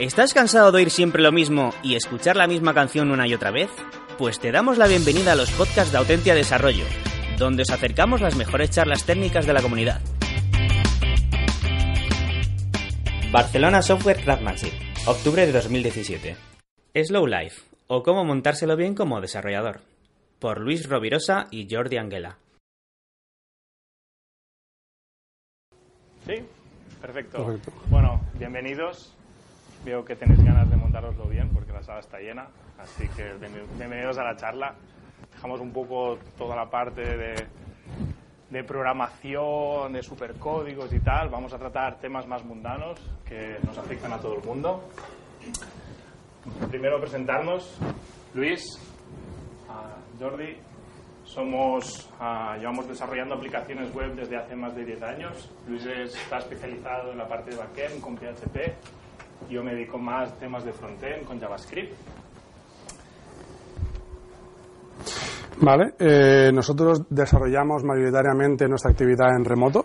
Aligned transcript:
¿Estás 0.00 0.32
cansado 0.32 0.72
de 0.72 0.78
oír 0.78 0.90
siempre 0.90 1.22
lo 1.22 1.30
mismo 1.30 1.74
y 1.82 1.94
escuchar 1.94 2.34
la 2.34 2.46
misma 2.46 2.72
canción 2.72 3.10
una 3.10 3.28
y 3.28 3.34
otra 3.34 3.50
vez? 3.50 3.68
Pues 4.16 4.40
te 4.40 4.50
damos 4.50 4.78
la 4.78 4.86
bienvenida 4.86 5.32
a 5.32 5.34
los 5.34 5.50
podcasts 5.50 5.92
de 5.92 5.98
Autentia 5.98 6.34
Desarrollo, 6.34 6.86
donde 7.36 7.64
os 7.64 7.70
acercamos 7.70 8.22
las 8.22 8.34
mejores 8.34 8.70
charlas 8.70 9.04
técnicas 9.04 9.44
de 9.44 9.52
la 9.52 9.60
comunidad. 9.60 10.00
Barcelona 13.30 13.82
Software 13.82 14.24
Craftsmanship, 14.24 14.72
octubre 15.06 15.44
de 15.44 15.52
2017. 15.52 16.34
Slow 16.94 17.26
Life, 17.26 17.60
o 17.86 18.02
cómo 18.02 18.24
montárselo 18.24 18.76
bien 18.76 18.94
como 18.94 19.20
desarrollador, 19.20 19.82
por 20.38 20.62
Luis 20.62 20.88
Rovirosa 20.88 21.46
y 21.50 21.68
Jordi 21.70 21.98
Anguela. 21.98 22.38
Sí, 26.26 26.36
perfecto. 27.02 27.44
Perfecto. 27.44 27.72
Bueno, 27.90 28.22
bienvenidos. 28.38 29.14
Veo 29.84 30.04
que 30.04 30.14
tenéis 30.14 30.42
ganas 30.44 30.68
de 30.68 30.76
montároslo 30.76 31.24
bien 31.26 31.48
porque 31.50 31.72
la 31.72 31.82
sala 31.82 32.00
está 32.00 32.18
llena, 32.18 32.48
así 32.78 33.08
que 33.16 33.32
bien- 33.34 33.66
bienvenidos 33.78 34.18
a 34.18 34.24
la 34.24 34.36
charla. 34.36 34.74
Dejamos 35.32 35.60
un 35.60 35.72
poco 35.72 36.18
toda 36.36 36.54
la 36.54 36.68
parte 36.68 37.00
de, 37.00 37.34
de 38.50 38.64
programación, 38.64 39.92
de 39.94 40.02
supercódigos 40.02 40.92
y 40.92 41.00
tal. 41.00 41.30
Vamos 41.30 41.54
a 41.54 41.58
tratar 41.58 41.98
temas 41.98 42.26
más 42.26 42.44
mundanos 42.44 43.00
que 43.26 43.56
nos 43.64 43.78
afectan 43.78 44.12
a 44.12 44.18
todo 44.18 44.36
el 44.36 44.44
mundo. 44.44 44.84
Primero 46.70 47.00
presentarnos, 47.00 47.78
Luis, 48.34 48.62
a 49.68 49.96
Jordi. 50.22 50.56
Somos, 51.24 52.10
ah, 52.18 52.56
llevamos 52.58 52.88
desarrollando 52.88 53.36
aplicaciones 53.36 53.94
web 53.94 54.14
desde 54.14 54.36
hace 54.36 54.56
más 54.56 54.74
de 54.74 54.84
10 54.84 55.02
años. 55.02 55.48
Luis 55.68 55.86
es- 55.86 56.14
está 56.16 56.38
especializado 56.38 57.12
en 57.12 57.18
la 57.18 57.28
parte 57.28 57.50
de 57.50 57.56
backend 57.56 58.00
con 58.00 58.16
PHP. 58.16 58.74
Yo 59.48 59.62
me 59.62 59.74
dedico 59.74 59.98
más 59.98 60.32
a 60.32 60.34
temas 60.36 60.64
de 60.64 60.72
frontend 60.72 61.24
con 61.24 61.40
JavaScript. 61.40 61.94
Vale, 65.62 65.94
eh, 65.98 66.50
nosotros 66.54 67.02
desarrollamos 67.10 67.84
mayoritariamente 67.84 68.66
nuestra 68.66 68.92
actividad 68.92 69.36
en 69.36 69.44
remoto. 69.44 69.84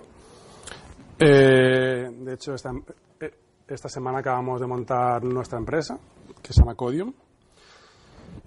Eh, 1.20 2.10
de 2.12 2.34
hecho, 2.34 2.54
esta, 2.54 2.72
eh, 3.20 3.32
esta 3.68 3.90
semana 3.90 4.20
acabamos 4.20 4.62
de 4.62 4.68
montar 4.68 5.22
nuestra 5.26 5.60
empresa, 5.60 5.98
que 6.42 6.54
se 6.54 6.62
llama 6.62 6.76
Codium, 6.76 7.14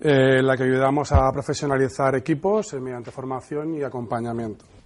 en 0.00 0.46
la 0.46 0.56
que 0.56 0.62
ayudamos 0.62 1.12
a 1.12 1.30
profesionalizar 1.30 2.14
equipos 2.14 2.72
mediante 2.80 3.10
formación 3.10 3.74
y 3.74 3.82
acompañamiento. 3.82 4.77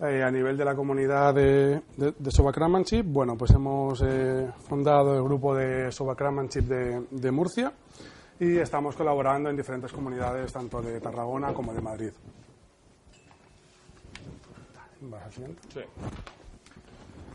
Eh, 0.00 0.22
a 0.22 0.30
nivel 0.30 0.56
de 0.56 0.64
la 0.64 0.76
comunidad 0.76 1.34
de, 1.34 1.82
de, 1.96 2.12
de 2.16 2.30
bueno, 3.04 3.36
pues 3.36 3.50
hemos 3.50 4.00
eh, 4.06 4.48
fundado 4.68 5.16
el 5.16 5.22
grupo 5.24 5.56
de 5.56 5.90
Soba 5.90 6.14
Craftsmanship 6.14 6.62
de, 6.68 7.04
de 7.10 7.30
Murcia 7.32 7.72
y 8.38 8.58
estamos 8.58 8.94
colaborando 8.94 9.50
en 9.50 9.56
diferentes 9.56 9.90
comunidades, 9.92 10.52
tanto 10.52 10.80
de 10.80 11.00
Tarragona 11.00 11.52
como 11.52 11.74
de 11.74 11.80
Madrid. 11.80 12.12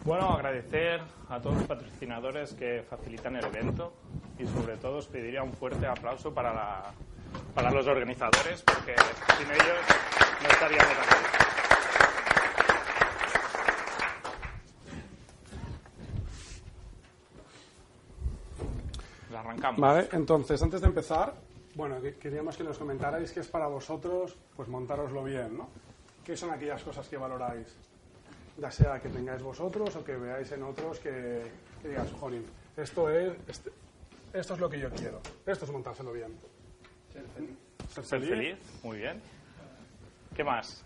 Bueno, 0.05 0.30
agradecer 0.30 1.02
a 1.30 1.42
todos 1.42 1.58
los 1.58 1.66
patrocinadores 1.66 2.53
que 2.53 2.83
facilitan 2.89 3.36
el 3.36 3.44
evento 3.45 3.92
y 4.39 4.45
sobre 4.48 4.77
todo 4.77 5.00
os 5.00 5.08
pediría 5.08 5.44
un 5.44 5.52
fuerte 5.52 5.86
aplauso 5.86 6.33
para, 6.33 6.53
la- 6.53 6.94
para 7.53 7.72
los 7.72 7.86
organizadores 7.88 8.61
porque 8.61 8.95
sin 9.38 9.52
ellos 9.52 9.80
no 10.42 10.50
estaríamos 10.50 10.92
aquí. 10.94 11.42
Arrancamos. 19.53 19.79
Vale, 19.81 20.09
entonces, 20.11 20.61
antes 20.61 20.81
de 20.81 20.87
empezar, 20.87 21.33
bueno, 21.75 22.01
que- 22.01 22.15
queríamos 22.15 22.57
que 22.57 22.63
nos 22.63 22.77
comentarais 22.77 23.31
qué 23.31 23.39
es 23.39 23.47
para 23.47 23.67
vosotros, 23.67 24.35
pues 24.55 24.67
montároslo 24.69 25.23
bien, 25.23 25.58
¿no? 25.58 25.69
¿Qué 26.23 26.36
son 26.37 26.52
aquellas 26.52 26.81
cosas 26.83 27.08
que 27.08 27.17
valoráis? 27.17 27.67
Ya 28.58 28.69
sea 28.71 29.02
que 29.02 29.09
tengáis 29.09 29.42
vosotros 29.42 29.95
o 29.95 30.03
que 30.03 30.15
veáis 30.15 30.52
en 30.52 30.63
otros 30.63 30.99
que, 30.99 31.42
que 31.81 31.87
digas, 31.89 32.11
jolín, 32.19 32.45
esto 32.77 33.09
es, 33.09 33.33
este- 33.47 33.71
esto 34.33 34.53
es 34.53 34.59
lo 34.59 34.69
que 34.69 34.80
yo 34.80 34.89
quiero. 34.92 35.19
Esto 35.45 35.65
es 35.65 35.71
montárselo 35.71 36.11
bien. 36.13 36.36
Ser 37.11 38.03
Ser 38.05 38.21
feliz, 38.21 38.58
muy 38.83 38.97
bien. 38.97 39.21
¿Qué 40.36 40.43
más? 40.43 40.83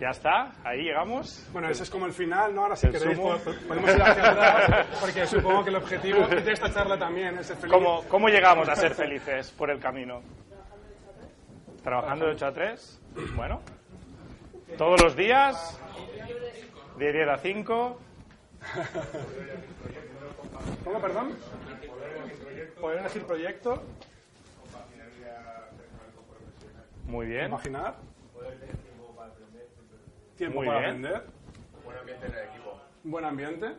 ¿Ya 0.00 0.08
está? 0.10 0.52
¿Ahí 0.64 0.82
llegamos? 0.82 1.46
Bueno, 1.52 1.68
ese 1.68 1.84
es 1.84 1.90
como 1.90 2.06
el 2.06 2.12
final, 2.12 2.52
¿no? 2.54 2.62
Ahora 2.62 2.74
si 2.76 2.88
queréis 2.88 3.16
sumo. 3.16 3.36
po- 3.38 3.52
podemos 3.68 3.94
ir 3.94 4.02
hacia 4.02 4.30
atrás, 4.30 4.86
porque 5.00 5.26
supongo 5.26 5.62
que 5.62 5.70
el 5.70 5.76
objetivo 5.76 6.26
de 6.26 6.52
esta 6.52 6.72
charla 6.72 6.98
también 6.98 7.38
es 7.38 7.46
ser 7.46 7.56
feliz. 7.56 7.72
¿Cómo, 7.72 8.02
¿Cómo 8.08 8.28
llegamos 8.28 8.68
a 8.68 8.74
ser 8.74 8.94
felices 8.94 9.52
por 9.52 9.70
el 9.70 9.78
camino? 9.78 10.20
¿Trabajando 11.84 12.26
de 12.26 12.32
8 12.32 12.46
a 12.46 12.52
3? 12.52 13.00
Bueno. 13.36 13.60
¿Todos 14.76 15.00
los 15.00 15.14
días? 15.14 15.78
¿De 16.98 17.12
10 17.12 17.28
a 17.28 17.38
5? 17.38 17.98
¿Cómo, 20.84 21.00
perdón? 21.00 21.36
Poder 22.80 22.98
elegir 22.98 23.22
proyecto, 23.24 23.82
Muy 27.06 27.26
bien. 27.26 27.46
imaginar. 27.46 27.94
Tiempo 30.36 30.58
Muy 30.58 30.66
para 30.66 30.80
bien. 30.80 30.90
aprender. 30.90 31.22
Buen 33.04 33.24
ambiente. 33.24 33.72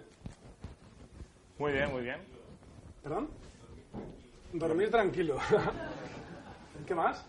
Muy 1.57 1.71
bien, 1.71 1.91
muy 1.91 2.03
bien. 2.03 2.17
¿Perdón? 3.03 3.29
Dormir 4.53 4.89
tranquilo. 4.89 5.37
¿Qué 6.85 6.95
más? 6.95 7.25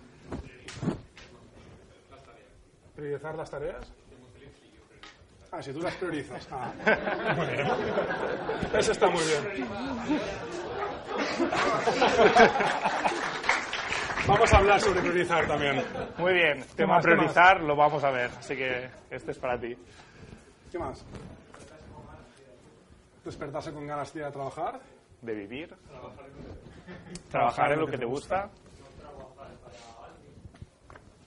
Priorizar 2.94 3.34
las 3.36 3.50
tareas. 3.50 3.92
Ah, 5.50 5.62
si 5.62 5.72
tú 5.72 5.80
las 5.80 5.94
priorizas. 5.96 6.46
Ah, 6.50 6.72
muy 7.36 7.46
bien. 7.46 7.66
Eso 8.78 8.92
está 8.92 9.08
muy 9.08 9.22
bien. 9.24 9.66
Vamos 14.26 14.52
a 14.52 14.58
hablar 14.58 14.80
sobre 14.80 15.00
priorizar 15.00 15.46
también. 15.46 15.84
Muy 16.18 16.32
bien. 16.32 16.64
Tema 16.74 17.00
priorizar 17.00 17.60
lo 17.60 17.76
vamos 17.76 18.02
a 18.02 18.10
ver. 18.10 18.30
Así 18.38 18.56
que 18.56 18.90
este 19.08 19.30
es 19.30 19.38
para 19.38 19.58
ti. 19.58 19.76
¿Qué 20.70 20.78
más? 20.78 21.04
Despertarse 23.24 23.72
con 23.72 23.86
ganas 23.86 24.12
de 24.12 24.20
ir 24.20 24.26
a 24.26 24.32
trabajar. 24.32 24.80
De 25.22 25.32
vivir. 25.32 25.74
Trabajar 27.30 27.72
en 27.72 27.80
lo 27.80 27.86
que 27.86 27.98
te 27.98 28.04
gusta. 28.04 28.50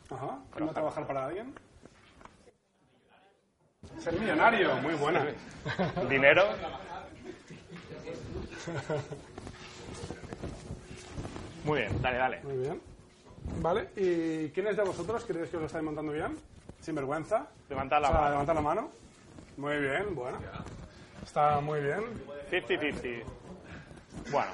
Ajá. 0.09 0.39
¿No 0.59 0.71
trabajar 0.71 1.07
para 1.07 1.27
alguien? 1.27 1.53
Ser 3.99 4.19
millonario. 4.19 4.75
Muy 4.77 4.95
buena. 4.95 5.25
Dinero. 6.09 6.43
Muy 11.65 11.79
bien. 11.79 12.01
Dale, 12.01 12.17
dale. 12.17 12.41
Muy 12.43 12.57
bien. 12.57 12.81
Vale. 13.61 13.89
¿Y 13.95 14.49
quiénes 14.49 14.77
de 14.77 14.83
vosotros 14.83 15.25
creéis 15.25 15.49
que 15.49 15.57
os 15.57 15.61
lo 15.61 15.67
estáis 15.67 15.83
montando 15.83 16.11
bien? 16.11 16.37
Sin 16.79 16.95
vergüenza. 16.95 17.47
Levantad 17.69 18.01
la 18.01 18.09
O 18.09 18.11
sea, 18.11 18.19
mano. 18.21 18.31
levantad 18.31 18.55
la 18.55 18.61
mano. 18.61 18.89
Muy 19.57 19.77
bien, 19.77 20.15
bueno. 20.15 20.37
Está 21.23 21.59
muy 21.59 21.81
bien. 21.81 21.99
50-50. 22.51 23.23
Bueno, 24.31 24.51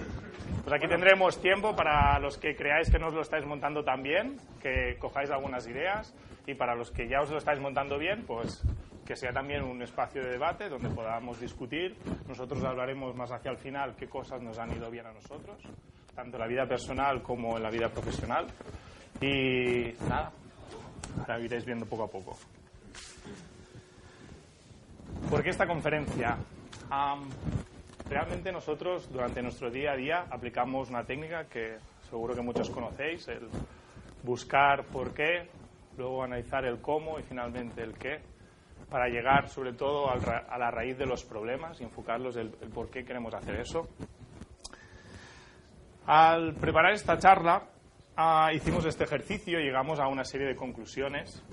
pues 0.63 0.73
aquí 0.75 0.87
tendremos 0.87 1.39
tiempo 1.41 1.75
para 1.75 2.19
los 2.19 2.37
que 2.37 2.55
creáis 2.55 2.89
que 2.89 2.99
no 2.99 3.07
os 3.07 3.13
lo 3.13 3.21
estáis 3.21 3.45
montando 3.45 3.83
tan 3.83 4.03
bien, 4.03 4.37
que 4.61 4.97
cojáis 4.99 5.29
algunas 5.31 5.67
ideas, 5.67 6.13
y 6.45 6.53
para 6.55 6.75
los 6.75 6.91
que 6.91 7.07
ya 7.07 7.21
os 7.21 7.29
lo 7.29 7.37
estáis 7.37 7.59
montando 7.59 7.97
bien, 7.97 8.23
pues 8.25 8.61
que 9.05 9.15
sea 9.15 9.31
también 9.31 9.63
un 9.63 9.81
espacio 9.81 10.23
de 10.23 10.31
debate 10.31 10.67
donde 10.69 10.89
podamos 10.89 11.39
discutir. 11.39 11.95
Nosotros 12.27 12.63
hablaremos 12.63 13.15
más 13.15 13.31
hacia 13.31 13.51
el 13.51 13.57
final 13.57 13.95
qué 13.95 14.07
cosas 14.07 14.41
nos 14.41 14.57
han 14.57 14.71
ido 14.71 14.89
bien 14.89 15.05
a 15.05 15.13
nosotros, 15.13 15.57
tanto 16.15 16.37
en 16.37 16.41
la 16.41 16.47
vida 16.47 16.65
personal 16.65 17.21
como 17.21 17.57
en 17.57 17.63
la 17.63 17.69
vida 17.69 17.89
profesional. 17.89 18.47
Y 19.21 19.93
nada, 20.07 20.31
ahora 21.19 21.39
iréis 21.39 21.65
viendo 21.65 21.85
poco 21.85 22.03
a 22.03 22.07
poco. 22.07 22.37
¿Por 25.29 25.43
qué 25.43 25.49
esta 25.49 25.67
conferencia? 25.67 26.37
Realmente 28.07 28.51
nosotros 28.51 29.11
durante 29.11 29.41
nuestro 29.41 29.71
día 29.71 29.93
a 29.93 29.95
día 29.95 30.25
aplicamos 30.29 30.89
una 30.89 31.03
técnica 31.03 31.45
que 31.45 31.77
seguro 32.09 32.35
que 32.35 32.41
muchos 32.41 32.69
conocéis, 32.69 33.27
el 33.27 33.49
buscar 34.23 34.85
por 34.85 35.13
qué, 35.13 35.47
luego 35.97 36.23
analizar 36.23 36.65
el 36.65 36.79
cómo 36.79 37.19
y 37.19 37.23
finalmente 37.23 37.81
el 37.81 37.93
qué, 37.93 38.19
para 38.89 39.07
llegar 39.07 39.49
sobre 39.49 39.73
todo 39.73 40.09
a 40.11 40.57
la 40.57 40.69
raíz 40.69 40.97
de 40.97 41.07
los 41.07 41.23
problemas 41.23 41.81
y 41.81 41.83
enfocarlos 41.83 42.35
el, 42.35 42.53
el 42.61 42.69
por 42.69 42.89
qué 42.89 43.03
queremos 43.03 43.33
hacer 43.33 43.59
eso. 43.59 43.87
Al 46.07 46.53
preparar 46.53 46.93
esta 46.93 47.17
charla 47.17 47.63
ah, 48.15 48.51
hicimos 48.53 48.85
este 48.85 49.03
ejercicio 49.03 49.59
y 49.59 49.63
llegamos 49.63 49.99
a 49.99 50.07
una 50.07 50.23
serie 50.23 50.47
de 50.47 50.55
conclusiones 50.55 51.43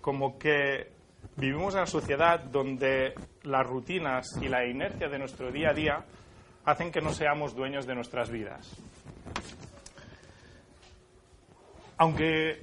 como 0.00 0.38
que 0.38 0.90
Vivimos 1.36 1.72
en 1.72 1.80
una 1.80 1.86
sociedad 1.86 2.40
donde 2.40 3.14
las 3.42 3.66
rutinas 3.66 4.26
y 4.40 4.48
la 4.48 4.66
inercia 4.66 5.08
de 5.08 5.18
nuestro 5.18 5.50
día 5.50 5.70
a 5.70 5.74
día 5.74 6.04
hacen 6.66 6.92
que 6.92 7.00
no 7.00 7.12
seamos 7.12 7.54
dueños 7.54 7.86
de 7.86 7.94
nuestras 7.94 8.28
vidas. 8.28 8.76
Aunque 11.96 12.62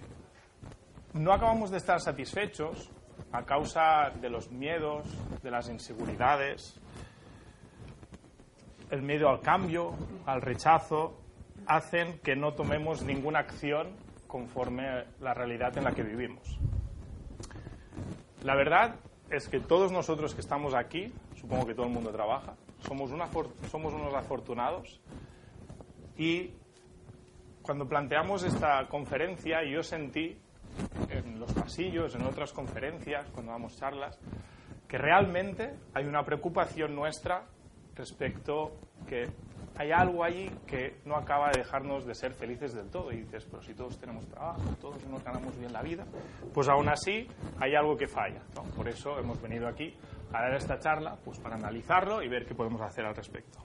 no 1.13 1.33
acabamos 1.33 1.71
de 1.71 1.77
estar 1.77 1.99
satisfechos 1.99 2.91
a 3.31 3.43
causa 3.43 4.11
de 4.21 4.29
los 4.29 4.51
miedos, 4.51 5.07
de 5.41 5.49
las 5.49 5.67
inseguridades, 5.67 6.79
el 8.91 9.01
miedo 9.01 9.29
al 9.29 9.41
cambio, 9.41 9.93
al 10.25 10.41
rechazo, 10.41 11.19
hacen 11.65 12.19
que 12.19 12.35
no 12.35 12.53
tomemos 12.53 13.03
ninguna 13.03 13.39
acción 13.39 13.89
conforme 14.27 15.05
la 15.19 15.33
realidad 15.33 15.77
en 15.77 15.83
la 15.83 15.91
que 15.91 16.03
vivimos. 16.03 16.59
La 18.43 18.55
verdad 18.55 18.95
es 19.29 19.47
que 19.47 19.59
todos 19.59 19.91
nosotros 19.91 20.33
que 20.33 20.41
estamos 20.41 20.73
aquí, 20.73 21.13
supongo 21.35 21.67
que 21.67 21.73
todo 21.73 21.85
el 21.85 21.91
mundo 21.91 22.11
trabaja, 22.11 22.55
somos, 22.87 23.11
somos 23.69 23.93
unos 23.93 24.13
afortunados 24.13 24.99
y 26.17 26.51
cuando 27.61 27.87
planteamos 27.87 28.43
esta 28.43 28.87
conferencia 28.87 29.63
yo 29.63 29.83
sentí 29.83 30.37
en 31.09 31.39
los 31.39 31.51
pasillos, 31.53 32.15
en 32.15 32.23
otras 32.23 32.53
conferencias, 32.53 33.27
cuando 33.31 33.51
damos 33.51 33.77
charlas, 33.77 34.17
que 34.87 34.97
realmente 34.97 35.75
hay 35.93 36.05
una 36.05 36.23
preocupación 36.23 36.95
nuestra 36.95 37.45
respecto 37.99 38.71
que 39.07 39.27
hay 39.77 39.91
algo 39.91 40.23
allí 40.23 40.49
que 40.65 40.99
no 41.05 41.15
acaba 41.15 41.51
de 41.51 41.59
dejarnos 41.59 42.05
de 42.05 42.15
ser 42.15 42.33
felices 42.33 42.73
del 42.73 42.89
todo. 42.89 43.11
Y 43.11 43.17
dices, 43.17 43.45
pero 43.49 43.61
si 43.61 43.73
todos 43.73 43.97
tenemos 43.99 44.25
trabajo, 44.27 44.61
todos 44.81 45.05
nos 45.05 45.23
ganamos 45.23 45.57
bien 45.57 45.71
la 45.71 45.81
vida, 45.81 46.05
pues 46.53 46.67
aún 46.67 46.89
así 46.89 47.27
hay 47.59 47.75
algo 47.75 47.95
que 47.95 48.07
falla. 48.07 48.41
Por 48.75 48.87
eso 48.87 49.19
hemos 49.19 49.41
venido 49.41 49.67
aquí 49.67 49.95
a 50.33 50.41
dar 50.41 50.55
esta 50.55 50.79
charla, 50.79 51.17
pues 51.23 51.39
para 51.39 51.55
analizarlo 51.55 52.23
y 52.23 52.27
ver 52.27 52.45
qué 52.45 52.55
podemos 52.55 52.81
hacer 52.81 53.05
al 53.05 53.15
respecto. 53.15 53.59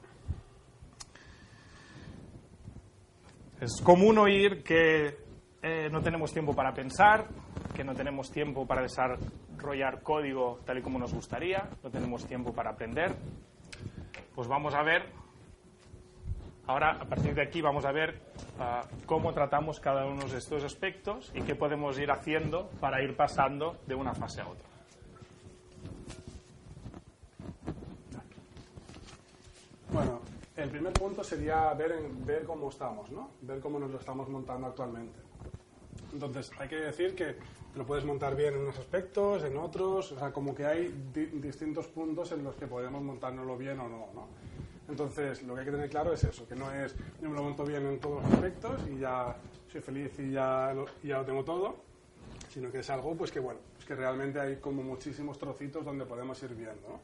Es 3.61 3.81
común 3.83 4.19
oír 4.19 4.63
que 4.63 5.17
eh, 5.63 5.89
no 5.91 6.03
tenemos 6.03 6.33
tiempo 6.33 6.55
para 6.55 6.75
pensar, 6.75 7.27
que 7.75 7.85
no 7.85 7.95
tenemos 7.95 8.31
tiempo 8.31 8.67
para 8.67 8.83
desarrollar 8.83 10.03
código 10.03 10.61
tal 10.65 10.79
y 10.79 10.83
como 10.83 10.99
nos 10.99 11.15
gustaría, 11.15 11.69
no 11.83 11.91
tenemos 11.91 12.27
tiempo 12.27 12.53
para 12.53 12.71
aprender. 12.71 13.15
Pues 14.35 14.49
vamos 14.49 14.75
a 14.75 14.83
ver, 14.83 15.07
ahora 16.67 16.93
a 17.01 17.05
partir 17.05 17.35
de 17.35 17.43
aquí 17.43 17.61
vamos 17.61 17.85
a 17.85 17.93
ver 17.93 18.21
ah, 18.59 18.85
cómo 19.07 19.33
tratamos 19.33 19.81
cada 19.81 20.07
uno 20.07 20.27
de 20.27 20.39
estos 20.39 20.65
aspectos 20.65 21.31
y 21.35 21.43
qué 21.43 21.55
podemos 21.55 21.99
ir 21.99 22.11
haciendo 22.11 22.69
para 22.81 23.03
ir 23.03 23.17
pasando 23.17 23.77
de 23.87 23.95
una 23.95 24.15
fase 24.15 24.41
a 24.41 24.49
otra. 24.49 24.67
Bueno, 29.93 30.21
el 30.57 30.71
primer 30.71 30.93
punto 30.93 31.23
sería 31.23 31.73
ver, 31.75 31.95
ver 32.27 32.45
cómo 32.45 32.69
estamos, 32.69 33.11
¿no? 33.11 33.31
Ver 33.43 33.61
cómo 33.61 33.79
nos 33.79 33.91
lo 33.91 33.99
estamos 33.99 34.29
montando 34.29 34.67
actualmente. 34.67 35.19
Entonces, 36.15 36.53
hay 36.59 36.69
que 36.69 36.77
decir 36.77 37.17
que 37.17 37.35
lo 37.75 37.85
puedes 37.85 38.05
montar 38.05 38.37
bien 38.37 38.55
en 38.55 38.61
unos 38.61 38.79
aspectos, 38.79 39.43
en 39.43 39.57
otros, 39.57 40.13
o 40.13 40.19
sea, 40.19 40.33
como 40.33 40.55
que 40.55 40.65
hay 40.65 41.11
distintos 41.33 41.89
puntos 41.89 42.31
en 42.31 42.45
los 42.45 42.55
que 42.55 42.69
podemos 42.69 43.03
montárnoslo 43.03 43.59
bien 43.59 43.81
o 43.81 43.89
no, 43.89 44.09
¿no? 44.15 44.29
Entonces, 44.89 45.43
lo 45.43 45.55
que 45.55 45.61
hay 45.61 45.67
que 45.67 45.73
tener 45.73 45.91
claro 45.91 46.13
es 46.13 46.23
eso, 46.23 46.47
que 46.47 46.55
no 46.55 46.73
es 46.73 46.95
yo 47.21 47.29
me 47.29 47.35
lo 47.35 47.43
monto 47.43 47.65
bien 47.65 47.85
en 47.85 47.99
todos 47.99 48.23
los 48.23 48.33
aspectos 48.33 48.81
y 48.95 49.01
ya 49.01 49.37
soy 49.73 49.81
feliz 49.81 50.13
y 50.21 50.31
ya 50.31 50.73
lo, 50.73 50.87
ya 51.03 51.19
lo 51.19 51.25
tengo 51.25 51.43
todo, 51.43 51.77
sino 52.49 52.71
que 52.71 52.79
es 52.79 52.91
algo, 52.91 53.17
pues 53.17 53.33
que 53.33 53.41
bueno, 53.41 53.59
es 53.77 53.85
que 53.85 53.97
realmente 53.97 54.39
hay 54.39 54.57
como 54.57 54.85
muchísimos 54.85 55.37
trocitos 55.37 55.85
donde 55.85 56.07
podemos 56.07 56.41
ir 56.45 56.55
viendo, 56.55 56.89
¿no? 56.89 57.01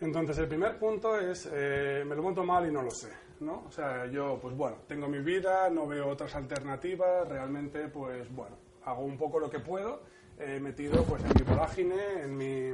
Entonces, 0.00 0.38
el 0.38 0.48
primer 0.48 0.78
punto 0.78 1.18
es, 1.20 1.46
eh, 1.52 2.04
me 2.06 2.14
lo 2.14 2.22
monto 2.22 2.42
mal 2.42 2.66
y 2.66 2.72
no 2.72 2.80
lo 2.80 2.90
sé, 2.90 3.10
¿no? 3.40 3.64
O 3.66 3.70
sea, 3.70 4.06
yo, 4.06 4.38
pues 4.40 4.56
bueno, 4.56 4.76
tengo 4.86 5.08
mi 5.08 5.18
vida, 5.18 5.68
no 5.70 5.86
veo 5.86 6.08
otras 6.08 6.34
alternativas, 6.34 7.26
realmente, 7.28 7.88
pues 7.88 8.32
bueno, 8.34 8.56
hago 8.84 9.02
un 9.02 9.16
poco 9.16 9.38
lo 9.40 9.50
que 9.50 9.58
puedo, 9.58 10.02
he 10.38 10.60
metido 10.60 11.02
pues 11.04 11.22
en 11.24 11.30
mi 11.34 11.42
vorágine, 11.42 12.22
en 12.22 12.36
mi, 12.36 12.68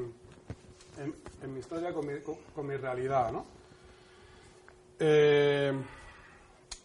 en, 1.42 1.52
mi 1.52 1.60
historia, 1.60 1.92
con 1.92 2.06
mi, 2.06 2.14
con, 2.54 2.66
mi 2.66 2.76
realidad, 2.76 3.32
¿no? 3.32 3.46
Eh, 4.98 5.72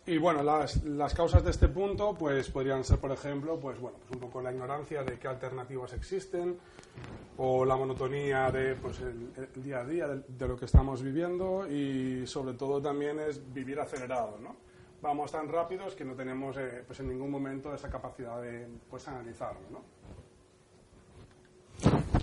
y 0.06 0.18
bueno, 0.18 0.42
las, 0.42 0.84
las, 0.84 1.14
causas 1.14 1.44
de 1.44 1.52
este 1.52 1.68
punto 1.68 2.16
pues 2.16 2.50
podrían 2.50 2.84
ser, 2.84 3.00
por 3.00 3.12
ejemplo, 3.12 3.60
pues 3.60 3.80
bueno, 3.80 3.98
pues 4.00 4.12
un 4.12 4.20
poco 4.20 4.42
la 4.42 4.52
ignorancia 4.52 5.04
de 5.04 5.20
qué 5.20 5.28
alternativas 5.28 5.94
existen 5.94 6.58
o 7.38 7.64
la 7.66 7.76
monotonía 7.76 8.50
de 8.50 8.76
pues 8.76 9.00
el, 9.02 9.32
día 9.62 9.80
a 9.80 9.86
día 9.86 10.08
de, 10.08 10.48
lo 10.48 10.58
que 10.58 10.66
estamos 10.66 11.04
viviendo 11.04 11.68
y 11.70 12.26
sobre 12.26 12.56
todo 12.56 12.82
también 12.82 13.20
es 13.20 13.54
vivir 13.54 13.80
acelerado, 13.80 14.40
¿no? 14.40 14.56
Vamos 15.04 15.32
tan 15.32 15.48
rápidos 15.48 15.96
que 15.96 16.06
no 16.06 16.16
tenemos 16.16 16.58
eh, 16.58 16.84
pues 16.86 17.00
en 17.00 17.08
ningún 17.08 17.30
momento 17.30 17.74
esa 17.74 17.90
capacidad 17.90 18.42
de 18.42 18.68
pues 18.90 19.08
analizarlo, 19.08 19.62
¿no? 19.72 19.84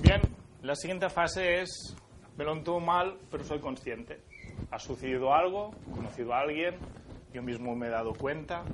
Bien, 0.00 0.20
la 0.62 0.74
siguiente 0.74 1.08
fase 1.10 1.62
es 1.62 1.96
me 2.36 2.44
lo 2.44 2.60
tomo 2.62 2.80
mal, 2.80 3.18
pero 3.30 3.42
soy 3.44 3.58
consciente. 3.58 4.20
Ha 4.70 4.78
sucedido 4.78 5.34
algo, 5.34 5.72
conocido 5.92 6.34
a 6.34 6.40
alguien, 6.40 6.76
yo 7.32 7.42
mismo 7.42 7.74
me 7.74 7.86
he 7.86 7.90
dado 7.90 8.14
cuenta 8.14 8.64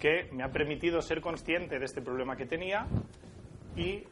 que 0.00 0.28
me 0.32 0.42
ha 0.42 0.50
permitido 0.50 1.00
ser 1.00 1.20
consciente 1.20 1.78
de 1.78 1.84
este 1.84 2.02
problema 2.02 2.36
que 2.36 2.46
tenía 2.46 2.86
y 3.76 4.04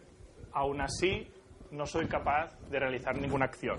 aún 0.53 0.81
así 0.81 1.29
no 1.71 1.87
soy 1.87 2.07
capaz 2.07 2.59
de 2.69 2.79
realizar 2.79 3.21
ninguna 3.21 3.47
acción. 3.47 3.79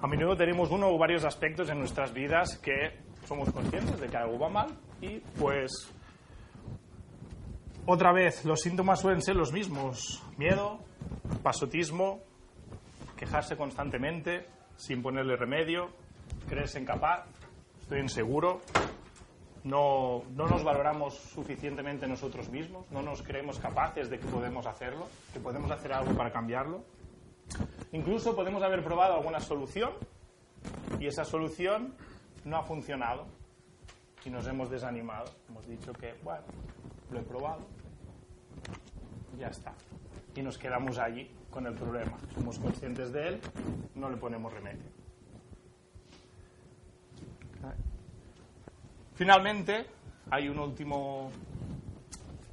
A 0.00 0.06
menudo 0.06 0.36
tenemos 0.36 0.70
uno 0.70 0.88
o 0.88 0.98
varios 0.98 1.24
aspectos 1.24 1.70
en 1.70 1.78
nuestras 1.78 2.12
vidas 2.12 2.58
que 2.58 2.98
somos 3.26 3.50
conscientes 3.52 3.98
de 4.00 4.08
que 4.08 4.16
algo 4.16 4.38
va 4.38 4.48
mal 4.48 4.68
y 5.00 5.20
pues 5.38 5.90
otra 7.86 8.12
vez 8.12 8.44
los 8.44 8.60
síntomas 8.60 9.00
suelen 9.00 9.22
ser 9.22 9.36
los 9.36 9.52
mismos. 9.52 10.22
Miedo, 10.36 10.80
pasotismo, 11.42 12.20
quejarse 13.16 13.56
constantemente 13.56 14.46
sin 14.76 15.02
ponerle 15.02 15.36
remedio, 15.36 15.90
creerse 16.48 16.80
incapaz, 16.80 17.26
estoy 17.84 18.00
inseguro, 18.00 18.62
no, 19.62 20.22
no, 20.34 20.46
nos 20.46 20.64
valoramos 20.64 21.16
suficientemente 21.16 22.06
nosotros 22.06 22.48
mismos, 22.48 22.90
no 22.90 23.02
nos 23.02 23.22
creemos 23.22 23.58
capaces 23.58 24.08
de 24.08 24.18
que 24.18 24.26
podemos 24.26 24.64
hacerlo, 24.64 25.06
que 25.34 25.38
podemos 25.38 25.70
hacer 25.70 25.92
algo 25.92 26.14
para 26.14 26.32
cambiarlo. 26.32 26.82
Incluso 27.92 28.34
podemos 28.34 28.62
haber 28.62 28.82
probado 28.82 29.16
alguna 29.16 29.38
solución 29.38 29.92
y 30.98 31.08
esa 31.08 31.26
solución 31.26 31.94
no 32.46 32.56
ha 32.56 32.62
funcionado 32.62 33.26
y 34.24 34.30
nos 34.30 34.46
hemos 34.46 34.70
desanimado. 34.70 35.30
Hemos 35.50 35.66
dicho 35.66 35.92
que, 35.92 36.14
bueno, 36.22 36.44
lo 37.10 37.20
he 37.20 37.22
probado, 37.22 37.66
ya 39.38 39.48
está. 39.48 39.74
Y 40.34 40.40
nos 40.40 40.56
quedamos 40.56 40.96
allí 40.96 41.30
con 41.50 41.66
el 41.66 41.74
problema. 41.74 42.16
Somos 42.34 42.58
conscientes 42.58 43.12
de 43.12 43.28
él, 43.28 43.40
no 43.94 44.08
le 44.08 44.16
ponemos 44.16 44.50
remedio. 44.54 44.93
Finalmente, 49.14 49.86
hay 50.30 50.48
un 50.48 50.58
último, 50.58 51.30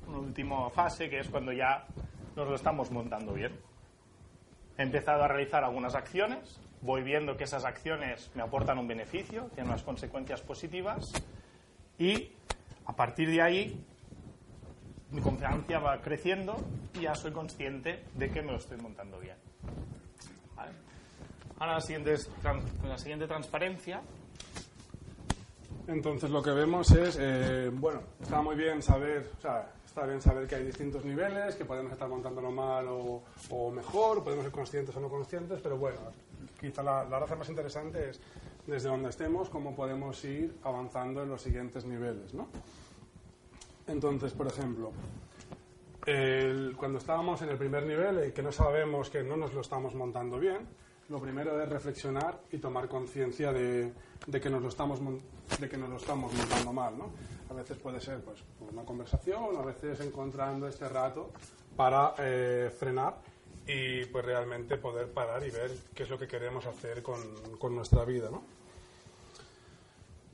una 0.07 0.19
última 0.19 0.69
fase 0.69 1.09
que 1.09 1.19
es 1.19 1.27
cuando 1.27 1.51
ya 1.51 1.85
nos 2.35 2.47
lo 2.47 2.55
estamos 2.55 2.91
montando 2.91 3.33
bien. 3.33 3.59
He 4.77 4.83
empezado 4.83 5.23
a 5.23 5.27
realizar 5.27 5.63
algunas 5.63 5.95
acciones, 5.95 6.59
voy 6.81 7.01
viendo 7.01 7.35
que 7.35 7.45
esas 7.45 7.65
acciones 7.65 8.29
me 8.35 8.43
aportan 8.43 8.77
un 8.77 8.87
beneficio, 8.87 9.45
tienen 9.55 9.71
unas 9.71 9.83
consecuencias 9.83 10.41
positivas 10.41 11.11
y 11.97 12.31
a 12.85 12.95
partir 12.95 13.29
de 13.29 13.41
ahí 13.41 13.85
mi 15.11 15.21
confianza 15.21 15.79
va 15.79 15.99
creciendo 15.99 16.55
y 16.93 17.01
ya 17.01 17.15
soy 17.15 17.31
consciente 17.31 18.05
de 18.13 18.29
que 18.29 18.41
me 18.41 18.51
lo 18.51 18.57
estoy 18.57 18.77
montando 18.77 19.19
bien. 19.19 19.35
Ahora 21.57 21.73
la 21.73 21.81
siguiente, 21.81 22.15
la 22.83 22.97
siguiente 22.97 23.27
transparencia 23.27 24.01
entonces 25.87 26.29
lo 26.29 26.41
que 26.41 26.51
vemos 26.51 26.91
es, 26.91 27.17
eh, 27.19 27.69
bueno, 27.73 28.01
está 28.21 28.41
muy 28.41 28.55
bien 28.55 28.81
saber, 28.81 29.29
está 29.35 30.05
bien 30.05 30.21
saber 30.21 30.47
que 30.47 30.55
hay 30.55 30.65
distintos 30.65 31.03
niveles, 31.05 31.55
que 31.55 31.65
podemos 31.65 31.91
estar 31.91 32.07
montándolo 32.07 32.51
mal 32.51 32.85
o, 32.89 33.71
mejor, 33.71 34.23
podemos 34.23 34.45
ser 34.45 34.51
conscientes 34.51 34.95
o 34.95 34.99
no 34.99 35.09
conscientes, 35.09 35.59
pero 35.61 35.77
bueno, 35.77 35.99
quizá 36.59 36.83
la, 36.83 37.03
la 37.03 37.35
más 37.35 37.49
interesante 37.49 38.09
es 38.09 38.19
desde 38.67 38.89
donde 38.89 39.09
estemos, 39.09 39.49
cómo 39.49 39.75
podemos 39.75 40.23
ir 40.23 40.55
avanzando 40.63 41.23
en 41.23 41.29
los 41.29 41.41
siguientes 41.41 41.85
niveles, 41.85 42.33
¿no? 42.33 42.47
Entonces, 43.87 44.31
por 44.33 44.47
ejemplo, 44.47 44.91
cuando 46.77 46.97
estábamos 46.97 47.41
en 47.41 47.49
el 47.49 47.57
primer 47.57 47.85
nivel, 47.85 48.27
y 48.27 48.31
que 48.31 48.41
no 48.41 48.51
sabemos 48.51 49.09
que 49.09 49.23
no 49.23 49.37
nos 49.37 49.53
lo 49.53 49.61
estamos 49.61 49.93
montando 49.95 50.39
bien, 50.39 50.67
lo 51.11 51.19
primero 51.19 51.61
es 51.61 51.67
reflexionar 51.67 52.39
y 52.51 52.57
tomar 52.57 52.87
conciencia 52.87 53.51
de, 53.51 53.91
que 54.41 54.49
nos 54.49 54.61
lo 54.61 54.69
estamos 54.69 54.99
de 55.59 55.69
que 55.69 55.77
nos 55.77 55.89
lo 55.89 55.97
estamos 55.97 56.33
montando 56.33 56.71
mal, 56.71 56.97
¿no? 56.97 57.11
A 57.49 57.53
veces 57.53 57.77
puede 57.77 57.99
ser 57.99 58.21
pues 58.21 58.41
una 58.71 58.83
conversación, 58.83 59.57
a 59.57 59.61
veces 59.61 59.99
encontrando 59.99 60.69
este 60.69 60.87
rato 60.87 61.31
para 61.75 62.15
eh, 62.17 62.71
frenar 62.79 63.17
y 63.67 64.05
pues 64.05 64.23
realmente 64.23 64.77
poder 64.77 65.11
parar 65.11 65.45
y 65.45 65.51
ver 65.51 65.71
qué 65.93 66.03
es 66.03 66.09
lo 66.09 66.17
que 66.17 66.27
queremos 66.27 66.65
hacer 66.65 67.03
con, 67.03 67.19
con 67.59 67.75
nuestra 67.75 68.05
vida, 68.05 68.29
¿no? 68.31 68.41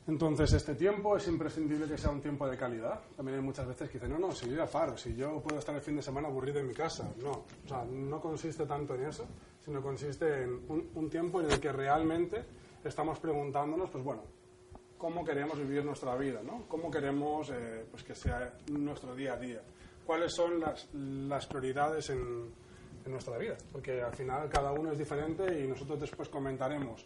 Entonces, 0.07 0.53
este 0.53 0.75
tiempo 0.75 1.17
es 1.17 1.27
imprescindible 1.27 1.85
que 1.85 1.97
sea 1.97 2.11
un 2.11 2.21
tiempo 2.21 2.47
de 2.47 2.55
calidad. 2.55 3.01
También 3.17 3.39
hay 3.39 3.43
muchas 3.43 3.67
veces 3.67 3.89
que 3.89 3.95
dicen, 3.95 4.11
no, 4.11 4.19
no, 4.19 4.33
si 4.33 4.49
yo 4.49 4.55
ya 4.55 4.65
paro, 4.65 4.95
si 4.95 5.13
yo 5.15 5.41
puedo 5.41 5.59
estar 5.59 5.75
el 5.75 5.81
fin 5.81 5.97
de 5.97 6.01
semana 6.01 6.29
aburrido 6.29 6.59
en 6.59 6.67
mi 6.67 6.73
casa. 6.73 7.11
No, 7.21 7.31
o 7.31 7.67
sea, 7.67 7.83
no 7.83 8.21
consiste 8.21 8.65
tanto 8.65 8.95
en 8.95 9.03
eso, 9.03 9.25
sino 9.67 9.81
consiste 9.81 10.43
en 10.43 10.61
un, 10.69 10.89
un 10.95 11.09
tiempo 11.09 11.41
en 11.41 11.51
el 11.51 11.59
que 11.59 11.73
realmente 11.73 12.41
estamos 12.85 13.19
preguntándonos, 13.19 13.89
pues 13.89 14.01
bueno, 14.01 14.21
cómo 14.97 15.25
queremos 15.25 15.57
vivir 15.57 15.83
nuestra 15.83 16.15
vida, 16.15 16.41
¿no? 16.41 16.63
Cómo 16.69 16.89
queremos 16.89 17.49
eh, 17.49 17.85
pues 17.91 18.01
que 18.03 18.15
sea 18.15 18.57
nuestro 18.71 19.13
día 19.13 19.33
a 19.33 19.37
día. 19.37 19.61
¿Cuáles 20.05 20.33
son 20.33 20.61
las, 20.61 20.87
las 20.93 21.45
prioridades 21.47 22.09
en, 22.11 22.49
en 23.05 23.11
nuestra 23.11 23.37
vida? 23.37 23.57
Porque 23.73 24.01
al 24.01 24.13
final 24.15 24.47
cada 24.47 24.71
uno 24.71 24.93
es 24.93 24.97
diferente 24.97 25.59
y 25.61 25.67
nosotros 25.67 25.99
después 25.99 26.29
comentaremos 26.29 27.05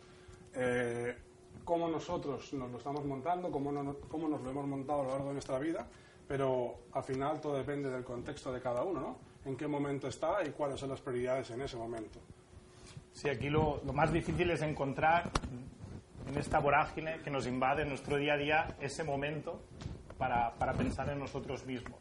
eh, 0.53 1.17
cómo 1.65 1.89
nosotros 1.89 2.53
nos 2.53 2.69
lo 2.69 2.77
estamos 2.77 3.03
montando, 3.05 3.49
cómo, 3.49 3.71
no- 3.71 3.95
cómo 4.07 4.27
nos 4.29 4.39
lo 4.43 4.51
hemos 4.51 4.67
montado 4.67 5.01
a 5.01 5.03
lo 5.05 5.09
largo 5.09 5.27
de 5.29 5.33
nuestra 5.33 5.57
vida, 5.57 5.87
pero 6.27 6.75
al 6.91 7.03
final 7.03 7.41
todo 7.41 7.57
depende 7.57 7.89
del 7.89 8.03
contexto 8.03 8.53
de 8.53 8.61
cada 8.61 8.83
uno, 8.83 8.99
¿no? 9.01 9.17
En 9.45 9.57
qué 9.57 9.65
momento 9.65 10.07
está 10.07 10.45
y 10.45 10.51
cuáles 10.51 10.79
son 10.79 10.89
las 10.91 11.01
prioridades 11.01 11.49
en 11.49 11.61
ese 11.61 11.75
momento. 11.75 12.19
Sí, 13.13 13.29
aquí 13.29 13.49
lo, 13.49 13.81
más 13.93 14.11
difícil 14.11 14.49
es 14.51 14.61
encontrar 14.61 15.29
en 16.27 16.37
esta 16.37 16.59
vorágine 16.59 17.19
que 17.23 17.29
nos 17.29 17.45
invade 17.45 17.83
en 17.83 17.89
nuestro 17.89 18.17
día 18.17 18.33
a 18.33 18.37
día 18.37 18.77
ese 18.79 19.03
momento 19.03 19.61
para, 20.17 20.53
para 20.55 20.73
pensar 20.73 21.09
en 21.09 21.19
nosotros 21.19 21.65
mismos. 21.65 21.99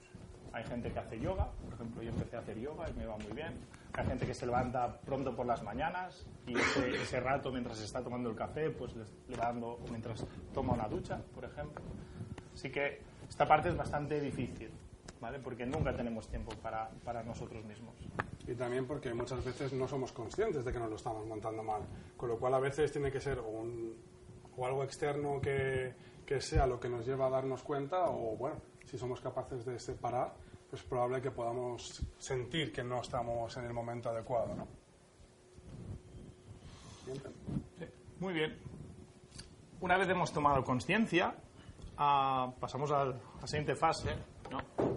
Hay 0.53 0.65
gente 0.65 0.91
que 0.91 0.99
hace 0.99 1.19
yoga, 1.21 1.49
por 1.65 1.75
ejemplo, 1.75 2.03
yo 2.03 2.11
empecé 2.11 2.37
a 2.37 2.41
hacer 2.41 2.59
yoga 2.59 2.89
y 2.91 2.93
me 2.95 3.07
va 3.07 3.17
muy 3.19 3.33
bien. 3.33 3.55
Hay 3.93 4.07
gente 4.07 4.27
que 4.27 4.35
se 4.35 4.47
levanta 4.47 5.01
pronto 5.01 5.35
por 5.35 5.47
las 5.47 5.63
mañanas 5.63 6.27
y 6.47 6.57
ese, 6.57 6.91
ese 6.91 7.21
rato 7.21 7.53
mientras 7.53 7.81
está 7.81 8.03
tomando 8.03 8.31
el 8.31 8.37
café, 8.37 8.71
pues 8.71 8.95
le 8.95 9.37
va 9.37 9.47
dando 9.47 9.79
mientras 9.91 10.25
toma 10.55 10.75
una 10.75 10.89
ducha, 10.89 11.21
por 11.35 11.45
ejemplo. 11.45 11.83
Así 12.55 12.71
que 12.71 13.01
esta 13.29 13.47
parte 13.47 13.69
es 13.69 13.77
bastante 13.77 14.21
difícil, 14.21 14.71
¿vale? 15.21 15.39
Porque 15.39 15.67
nunca 15.67 15.95
tenemos 15.95 16.27
tiempo 16.29 16.53
para, 16.63 16.89
para 17.05 17.23
nosotros 17.23 17.65
mismos. 17.65 17.95
Y 18.47 18.55
también 18.55 18.87
porque 18.87 19.13
muchas 19.15 19.45
veces 19.45 19.73
no 19.73 19.87
somos 19.87 20.13
conscientes 20.13 20.65
de 20.65 20.73
que 20.73 20.79
nos 20.79 20.91
lo 20.91 20.97
estamos 20.97 21.27
montando 21.27 21.63
mal. 21.63 21.83
Con 22.17 22.29
lo 22.31 22.39
cual 22.39 22.55
a 22.55 22.59
veces 22.61 22.91
tiene 22.91 23.11
que 23.13 23.21
ser 23.21 23.39
o, 23.39 23.49
un- 23.49 23.95
o 24.57 24.67
algo 24.67 24.83
externo 24.83 25.41
que, 25.41 25.95
que 26.27 26.41
sea 26.41 26.67
lo 26.67 26.81
que 26.81 26.89
nos 26.89 27.07
lleva 27.07 27.27
a 27.27 27.31
darnos 27.31 27.63
cuenta 27.63 28.07
o 28.11 28.37
bueno, 28.37 28.57
si 28.87 28.99
somos 28.99 29.21
capaces 29.21 29.65
de 29.65 29.79
separar, 29.79 30.35
pues 30.69 30.83
es 30.83 30.89
probable 30.89 31.21
que 31.23 31.31
podamos 31.31 32.03
sentir 32.19 32.73
que 32.73 32.83
no 32.83 33.01
estamos 33.01 33.57
en 33.57 33.65
el 33.65 33.73
momento 33.73 34.09
adecuado, 34.11 34.55
¿no? 34.55 34.67
Sí, 37.79 37.85
Muy 38.19 38.35
bien. 38.35 38.59
Una 39.81 39.97
vez 39.97 40.09
hemos 40.09 40.33
tomado 40.33 40.63
conciencia, 40.65 41.35
ah, 41.97 42.53
pasamos 42.61 42.91
a 42.91 43.05
la 43.07 43.47
siguiente 43.47 43.75
fase. 43.75 44.11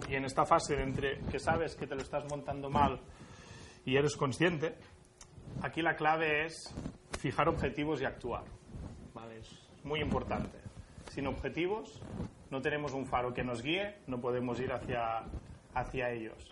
Y 0.08 0.14
en 0.14 0.24
esta 0.24 0.44
fase, 0.44 0.80
entre 0.82 1.18
que 1.30 1.38
sabes 1.38 1.74
que 1.74 1.86
te 1.86 1.94
lo 1.94 2.02
estás 2.02 2.24
montando 2.28 2.70
mal 2.70 3.00
y 3.84 3.96
eres 3.96 4.16
consciente, 4.16 4.74
aquí 5.62 5.82
la 5.82 5.96
clave 5.96 6.46
es 6.46 6.74
fijar 7.18 7.48
objetivos 7.48 8.00
y 8.00 8.04
actuar. 8.04 8.44
¿vale? 9.14 9.38
Es 9.38 9.50
muy 9.82 10.00
importante. 10.00 10.58
Sin 11.10 11.26
objetivos 11.26 12.02
no 12.50 12.60
tenemos 12.60 12.92
un 12.92 13.06
faro 13.06 13.32
que 13.32 13.42
nos 13.42 13.62
guíe, 13.62 13.96
no 14.06 14.20
podemos 14.20 14.60
ir 14.60 14.72
hacia, 14.72 15.24
hacia 15.74 16.10
ellos. 16.10 16.48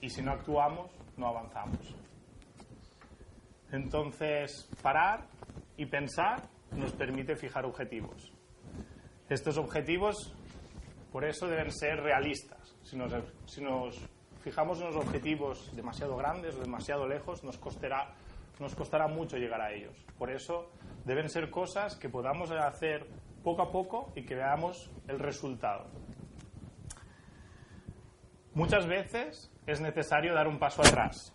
Y 0.00 0.08
si 0.08 0.22
no 0.22 0.32
actuamos, 0.32 0.90
no 1.16 1.28
avanzamos. 1.28 1.94
Entonces, 3.72 4.68
parar 4.82 5.26
y 5.76 5.86
pensar 5.86 6.48
nos 6.72 6.92
permite 6.92 7.36
fijar 7.36 7.64
objetivos. 7.64 8.32
Estos 9.28 9.58
objetivos, 9.58 10.34
por 11.12 11.24
eso, 11.24 11.46
deben 11.46 11.70
ser 11.70 12.00
realistas. 12.00 12.59
Si 12.90 13.60
nos, 13.62 14.08
fijamos 14.42 14.80
unos 14.80 14.96
objetivos 14.96 15.70
demasiado 15.76 16.16
grandes 16.16 16.56
o 16.56 16.60
demasiado 16.60 17.06
lejos, 17.06 17.44
nos 17.44 17.56
costará 17.56 19.06
mucho 19.06 19.36
llegar 19.36 19.60
a 19.60 19.72
ellos. 19.72 19.96
Por 20.18 20.28
eso, 20.28 20.72
deben 21.04 21.28
ser 21.28 21.50
cosas 21.50 21.94
que 21.94 22.08
podamos 22.08 22.50
hacer 22.50 23.06
poco 23.44 23.62
a 23.62 23.70
poco 23.70 24.12
y 24.16 24.24
que 24.24 24.34
veamos 24.34 24.90
el 25.06 25.20
resultado. 25.20 25.86
Muchas 28.54 28.88
veces 28.88 29.52
es 29.66 29.80
necesario 29.80 30.34
dar 30.34 30.48
un 30.48 30.58
paso 30.58 30.82
atrás 30.82 31.32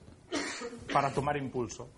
para 0.92 1.10
tomar 1.12 1.38
impulso. 1.38 1.90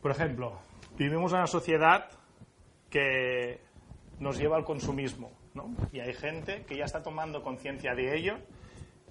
Por 0.00 0.10
ejemplo, 0.12 0.58
vivimos 0.96 1.32
en 1.32 1.38
una 1.38 1.46
sociedad 1.46 2.08
que 2.88 3.60
nos 4.18 4.38
lleva 4.38 4.56
al 4.56 4.64
consumismo, 4.64 5.30
Y 5.92 6.00
hay 6.00 6.14
gente 6.14 6.64
que 6.64 6.76
ya 6.76 6.84
está 6.84 7.02
tomando 7.02 7.42
conciencia 7.42 7.94
de 7.94 8.16
ello 8.16 8.38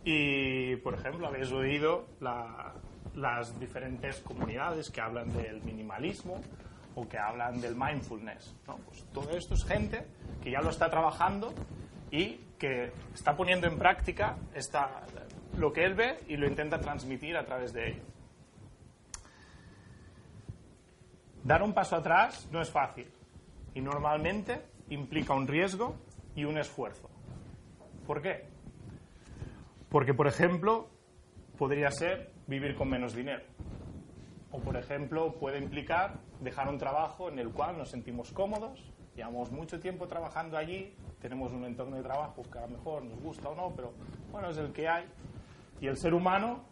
y, 0.03 0.75
por 0.77 0.93
ejemplo, 0.93 1.27
habéis 1.27 1.51
oído 1.51 2.05
la- 2.21 2.73
las 3.15 3.59
diferentes 3.59 4.19
comunidades 4.21 4.89
que 4.91 5.01
hablan 5.01 5.31
del 5.33 5.61
minimalismo 5.63 6.41
o 6.95 7.07
que 7.07 7.17
hablan 7.17 7.59
del 7.61 7.75
mindfulness, 7.75 8.55
¿no? 8.67 8.77
Pues 8.77 9.03
todo 9.13 9.31
esto 9.31 9.55
es 9.55 9.63
gente 9.65 10.05
que 10.43 10.51
ya 10.51 10.61
lo 10.61 10.69
está 10.69 10.89
trabajando 10.89 11.53
y 12.11 12.39
que 12.57 12.91
está 13.13 13.35
poniendo 13.35 13.67
en 13.67 13.77
práctica 13.77 14.37
esta- 14.53 15.03
lo 15.57 15.73
que 15.73 15.83
él 15.83 15.95
ve 15.95 16.19
y 16.27 16.37
lo 16.37 16.47
intenta 16.47 16.79
transmitir 16.79 17.35
a 17.35 17.45
través 17.45 17.73
de 17.73 17.89
ello. 17.89 18.01
Dar 21.43 21.63
un 21.63 21.73
paso 21.73 21.95
atrás 21.95 22.47
no 22.51 22.61
es 22.61 22.69
fácil 22.69 23.07
y 23.73 23.81
normalmente 23.81 24.61
implica 24.89 25.33
un 25.33 25.47
riesgo 25.47 25.95
y 26.37 26.45
un 26.45 26.57
esfuerzo. 26.57 27.09
¿Por 28.05 28.21
qué? 28.21 28.45
Porque, 29.89 30.13
por 30.13 30.27
ejemplo, 30.27 30.87
podría 31.57 31.89
ser 31.91 32.31
vivir 32.45 32.75
con 32.75 32.89
menos 32.89 33.13
dinero. 33.13 33.43
O, 34.51 34.59
por 34.59 34.77
ejemplo, 34.77 35.33
puede 35.33 35.57
implicar 35.57 36.19
dejar 36.39 36.69
un 36.69 36.77
trabajo 36.77 37.29
en 37.29 37.39
el 37.39 37.49
cual 37.49 37.77
nos 37.77 37.89
sentimos 37.89 38.31
cómodos, 38.31 38.93
llevamos 39.15 39.51
mucho 39.51 39.79
tiempo 39.79 40.07
trabajando 40.07 40.57
allí, 40.57 40.95
tenemos 41.19 41.51
un 41.51 41.65
entorno 41.65 41.97
de 41.97 42.03
trabajo 42.03 42.43
que 42.43 42.59
a 42.59 42.61
lo 42.61 42.77
mejor 42.77 43.03
nos 43.03 43.19
gusta 43.19 43.49
o 43.49 43.55
no, 43.55 43.73
pero 43.75 43.91
bueno, 44.31 44.49
es 44.49 44.57
el 44.57 44.71
que 44.71 44.87
hay. 44.87 45.05
Y 45.81 45.87
el 45.87 45.97
ser 45.97 46.13
humano, 46.13 46.65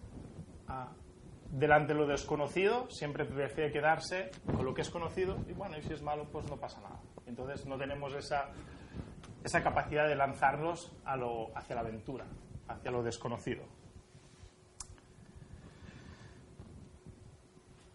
ah, 0.67 0.91
delante 1.51 1.93
de 1.93 2.00
lo 2.00 2.05
desconocido, 2.05 2.88
siempre 2.91 3.25
prefiere 3.25 3.72
quedarse 3.72 4.29
con 4.45 4.63
lo 4.63 4.75
que 4.75 4.81
es 4.81 4.91
conocido 4.91 5.38
y 5.50 5.53
bueno, 5.53 5.75
y 5.77 5.81
si 5.81 5.93
es 5.93 6.03
malo, 6.03 6.27
pues 6.31 6.48
no 6.50 6.57
pasa 6.57 6.79
nada. 6.81 7.00
Entonces 7.25 7.65
no 7.65 7.77
tenemos 7.77 8.13
esa, 8.13 8.51
esa 9.45 9.61
capacidad 9.61 10.07
de 10.07 10.15
lanzarnos 10.15 10.91
hacia 11.05 11.75
la 11.75 11.81
aventura, 11.81 12.25
hacia 12.67 12.89
lo 12.89 13.03
desconocido. 13.03 13.63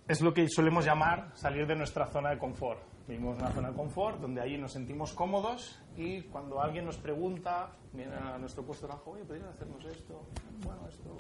Es 0.07 0.21
lo 0.21 0.33
que 0.33 0.49
solemos 0.49 0.85
llamar 0.85 1.33
salir 1.35 1.67
de 1.67 1.75
nuestra 1.75 2.07
zona 2.07 2.31
de 2.31 2.39
confort. 2.39 2.81
Vivimos 3.09 3.37
en 3.37 3.43
una 3.43 3.53
zona 3.53 3.71
de 3.71 3.77
confort 3.77 4.21
donde 4.21 4.41
ahí 4.41 4.57
nos 4.59 4.73
sentimos 4.73 5.13
cómodos 5.13 5.83
y 5.97 6.23
cuando 6.23 6.63
alguien 6.63 6.85
nos 6.85 6.99
pregunta, 6.99 7.73
viene 7.93 8.15
a 8.15 8.39
nuestro 8.39 8.65
puesto 8.65 8.87
de 8.87 8.91
trabajo, 8.91 9.11
oye, 9.11 9.25
¿podrías 9.25 9.49
hacernos 9.49 9.85
esto? 9.87 10.23
Bueno, 10.65 10.87
esto... 10.89 11.17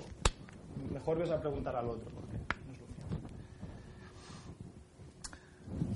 Mejor 0.92 1.18
ves 1.18 1.30
a 1.32 1.40
preguntar 1.40 1.74
al 1.74 1.88
otro 1.88 2.08
porque 2.14 2.36
no 2.36 2.72
es 2.72 2.80
lo. 2.80 2.86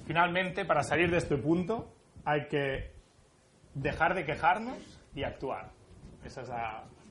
Finalmente, 0.04 0.64
para 0.64 0.82
salir 0.82 1.08
de 1.10 1.18
este 1.18 1.36
punto, 1.36 1.94
hay 2.24 2.48
que 2.48 2.93
dejar 3.74 4.14
de 4.14 4.24
quejarnos 4.24 4.78
y 5.14 5.24
actuar. 5.24 5.70
Esa 6.24 6.42
es 6.42 6.50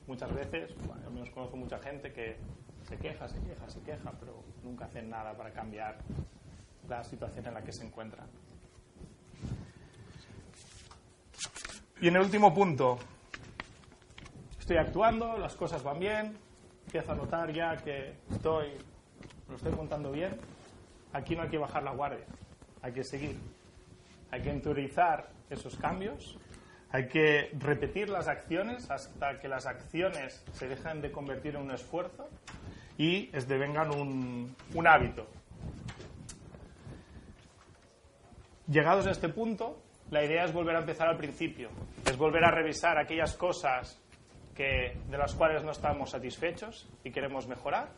muchas 0.07 0.33
veces, 0.33 0.75
bueno, 0.85 1.01
al 1.05 1.13
menos 1.13 1.29
conozco 1.29 1.57
mucha 1.57 1.79
gente 1.79 2.11
que 2.11 2.37
se 2.83 2.97
queja, 2.97 3.27
se 3.27 3.39
queja, 3.41 3.69
se 3.69 3.81
queja, 3.81 4.11
pero 4.19 4.43
nunca 4.63 4.85
hacen 4.85 5.09
nada 5.09 5.35
para 5.35 5.51
cambiar 5.51 5.99
la 6.87 7.03
situación 7.03 7.45
en 7.47 7.53
la 7.53 7.61
que 7.61 7.71
se 7.71 7.85
encuentran. 7.85 8.27
Y 12.01 12.07
en 12.07 12.15
el 12.15 12.21
último 12.21 12.53
punto, 12.53 12.97
estoy 14.59 14.77
actuando, 14.77 15.37
las 15.37 15.55
cosas 15.55 15.83
van 15.83 15.99
bien, 15.99 16.37
empiezo 16.85 17.13
a 17.13 17.15
notar 17.15 17.53
ya 17.53 17.77
que 17.77 18.15
estoy, 18.31 18.73
lo 19.47 19.55
estoy 19.55 19.71
contando 19.73 20.11
bien. 20.11 20.37
Aquí 21.13 21.35
no 21.35 21.43
hay 21.43 21.49
que 21.49 21.57
bajar 21.57 21.83
la 21.83 21.91
guardia, 21.91 22.25
hay 22.81 22.91
que 22.91 23.03
seguir. 23.03 23.37
Hay 24.31 24.41
que 24.41 24.49
interiorizar 24.49 25.29
esos 25.49 25.77
cambios, 25.77 26.37
hay 26.93 27.07
que 27.07 27.49
repetir 27.57 28.07
las 28.07 28.27
acciones 28.27 28.89
hasta 28.91 29.39
que 29.39 29.47
las 29.47 29.65
acciones 29.65 30.45
se 30.53 30.67
dejen 30.67 31.01
de 31.01 31.11
convertir 31.11 31.55
en 31.55 31.63
un 31.63 31.71
esfuerzo 31.71 32.29
y 32.99 33.31
devengan 33.47 33.89
un, 33.89 34.55
un 34.75 34.87
hábito. 34.87 35.27
Llegados 38.67 39.07
a 39.07 39.11
este 39.11 39.27
punto, 39.29 39.81
la 40.11 40.23
idea 40.23 40.45
es 40.45 40.53
volver 40.53 40.75
a 40.75 40.81
empezar 40.81 41.07
al 41.07 41.17
principio, 41.17 41.69
es 42.05 42.15
volver 42.15 42.45
a 42.45 42.51
revisar 42.51 42.99
aquellas 42.99 43.35
cosas 43.35 43.99
que, 44.53 44.95
de 45.09 45.17
las 45.17 45.33
cuales 45.33 45.63
no 45.63 45.71
estamos 45.71 46.11
satisfechos 46.11 46.87
y 47.03 47.09
queremos 47.09 47.47
mejorar 47.47 47.89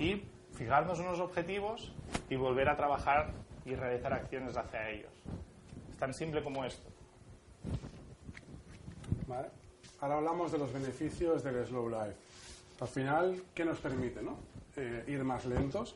y 0.00 0.22
fijarnos 0.54 1.00
unos 1.00 1.20
objetivos 1.20 1.94
y 2.30 2.36
volver 2.36 2.70
a 2.70 2.76
trabajar 2.76 3.30
y 3.66 3.74
realizar 3.74 4.14
acciones 4.14 4.56
hacia 4.56 4.88
ellos. 4.88 5.12
Es 5.90 5.98
tan 5.98 6.14
simple 6.14 6.42
como 6.42 6.64
esto. 6.64 6.87
Vale. 9.28 9.48
Ahora 10.00 10.16
hablamos 10.16 10.50
de 10.52 10.58
los 10.58 10.72
beneficios 10.72 11.42
del 11.44 11.64
slow 11.66 11.88
life. 11.88 12.16
Al 12.80 12.88
final, 12.88 13.42
¿qué 13.54 13.64
nos 13.64 13.78
permite? 13.78 14.22
No? 14.22 14.36
Eh, 14.76 15.04
ir 15.08 15.22
más 15.24 15.44
lentos. 15.44 15.94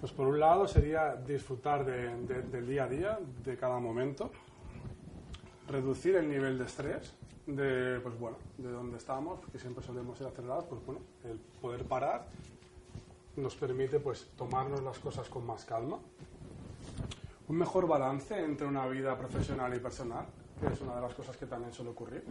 Pues 0.00 0.12
por 0.12 0.26
un 0.28 0.40
lado 0.40 0.66
sería 0.66 1.14
disfrutar 1.14 1.84
de- 1.84 2.16
de- 2.26 2.42
del 2.42 2.66
día 2.66 2.84
a 2.84 2.88
día, 2.88 3.18
de 3.44 3.56
cada 3.56 3.78
momento, 3.78 4.30
reducir 5.68 6.16
el 6.16 6.28
nivel 6.28 6.58
de 6.58 6.64
estrés, 6.64 7.12
de, 7.46 8.00
pues 8.00 8.18
bueno, 8.18 8.38
de 8.56 8.70
donde 8.70 8.96
estamos, 8.96 9.38
porque 9.40 9.58
siempre 9.58 9.84
solemos 9.84 10.16
ser 10.16 10.28
acelerados, 10.28 10.64
pues 10.64 10.84
bueno, 10.86 11.00
el 11.24 11.38
poder 11.60 11.84
parar 11.84 12.26
nos 13.36 13.54
permite 13.56 14.00
pues 14.00 14.26
tomarnos 14.36 14.82
las 14.82 14.98
cosas 14.98 15.28
con 15.28 15.44
más 15.46 15.64
calma. 15.64 15.98
Un 17.48 17.56
mejor 17.56 17.86
balance 17.86 18.38
entre 18.42 18.66
una 18.66 18.86
vida 18.86 19.18
profesional 19.18 19.74
y 19.74 19.80
personal, 19.80 20.24
que 20.60 20.72
es 20.72 20.80
una 20.80 20.94
de 20.96 21.02
las 21.02 21.14
cosas 21.14 21.36
que 21.36 21.46
también 21.46 21.72
suele 21.72 21.90
ocurrir. 21.90 22.24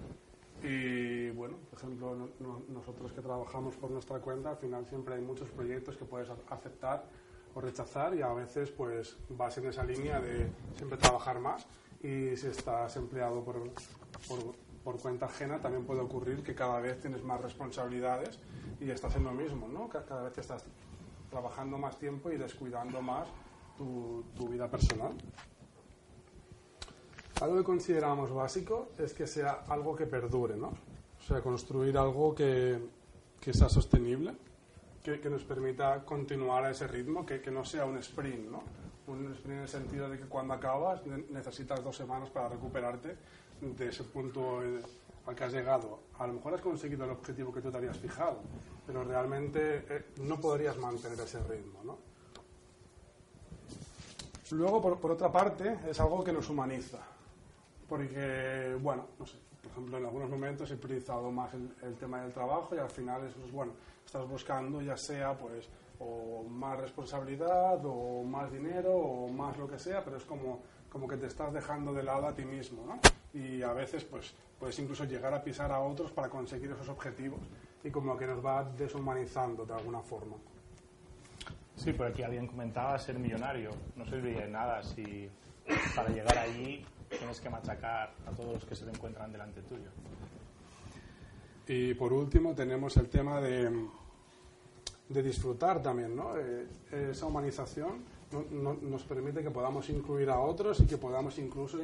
Y 0.62 1.30
bueno, 1.32 1.58
por 1.70 1.80
ejemplo, 1.80 2.16
no- 2.16 2.30
no- 2.40 2.62
nosotros 2.68 3.12
que 3.14 3.22
trabajamos 3.22 3.76
por 3.76 3.92
nuestra 3.92 4.20
cuenta, 4.20 4.50
al 4.52 4.58
final 4.58 4.86
siempre 4.86 5.16
hay 5.16 5.22
muchos 5.22 5.50
proyectos 5.50 5.96
que 5.96 6.06
puedes 6.06 6.30
aceptar 6.50 7.06
o 7.56 7.62
rechazar 7.62 8.14
y 8.16 8.22
a 8.22 8.34
veces 8.34 8.70
pues 8.70 9.18
vas 9.30 9.58
en 9.58 9.68
esa 9.68 9.84
línea 9.84 10.20
de 10.20 10.52
siempre 10.76 10.98
trabajar 10.98 11.40
más 11.40 11.66
y 12.02 12.36
si 12.36 12.48
estás 12.48 12.96
empleado 12.98 13.44
por, 13.44 13.56
por, 14.28 14.56
por 14.84 15.02
cuenta 15.02 15.26
ajena 15.26 15.60
también 15.60 15.86
puede 15.86 16.02
ocurrir 16.02 16.44
que 16.44 16.54
cada 16.54 16.80
vez 16.80 17.00
tienes 17.00 17.24
más 17.24 17.42
responsabilidades 17.42 18.38
y 18.80 18.90
estás 18.92 19.16
en 19.16 19.24
lo 19.24 19.32
mismo, 19.32 19.68
¿no? 19.68 19.90
Ca- 19.90 20.06
Cada 20.06 20.24
vez 20.24 20.38
estás 20.38 20.66
trabajando 21.30 21.78
más 21.78 21.98
tiempo 21.98 22.32
y 22.32 22.38
descuidando 22.38 23.02
más 23.02 23.28
tu, 23.78 24.24
tu 24.36 24.48
vida 24.50 24.70
personal. 24.70 25.14
Algo 27.42 27.58
que 27.58 27.64
consideramos 27.64 28.32
básico 28.34 28.90
es 28.98 29.14
que 29.14 29.26
sea 29.26 29.64
algo 29.70 29.96
que 29.96 30.06
perdure, 30.06 30.56
¿no? 30.58 30.68
O 30.68 31.24
sea, 31.26 31.42
construir 31.42 31.98
algo 31.98 32.36
que, 32.36 32.80
que 33.40 33.54
sea 33.54 33.70
sostenible, 33.70 34.34
que, 35.04 35.20
que 35.22 35.30
nos 35.30 35.44
permita 35.44 36.04
continuar 36.04 36.66
a 36.66 36.72
ese 36.72 36.88
ritmo, 36.88 37.26
que, 37.26 37.42
que 37.42 37.52
no 37.52 37.64
sea 37.64 37.86
un 37.86 37.98
sprint, 37.98 38.50
¿no? 38.50 38.62
Un 39.08 39.32
sprint 39.34 39.58
en 39.58 39.62
el 39.64 39.68
sentido 39.70 40.10
de 40.10 40.18
que 40.18 40.26
cuando 40.26 40.54
acabas 40.54 41.06
ne- 41.06 41.26
necesitas 41.30 41.84
dos 41.84 41.96
semanas 41.96 42.30
para 42.30 42.50
recuperarte 42.50 43.16
de 43.62 43.88
ese 43.88 44.04
punto 44.04 44.62
eh, 44.64 44.82
al 45.26 45.36
que 45.36 45.44
has 45.46 45.54
llegado. 45.54 46.00
A 46.20 46.28
lo 46.28 46.34
mejor 46.34 46.54
has 46.56 46.62
conseguido 46.62 47.06
el 47.06 47.12
objetivo 47.12 47.54
que 47.54 47.62
tú 47.62 47.72
te 47.72 47.78
habías 47.78 47.98
fijado, 47.98 48.40
pero 48.86 49.04
realmente 49.06 49.86
eh, 49.90 50.06
no 50.24 50.40
podrías 50.42 50.78
mantener 50.78 51.20
ese 51.22 51.42
ritmo, 51.44 51.80
¿no? 51.86 51.98
Luego, 54.52 54.82
por, 54.82 55.00
por 55.00 55.12
otra 55.12 55.32
parte, 55.32 55.80
es 55.88 56.00
algo 56.00 56.24
que 56.24 56.34
nos 56.34 56.50
humaniza. 56.50 56.98
Porque, 57.90 58.78
bueno, 58.80 59.08
no 59.18 59.26
sé, 59.26 59.38
por 59.64 59.72
ejemplo, 59.72 59.98
en 59.98 60.06
algunos 60.06 60.30
momentos 60.30 60.70
he 60.72 60.78
priorizado 60.78 61.32
más 61.32 61.54
el, 61.54 61.74
el 61.82 61.96
tema 61.96 62.22
del 62.22 62.32
trabajo 62.32 62.76
y 62.76 62.78
al 62.78 62.90
final 62.90 63.26
es, 63.26 63.52
bueno, 63.52 63.74
estás 64.06 64.28
buscando 64.28 64.82
ya 64.82 64.96
sea, 64.96 65.38
pues, 65.38 65.68
o 66.00 66.44
más 66.44 66.80
responsabilidad, 66.80 67.80
o 67.84 68.24
más 68.24 68.52
dinero, 68.52 68.96
o 68.96 69.28
más 69.28 69.58
lo 69.58 69.68
que 69.68 69.78
sea, 69.78 70.04
pero 70.04 70.18
es 70.18 70.24
como, 70.24 70.62
como 70.90 71.08
que 71.08 71.18
te 71.18 71.28
estás 71.28 71.52
dejando 71.52 71.94
de 71.94 72.04
lado 72.04 72.28
a 72.28 72.34
ti 72.34 72.46
mismo, 72.46 72.86
¿no? 72.86 73.00
Y 73.34 73.62
a 73.62 73.74
veces, 73.74 74.06
pues, 74.06 74.34
puedes 74.58 74.78
incluso 74.80 75.04
llegar 75.04 75.34
a 75.34 75.44
pisar 75.44 75.72
a 75.72 75.80
otros 75.80 76.12
para 76.12 76.30
conseguir 76.30 76.72
esos 76.72 76.90
objetivos 76.90 77.42
y 77.84 77.90
como 77.90 78.18
que 78.18 78.26
nos 78.28 78.44
va 78.44 78.64
deshumanizando 78.64 79.66
de 79.66 79.74
alguna 79.74 80.00
forma. 80.00 80.36
Sí, 81.76 81.94
por 81.94 82.08
aquí 82.08 82.24
alguien 82.24 82.48
comentaba 82.48 82.98
ser 83.00 83.18
millonario. 83.18 83.72
No 83.96 84.06
serviría 84.06 84.42
de 84.42 84.50
nada 84.50 84.84
si 84.84 85.30
para 85.96 86.10
llegar 86.10 86.38
allí 86.38 86.86
tienes 87.18 87.40
que 87.40 87.50
machacar 87.50 88.14
a 88.28 88.32
todos 88.32 88.54
los 88.54 88.66
que 88.66 88.76
se 88.76 88.86
te 88.86 88.92
encuentran 88.92 89.32
delante 89.32 89.62
tuyo. 89.62 89.90
Y 91.68 91.94
por 91.94 92.14
último 92.14 92.54
tenemos 92.56 92.98
el 92.98 93.10
tema 93.10 93.40
de, 93.42 93.70
de 95.10 95.24
disfrutar 95.24 95.82
también, 95.82 96.16
¿no? 96.16 96.38
Eh, 96.38 96.68
esa 97.12 97.26
humanización 97.28 98.04
no- 98.32 98.46
no- 98.52 98.78
nos 98.82 99.04
permite 99.04 99.42
que 99.44 99.52
podamos 99.52 99.90
incluir 99.90 100.30
a 100.30 100.40
otros 100.40 100.80
y 100.80 100.86
que 100.88 100.98
podamos 100.98 101.38
incluso 101.40 101.80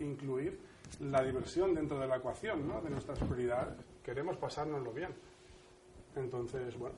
incluir 0.00 0.58
la 1.00 1.22
diversión 1.22 1.74
dentro 1.74 1.98
de 1.98 2.06
la 2.06 2.16
ecuación, 2.16 2.66
¿no? 2.68 2.80
De 2.80 2.90
nuestras 2.90 3.18
prioridades. 3.18 3.74
Queremos 4.04 4.36
pasárnoslo 4.36 4.92
bien. 4.92 5.10
Entonces, 6.16 6.78
bueno, 6.78 6.94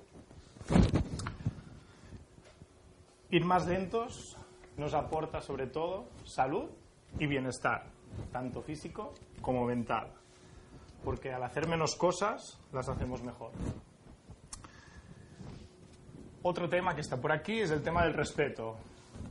Ir 3.30 3.44
más 3.44 3.66
lentos 3.66 4.36
nos 4.76 4.94
aporta 4.94 5.40
sobre 5.40 5.66
todo 5.66 6.04
salud 6.24 6.66
y 7.18 7.26
bienestar, 7.26 7.84
tanto 8.32 8.62
físico 8.62 9.14
como 9.40 9.64
mental. 9.64 10.08
Porque 11.04 11.32
al 11.32 11.42
hacer 11.42 11.68
menos 11.68 11.94
cosas, 11.96 12.58
las 12.72 12.88
hacemos 12.88 13.22
mejor. 13.22 13.52
Otro 16.42 16.68
tema 16.68 16.94
que 16.94 17.00
está 17.00 17.16
por 17.16 17.32
aquí 17.32 17.60
es 17.60 17.70
el 17.70 17.82
tema 17.82 18.04
del 18.04 18.14
respeto, 18.14 18.76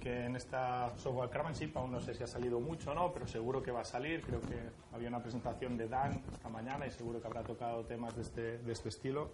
que 0.02 0.26
en 0.26 0.36
esta 0.36 0.92
software 0.98 1.30
Craftsmanship 1.30 1.76
aún 1.78 1.92
no 1.92 2.00
sé 2.00 2.14
si 2.14 2.24
ha 2.24 2.28
salido 2.28 2.60
mucho 2.60 2.92
o 2.92 2.94
no, 2.94 3.12
pero 3.14 3.28
seguro 3.28 3.62
que 3.62 3.72
va 3.72 3.82
a 3.82 3.86
salir. 3.86 4.22
Creo 4.22 4.42
que 4.42 4.70
había 4.94 5.08
una 5.08 5.22
presentación 5.22 5.78
de 5.78 5.88
Dan 5.88 6.22
esta 6.34 6.50
mañana 6.50 6.86
y 6.86 6.92
seguro 6.92 7.22
que 7.22 7.28
habrá 7.28 7.42
tocado 7.44 7.86
temas 7.86 8.16
de 8.16 8.22
este, 8.22 8.58
de 8.60 8.72
este 8.72 8.90
estilo. 8.90 9.32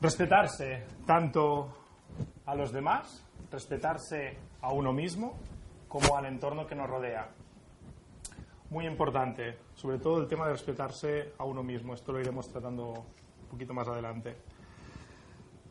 Respetarse 0.00 0.84
tanto 1.06 1.68
a 2.44 2.54
los 2.54 2.72
demás, 2.72 3.24
respetarse 3.50 4.36
a 4.60 4.72
uno 4.72 4.92
mismo 4.92 5.38
como 5.96 6.14
al 6.14 6.26
entorno 6.26 6.66
que 6.66 6.74
nos 6.74 6.90
rodea. 6.90 7.30
Muy 8.68 8.86
importante, 8.86 9.58
sobre 9.74 9.98
todo 9.98 10.20
el 10.20 10.28
tema 10.28 10.46
de 10.46 10.52
respetarse 10.52 11.32
a 11.38 11.44
uno 11.44 11.62
mismo. 11.62 11.94
Esto 11.94 12.12
lo 12.12 12.20
iremos 12.20 12.48
tratando 12.48 12.90
un 12.90 13.48
poquito 13.48 13.72
más 13.72 13.88
adelante. 13.88 14.36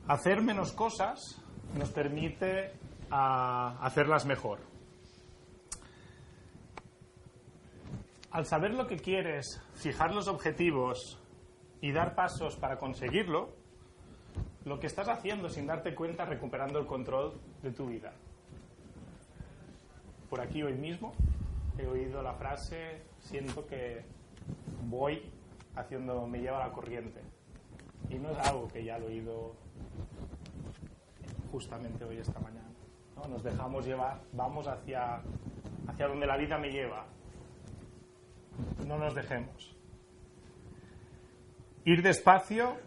Hacer 0.08 0.42
menos 0.42 0.72
cosas 0.72 1.40
nos 1.78 1.92
permite 1.92 2.74
ah, 3.12 3.78
hacerlas 3.82 4.26
mejor. 4.26 4.62
Al 8.32 8.46
saber 8.48 8.74
lo 8.74 8.88
que 8.88 8.98
quieres, 8.98 9.62
fijar 9.76 10.12
los 10.12 10.28
objetivos 10.28 11.20
y 11.82 11.92
dar 11.92 12.16
pasos 12.16 12.56
para 12.56 12.78
conseguirlo, 12.78 13.54
lo 14.64 14.80
que 14.80 14.88
estás 14.88 15.08
haciendo 15.08 15.50
sin 15.50 15.68
darte 15.68 15.94
cuenta 15.94 16.26
recuperando 16.26 16.80
el 16.80 16.88
control 16.88 17.40
de 17.62 17.72
tu 17.72 17.86
vida. 17.86 18.14
Por 20.30 20.42
aquí 20.42 20.64
hoy 20.64 20.74
mismo 20.74 21.14
he 21.78 21.86
oído 21.86 22.22
la 22.22 22.34
frase, 22.34 23.04
siento 23.20 23.66
que 23.66 24.04
voy 24.88 25.32
haciendo, 25.76 26.26
me 26.28 26.40
lleva 26.40 26.60
la 26.60 26.72
corriente. 26.72 27.22
Y 28.10 28.16
no 28.16 28.32
es 28.32 28.38
algo 28.40 28.68
que 28.68 28.84
ya 28.84 28.98
lo 28.98 29.06
he 29.06 29.14
oído 29.14 29.56
justamente 31.52 32.04
hoy 32.04 32.18
esta 32.18 32.40
mañana. 32.40 32.70
¿no? 33.16 33.28
Nos 33.28 33.44
dejamos 33.44 33.86
llevar, 33.86 34.22
vamos 34.34 34.68
hacia, 34.68 35.22
hacia 35.88 36.08
donde 36.08 36.28
la 36.28 36.38
vida 36.38 36.58
me 36.58 36.70
lleva. 36.70 37.06
No 38.88 38.98
nos 38.98 39.14
dejemos. 39.16 39.76
Ir 41.84 42.02
despacio 42.02 42.78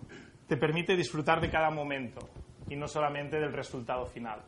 te 0.47 0.57
permite 0.57 0.97
disfrutar 0.97 1.41
de 1.41 1.51
cada 1.51 1.71
momento 1.71 2.29
y 2.69 2.77
no 2.77 2.89
solamente 2.89 3.39
del 3.39 3.53
resultado 3.53 4.07
final. 4.07 4.43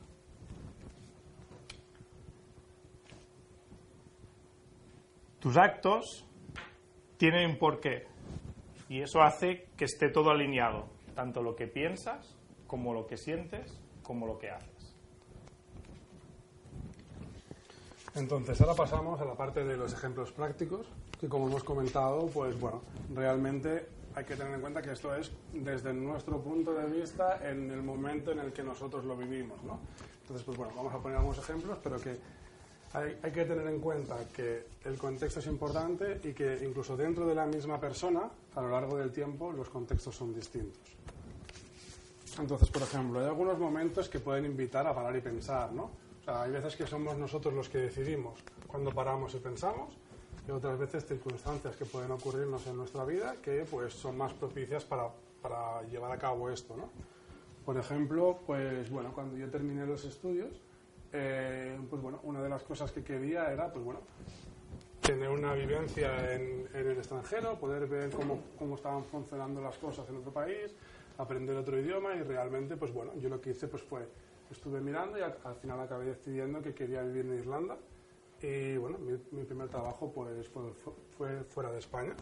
Tus 5.40 5.57
actos 5.57 6.26
tienen 7.16 7.50
un 7.50 7.59
porqué 7.59 8.07
y 8.88 9.00
eso 9.00 9.22
hace 9.22 9.68
que 9.76 9.87
esté 9.87 10.11
todo 10.11 10.31
alineado, 10.31 10.87
tanto 11.14 11.42
lo 11.42 11.57
que 11.57 11.66
piensas 11.66 12.37
como 12.66 12.92
lo 12.92 13.07
que 13.07 13.16
sientes 13.16 13.81
como 14.03 14.26
lo 14.26 14.38
que 14.38 14.50
haces. 14.50 14.96
Entonces, 18.14 18.61
ahora 18.61 18.74
pasamos 18.74 19.20
a 19.20 19.24
la 19.24 19.35
parte 19.35 19.64
de 19.64 19.76
los 19.76 19.92
ejemplos 19.92 20.33
prácticos, 20.33 20.87
que 21.18 21.29
como 21.29 21.46
hemos 21.46 21.62
comentado, 21.62 22.26
pues 22.26 22.59
bueno, 22.59 22.83
realmente 23.14 23.87
hay 24.14 24.24
que 24.24 24.35
tener 24.35 24.55
en 24.55 24.61
cuenta 24.61 24.83
que 24.83 24.92
esto 24.92 25.14
es 25.14 25.33
desde 25.53 25.94
nuestro 25.94 26.40
punto 26.40 26.74
de 26.74 26.87
vista 26.87 27.38
en 27.48 27.70
el 27.70 27.83
momento 27.83 28.33
en 28.33 28.40
el 28.40 28.53
que 28.53 28.62
nosotros 28.62 29.05
lo 29.05 29.16
vivimos, 29.16 29.62
¿no? 29.62 29.79
Entonces, 30.22 30.44
pues 30.44 30.59
bueno, 30.59 30.74
vamos 30.74 30.92
a 30.92 30.98
poner 30.98 31.18
algunos 31.18 31.38
ejemplos, 31.38 31.79
pero 31.83 31.98
que 31.98 32.18
hay, 32.92 33.31
que 33.33 33.44
tener 33.44 33.66
en 33.68 33.81
cuenta 33.81 34.16
que 34.35 34.66
el 34.85 34.98
contexto 34.98 35.38
es 35.38 35.46
importante 35.46 36.20
y 36.24 36.33
que 36.33 36.59
incluso 36.64 36.96
dentro 36.96 37.24
de 37.26 37.35
la 37.35 37.46
misma 37.46 37.79
persona, 37.79 38.29
a 38.55 38.61
lo 38.61 38.70
largo 38.70 38.96
del 38.96 39.12
tiempo, 39.12 39.53
los 39.53 39.68
contextos 39.68 40.16
son 40.16 40.35
distintos. 40.35 40.81
Entonces, 42.38 42.68
por 42.68 42.83
ejemplo, 42.83 43.20
hay 43.20 43.26
algunos 43.26 43.59
momentos 43.59 44.09
que 44.09 44.18
pueden 44.18 44.44
invitar 44.44 44.87
a 44.87 44.94
parar 44.94 45.14
y 45.14 45.20
pensar, 45.20 45.72
¿no? 45.72 45.85
O 46.20 46.24
sea, 46.24 46.42
hay 46.42 46.50
veces 46.50 46.74
que 46.74 46.87
somos 46.87 47.16
nosotros 47.16 47.55
los 47.55 47.68
que 47.68 47.79
decidimos 47.79 48.40
cuando 48.66 48.92
paramos 48.92 49.35
y 49.35 49.38
pensamos, 49.38 49.96
y 50.48 50.50
otras 50.50 50.79
veces 50.79 51.07
circunstancias 51.07 51.76
que 51.76 51.85
pueden 51.85 52.11
ocurrirnos 52.11 52.66
en 52.66 52.76
nuestra 52.76 53.05
vida 53.05 53.37
que 53.42 53.64
pues 53.70 53.92
son 53.94 54.16
más 54.16 54.33
propicias 54.33 54.85
para, 54.85 55.09
para 55.42 55.83
llevar 55.83 56.11
a 56.11 56.18
cabo 56.18 56.50
esto, 56.50 56.76
¿no? 56.76 56.88
Por 57.64 57.76
ejemplo, 57.76 58.40
pues 58.46 58.90
bueno, 58.90 59.12
cuando 59.12 59.37
yo 59.37 59.48
terminé 59.48 59.87
los 59.87 60.05
estudios, 60.05 60.50
eh, 61.12 61.79
pues 61.88 62.01
bueno, 62.03 62.20
una 62.23 62.42
de 62.42 62.49
las 62.49 62.62
cosas 62.62 62.92
que 62.92 63.03
quería 63.03 63.51
era, 63.53 63.73
pues 63.73 63.85
bueno, 63.85 64.01
tener 65.01 65.29
una 65.29 65.55
vivencia 65.55 66.35
en, 66.35 66.68
en 66.73 66.87
el 66.87 66.96
extranjero, 66.96 67.59
poder 67.59 67.87
ver 67.87 68.11
cómo, 68.11 68.42
cómo, 68.59 68.77
estaban 68.77 69.05
funcionando 69.05 69.61
las 69.61 69.77
cosas 69.79 70.09
en 70.09 70.16
otro 70.16 70.33
país, 70.33 70.75
aprender 71.18 71.57
otro 71.57 71.79
idioma 71.79 72.14
y 72.14 72.23
realmente, 72.23 72.77
pues 72.77 72.92
bueno, 72.92 73.12
yo 73.16 73.29
lo 73.29 73.40
que 73.40 73.51
hice 73.51 73.66
pues 73.66 73.83
fue, 73.83 74.07
estuve 74.51 74.81
mirando 74.81 75.18
y 75.18 75.23
al, 75.23 75.37
al 75.44 75.57
final 75.57 75.81
acabé 75.81 76.07
decidiendo 76.07 76.62
que 76.62 76.75
quería 76.75 77.03
vivir 77.03 77.27
en 77.27 77.38
Irlanda 77.38 77.77
y 78.42 78.77
bueno, 78.77 78.99
mi, 78.99 79.12
mi 79.33 79.44
primer 79.44 79.68
trabajo 79.68 80.11
pues 80.12 80.49
fue, 80.49 80.62
fue 81.16 81.44
fuera 81.44 81.70
de 81.70 81.79
España. 81.79 82.14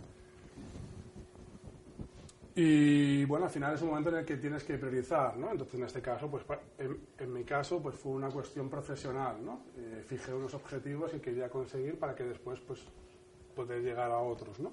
Y 2.61 3.25
bueno, 3.27 3.45
al 3.45 3.53
final 3.53 3.73
es 3.73 3.83
un 3.83 3.91
momento 3.91 4.11
en 4.11 4.17
el 4.17 4.25
que 4.25 4.37
tienes 4.37 4.65
que 4.65 4.77
priorizar, 4.79 5.37
¿no? 5.37 5.53
Entonces, 5.53 5.77
en 5.79 5.85
este 5.85 6.03
caso, 6.03 6.29
pues 6.29 6.43
en, 6.79 6.99
en 7.17 7.33
mi 7.33 7.45
caso, 7.45 7.81
pues 7.81 7.95
fue 7.95 8.11
una 8.11 8.31
cuestión 8.31 8.69
profesional, 8.69 9.37
¿no? 9.45 9.61
Eh, 9.77 10.03
fijé 10.05 10.35
unos 10.35 10.55
objetivos 10.55 11.13
que 11.13 11.21
quería 11.21 11.49
conseguir 11.49 12.01
para 12.01 12.17
que 12.17 12.25
después, 12.25 12.59
pues, 12.59 12.81
poder 13.55 13.81
llegar 13.85 14.11
a 14.11 14.19
otros, 14.19 14.59
¿no? 14.59 14.73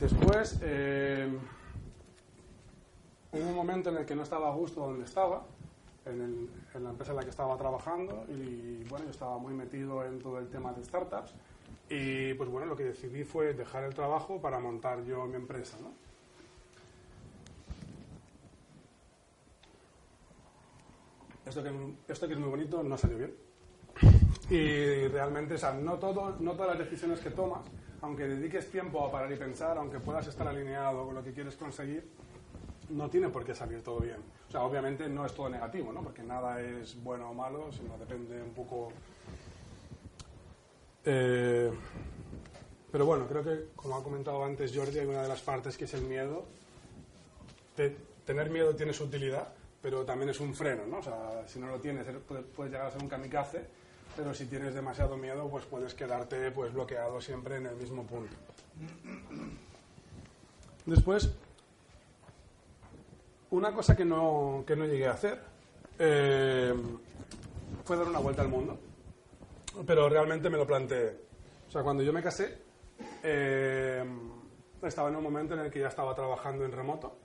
Después, 0.00 0.58
eh, 0.60 1.28
hubo 3.30 3.46
un 3.46 3.54
momento 3.54 3.90
en 3.90 3.98
el 3.98 4.06
que 4.06 4.16
no 4.16 4.24
estaba 4.24 4.48
a 4.48 4.54
gusto 4.56 4.80
donde 4.80 5.04
estaba, 5.04 5.46
en, 6.04 6.20
el, 6.20 6.50
en 6.74 6.82
la 6.82 6.90
empresa 6.90 7.12
en 7.12 7.18
la 7.18 7.22
que 7.22 7.30
estaba 7.30 7.56
trabajando, 7.56 8.24
y 8.28 8.82
bueno, 8.88 9.04
yo 9.04 9.12
estaba 9.12 9.38
muy 9.38 9.54
metido 9.54 10.04
en 10.04 10.18
todo 10.18 10.40
el 10.40 10.48
tema 10.48 10.72
de 10.72 10.82
startups, 10.82 11.32
y 11.88 12.34
pues 12.34 12.48
bueno, 12.48 12.66
lo 12.66 12.76
que 12.76 12.84
decidí 12.84 13.24
fue 13.24 13.52
dejar 13.54 13.84
el 13.84 13.94
trabajo 13.94 14.40
para 14.40 14.58
montar 14.58 15.04
yo 15.04 15.26
mi 15.26 15.36
empresa, 15.36 15.76
¿no? 15.80 15.92
Esto 21.46 21.62
que, 21.62 21.72
esto 22.08 22.26
que 22.26 22.34
es 22.34 22.40
muy 22.40 22.48
bonito 22.48 22.82
no 22.82 22.96
salió 22.96 23.18
bien. 23.18 23.34
Y 24.50 25.08
realmente, 25.08 25.54
o 25.54 25.58
sea, 25.58 25.74
no, 25.74 25.98
todo, 25.98 26.36
no 26.40 26.52
todas 26.52 26.76
las 26.76 26.78
decisiones 26.78 27.20
que 27.20 27.30
tomas, 27.30 27.60
aunque 28.00 28.24
dediques 28.26 28.70
tiempo 28.70 29.04
a 29.04 29.10
parar 29.10 29.30
y 29.32 29.36
pensar, 29.36 29.76
aunque 29.78 29.98
puedas 30.00 30.26
estar 30.26 30.46
alineado 30.48 31.04
con 31.04 31.14
lo 31.14 31.22
que 31.22 31.32
quieres 31.32 31.56
conseguir, 31.56 32.10
no 32.90 33.08
tiene 33.08 33.28
por 33.28 33.44
qué 33.44 33.54
salir 33.54 33.82
todo 33.82 34.00
bien. 34.00 34.18
O 34.48 34.50
sea, 34.50 34.62
obviamente 34.62 35.08
no 35.08 35.24
es 35.24 35.34
todo 35.34 35.48
negativo, 35.48 35.92
¿no? 35.92 36.02
Porque 36.02 36.22
nada 36.22 36.60
es 36.60 37.02
bueno 37.02 37.30
o 37.30 37.34
malo, 37.34 37.70
sino 37.72 37.96
depende 37.98 38.42
un 38.42 38.52
poco 38.52 38.92
eh, 41.04 41.70
pero 42.94 43.06
bueno, 43.06 43.26
creo 43.26 43.42
que, 43.42 43.70
como 43.74 43.96
ha 43.96 44.04
comentado 44.04 44.44
antes 44.44 44.72
Jordi, 44.72 45.00
hay 45.00 45.06
una 45.06 45.22
de 45.22 45.28
las 45.28 45.40
partes 45.40 45.76
que 45.76 45.84
es 45.84 45.94
el 45.94 46.02
miedo. 46.02 46.44
Tener 48.24 48.50
miedo 48.50 48.74
tiene 48.76 48.92
su 48.92 49.04
utilidad, 49.04 49.48
pero 49.82 50.04
también 50.04 50.30
es 50.30 50.38
un 50.38 50.54
freno, 50.54 50.86
¿no? 50.86 50.98
O 50.98 51.02
sea, 51.02 51.42
si 51.46 51.58
no 51.58 51.66
lo 51.66 51.80
tienes, 51.80 52.06
puedes 52.54 52.72
llegar 52.72 52.86
a 52.86 52.92
ser 52.92 53.02
un 53.02 53.08
kamikaze, 53.08 53.66
pero 54.16 54.32
si 54.32 54.46
tienes 54.46 54.74
demasiado 54.74 55.16
miedo, 55.16 55.48
pues 55.48 55.64
puedes 55.64 55.92
quedarte 55.92 56.52
pues, 56.52 56.72
bloqueado 56.72 57.20
siempre 57.20 57.56
en 57.56 57.66
el 57.66 57.74
mismo 57.74 58.04
punto. 58.04 58.36
Después, 60.86 61.32
una 63.50 63.72
cosa 63.72 63.96
que 63.96 64.04
no, 64.04 64.62
que 64.64 64.76
no 64.76 64.86
llegué 64.86 65.08
a 65.08 65.14
hacer 65.14 65.40
eh, 65.98 66.74
fue 67.84 67.96
dar 67.96 68.06
una 68.06 68.20
vuelta 68.20 68.42
al 68.42 68.48
mundo 68.48 68.78
pero 69.86 70.08
realmente 70.08 70.50
me 70.50 70.56
lo 70.56 70.66
planteé. 70.66 71.16
O 71.66 71.70
sea, 71.70 71.82
cuando 71.82 72.02
yo 72.02 72.12
me 72.12 72.22
casé, 72.22 72.58
eh, 73.22 74.04
estaba 74.82 75.08
en 75.08 75.16
un 75.16 75.22
momento 75.22 75.54
en 75.54 75.60
el 75.60 75.70
que 75.70 75.80
ya 75.80 75.88
estaba 75.88 76.14
trabajando 76.14 76.64
en 76.64 76.72
remoto, 76.72 77.16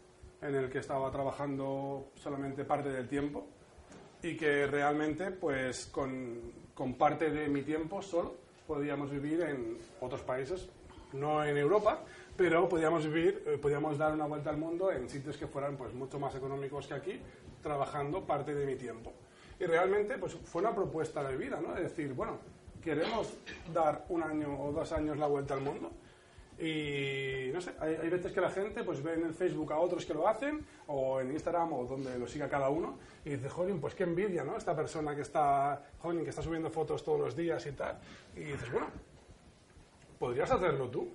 en 0.41 0.55
el 0.55 0.69
que 0.69 0.79
estaba 0.79 1.11
trabajando 1.11 2.11
solamente 2.15 2.65
parte 2.65 2.89
del 2.89 3.07
tiempo 3.07 3.47
y 4.23 4.35
que 4.35 4.67
realmente, 4.67 5.31
pues, 5.31 5.87
con, 5.87 6.51
con 6.73 6.95
parte 6.95 7.29
de 7.29 7.47
mi 7.47 7.61
tiempo 7.61 8.01
solo 8.01 8.35
podíamos 8.67 9.09
vivir 9.09 9.41
en 9.41 9.77
otros 9.99 10.21
países, 10.21 10.69
no 11.13 11.43
en 11.43 11.57
Europa, 11.57 12.03
pero 12.37 12.69
podíamos 12.69 13.05
vivir, 13.05 13.43
eh, 13.47 13.57
podíamos 13.57 13.97
dar 13.97 14.13
una 14.13 14.25
vuelta 14.25 14.49
al 14.49 14.57
mundo 14.57 14.91
en 14.91 15.09
sitios 15.09 15.37
que 15.37 15.47
fueran 15.47 15.75
pues 15.75 15.93
mucho 15.93 16.19
más 16.19 16.33
económicos 16.35 16.87
que 16.87 16.93
aquí, 16.93 17.19
trabajando 17.61 18.25
parte 18.25 18.53
de 18.53 18.65
mi 18.65 18.75
tiempo. 18.75 19.13
Y 19.59 19.65
realmente 19.65 20.17
pues, 20.17 20.35
fue 20.35 20.61
una 20.61 20.73
propuesta 20.73 21.23
de 21.23 21.35
vida, 21.35 21.59
¿no? 21.61 21.75
Es 21.75 21.83
decir, 21.83 22.13
bueno, 22.13 22.39
queremos 22.81 23.33
dar 23.73 24.05
un 24.09 24.23
año 24.23 24.57
o 24.61 24.71
dos 24.71 24.91
años 24.91 25.17
la 25.17 25.27
vuelta 25.27 25.53
al 25.53 25.61
mundo. 25.61 25.91
Y 26.57 27.51
no 27.53 27.61
sé, 27.61 27.71
hay, 27.79 28.09
veces 28.09 28.33
que 28.33 28.41
la 28.41 28.49
gente 28.49 28.83
pues 28.83 29.01
ve 29.01 29.13
en 29.13 29.23
el 29.23 29.33
Facebook 29.33 29.71
a 29.71 29.79
otros 29.79 30.05
que 30.05 30.13
lo 30.13 30.27
hacen, 30.27 30.65
o 30.87 31.21
en 31.21 31.31
Instagram, 31.31 31.71
o 31.71 31.85
donde 31.85 32.19
lo 32.19 32.27
siga 32.27 32.49
cada 32.49 32.69
uno, 32.69 32.97
y 33.23 33.31
dice, 33.31 33.47
jolín, 33.47 33.79
pues 33.79 33.95
qué 33.95 34.03
envidia, 34.03 34.43
¿no? 34.43 34.57
Esta 34.57 34.75
persona 34.75 35.15
que 35.15 35.21
está, 35.21 35.81
jolín, 35.99 36.23
que 36.23 36.31
está 36.31 36.41
subiendo 36.41 36.69
fotos 36.69 37.01
todos 37.03 37.19
los 37.19 37.35
días 37.35 37.65
y 37.65 37.71
tal. 37.71 37.97
Y 38.35 38.41
dices, 38.41 38.69
bueno, 38.73 38.87
podrías 40.17 40.51
hacerlo 40.51 40.89
tú. 40.89 41.07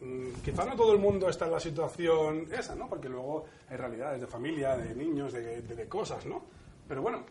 Mm, 0.00 0.30
quizá 0.44 0.64
no 0.64 0.76
todo 0.76 0.92
el 0.92 1.00
mundo 1.00 1.28
está 1.28 1.46
en 1.46 1.52
la 1.52 1.60
situación 1.60 2.46
esa, 2.52 2.76
¿no? 2.76 2.88
Porque 2.88 3.08
luego 3.08 3.44
hay 3.68 3.76
realidades 3.76 4.20
de 4.20 4.28
familia, 4.28 4.76
de 4.76 4.94
niños, 4.94 5.32
de, 5.32 5.62
de 5.62 5.88
cosas, 5.88 6.24
¿no? 6.26 6.57
Pero 6.88 7.02
bueno, 7.02 7.24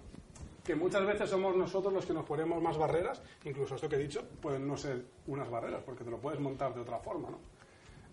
que 0.63 0.75
muchas 0.75 1.05
veces 1.05 1.29
somos 1.29 1.55
nosotros 1.55 1.93
los 1.93 2.05
que 2.05 2.13
nos 2.13 2.25
ponemos 2.25 2.61
más 2.61 2.77
barreras, 2.77 3.21
incluso 3.45 3.75
esto 3.75 3.89
que 3.89 3.95
he 3.95 3.99
dicho 3.99 4.23
pueden 4.41 4.67
no 4.67 4.77
ser 4.77 5.03
unas 5.27 5.49
barreras, 5.49 5.81
porque 5.83 6.03
te 6.03 6.11
lo 6.11 6.19
puedes 6.19 6.39
montar 6.39 6.73
de 6.73 6.81
otra 6.81 6.99
forma, 6.99 7.29
¿no? 7.29 7.39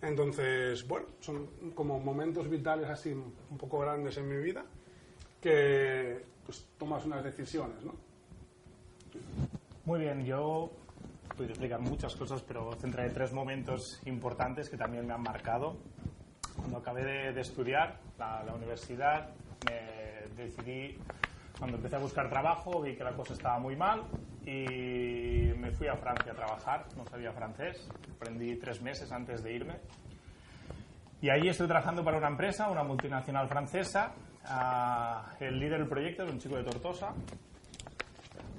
Entonces, 0.00 0.86
bueno, 0.86 1.06
son 1.20 1.48
como 1.74 1.98
momentos 1.98 2.48
vitales 2.48 2.88
así 2.88 3.12
un 3.12 3.58
poco 3.58 3.78
grandes 3.78 4.16
en 4.18 4.28
mi 4.28 4.36
vida 4.36 4.64
que 5.40 6.24
pues, 6.44 6.66
tomas 6.78 7.04
unas 7.04 7.24
decisiones, 7.24 7.82
¿no? 7.82 7.94
Muy 9.84 10.00
bien, 10.00 10.24
yo 10.24 10.70
puedo 11.36 11.50
explicar 11.50 11.80
muchas 11.80 12.14
cosas, 12.16 12.40
pero 12.42 12.72
centraré 12.76 13.10
tres 13.10 13.32
momentos 13.32 14.00
importantes 14.06 14.70
que 14.70 14.76
también 14.76 15.06
me 15.06 15.12
han 15.12 15.22
marcado. 15.22 15.76
Cuando 16.56 16.78
acabé 16.78 17.32
de, 17.32 17.40
estudiar 17.40 17.98
la, 18.18 18.42
la 18.44 18.54
universidad, 18.54 19.30
me 19.66 20.42
decidí 20.42 20.96
cuando 21.58 21.76
empecé 21.76 21.96
a 21.96 22.00
buscar 22.00 22.28
trabajo 22.28 22.80
vi 22.82 22.96
que 22.96 23.04
la 23.04 23.12
cosa 23.12 23.32
estaba 23.32 23.58
muy 23.58 23.76
mal 23.76 24.02
y 24.44 25.52
me 25.56 25.70
fui 25.72 25.88
a 25.88 25.96
Francia 25.96 26.32
a 26.32 26.34
trabajar. 26.34 26.86
No 26.96 27.04
sabía 27.06 27.32
francés, 27.32 27.88
aprendí 28.16 28.56
tres 28.56 28.82
meses 28.82 29.10
antes 29.12 29.42
de 29.42 29.52
irme. 29.52 29.74
Y 31.20 31.30
ahí 31.30 31.48
estoy 31.48 31.66
trabajando 31.66 32.04
para 32.04 32.18
una 32.18 32.28
empresa, 32.28 32.68
una 32.68 32.82
multinacional 32.82 33.48
francesa. 33.48 34.12
Uh, 34.44 35.42
el 35.42 35.58
líder 35.58 35.78
del 35.78 35.88
proyecto 35.88 36.24
es 36.24 36.30
un 36.30 36.38
chico 36.38 36.56
de 36.56 36.64
Tortosa, 36.64 37.14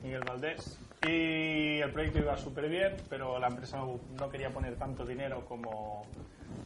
Miguel 0.01 0.23
Valdés. 0.27 0.79
Y 1.08 1.82
el 1.82 1.91
proyecto 1.91 2.20
iba 2.20 2.36
súper 2.36 2.68
bien, 2.68 2.96
pero 3.10 3.38
la 3.38 3.48
empresa 3.48 3.78
no, 3.78 4.30
quería 4.30 4.50
poner 4.50 4.76
tanto 4.76 5.06
dinero 5.06 5.46
como 5.46 6.04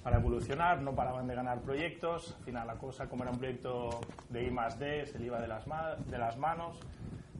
para 0.01 0.17
evolucionar, 0.17 0.81
no 0.81 0.95
paraban 0.95 1.27
de 1.27 1.35
ganar 1.35 1.59
proyectos. 1.59 2.35
Al 2.37 2.45
final, 2.45 2.67
la 2.67 2.75
cosa, 2.75 3.09
como 3.09 3.23
era 3.23 3.31
un 3.31 3.39
proyecto 3.39 3.99
de 4.29 4.43
I 4.45 4.51
más 4.51 4.79
D, 4.79 5.05
se 5.07 5.19
le 5.19 5.25
iba 5.25 5.41
de 5.41 5.47
las, 5.47 5.67
ma 5.67 5.95
de 5.95 6.17
las 6.17 6.37
manos. 6.37 6.79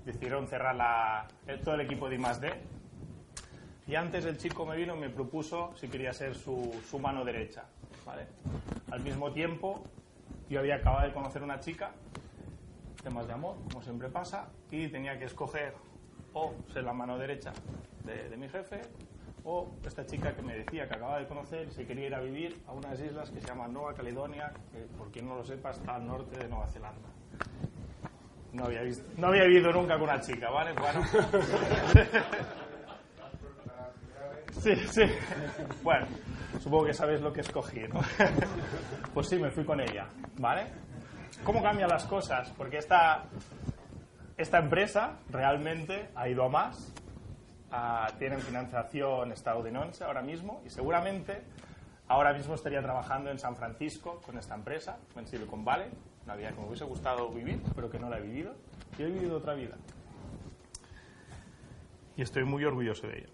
Decidieron 0.04 0.48
cerrar 0.48 0.76
la, 0.76 1.28
todo 1.64 1.76
el 1.76 1.82
equipo 1.82 2.10
de 2.10 2.16
I 2.16 2.20
más 2.20 2.42
D. 2.42 2.52
Y 3.88 3.96
antes 3.96 4.26
el 4.26 4.38
chico 4.38 4.66
me 4.66 4.76
vino 4.76 4.96
y 4.98 5.00
me 5.00 5.10
propuso 5.10 5.74
si 5.78 5.88
quería 5.88 6.12
ser 6.12 6.36
su, 6.36 6.82
su 6.90 7.00
mano 7.00 7.24
derecha. 7.24 7.64
¿vale? 8.06 8.28
Al 8.92 9.00
mismo 9.02 9.32
tiempo, 9.32 9.86
yo 10.50 10.60
había 10.60 10.76
acabado 10.76 11.08
de 11.08 11.14
conocer 11.14 11.44
una 11.44 11.62
chica, 11.62 11.92
temas 13.04 13.26
de 13.26 13.34
amor, 13.34 13.56
como 13.70 13.82
siempre 13.82 14.10
pasa, 14.10 14.50
y 14.70 14.90
tenía 14.90 15.18
que 15.18 15.26
escoger 15.26 15.74
o 16.34 16.54
ser 16.72 16.84
la 16.84 16.94
mano 16.94 17.18
derecha 17.18 17.52
de, 18.06 18.30
de 18.30 18.38
mi 18.38 18.50
jefe 18.50 18.82
o 19.44 19.68
esta 19.86 20.06
chica 20.06 20.34
que 20.36 20.42
me 20.42 20.56
decía 20.56 20.88
que 20.88 20.96
acababa 20.96 21.20
de 21.20 21.28
conocer 21.28 21.72
se 21.72 21.86
quería 21.86 22.08
ir 22.08 22.16
a 22.16 22.20
vivir 22.20 22.62
a 22.68 22.74
unas 22.74 23.00
islas 23.00 23.30
que 23.30 23.42
se 23.42 23.48
llaman 23.48 23.74
Nueva 23.74 23.94
Caledonia, 23.94 24.52
que 24.72 24.80
por 24.98 25.12
quien 25.12 25.28
no 25.28 25.36
lo 25.36 25.44
sepa 25.44 25.72
está 25.72 25.96
al 25.96 26.06
norte 26.06 26.38
de 26.38 26.48
Nueva 26.48 26.68
Zelanda. 26.68 27.10
No 28.52 28.66
había, 28.66 28.82
visto, 28.82 29.08
no 29.18 29.28
había 29.28 29.44
vivido 29.44 29.72
nunca 29.72 29.94
con 29.94 30.04
una 30.04 30.20
chica, 30.20 30.50
¿vale? 30.50 30.74
Bueno. 30.74 31.02
Sí, 34.60 34.76
sí. 34.92 35.04
Bueno, 35.84 36.06
supongo 36.60 36.88
que 36.88 36.94
sabéis 36.94 37.22
lo 37.22 37.32
que 37.32 37.40
escogí, 37.40 37.80
¿no? 37.88 38.02
Pues 39.14 39.30
sí, 39.30 39.38
me 39.38 39.50
fui 39.52 39.64
con 39.64 39.80
ella, 39.80 40.06
¿vale? 40.38 40.66
¿Cómo 41.46 41.62
cambian 41.64 41.88
las 41.88 42.06
cosas? 42.06 42.52
Porque 42.58 42.80
esta, 42.80 43.24
esta 44.40 44.58
empresa 44.58 45.20
realmente 45.30 46.12
ha 46.16 46.30
ido 46.30 46.46
a 46.46 46.50
más, 46.50 46.94
uh, 47.74 48.18
tienen 48.18 48.40
financiación 48.40 49.34
estadounidense 49.34 50.06
ahora 50.06 50.22
mismo 50.22 50.62
y 50.66 50.70
seguramente 50.70 51.42
ahora 52.08 52.32
mismo 52.32 52.56
estaría 52.56 52.82
trabajando 52.82 53.32
en 53.32 53.38
San 53.38 53.58
Francisco 53.58 54.22
con 54.26 54.38
esta 54.38 54.56
empresa, 54.56 54.98
en 55.18 55.28
Silicon 55.28 55.66
Valley, 55.66 55.90
una 56.24 56.38
vida 56.38 56.54
que 56.54 56.62
me 56.62 56.68
hubiese 56.68 56.86
gustado 56.86 57.30
vivir, 57.32 57.62
pero 57.76 57.90
que 57.90 58.00
no 58.00 58.10
la 58.10 58.18
he 58.18 58.22
vivido. 58.22 58.56
Y 58.98 59.04
he 59.04 59.08
vivido 59.08 59.36
otra 59.36 59.56
vida. 59.56 59.76
Y 62.16 62.22
estoy 62.22 62.46
muy 62.46 62.64
orgulloso 62.64 63.08
de 63.08 63.18
ello. 63.18 63.30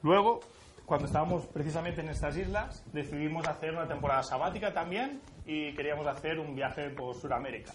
Luego, 0.00 0.40
cuando 0.86 1.06
estábamos 1.06 1.44
precisamente 1.46 2.00
en 2.00 2.08
estas 2.08 2.38
islas, 2.38 2.82
decidimos 2.94 3.46
hacer 3.46 3.74
una 3.74 3.86
temporada 3.86 4.22
sabática 4.22 4.72
también 4.72 5.20
y 5.44 5.74
queríamos 5.74 6.06
hacer 6.06 6.38
un 6.38 6.54
viaje 6.54 6.88
por 6.88 7.14
Sudamérica. 7.14 7.72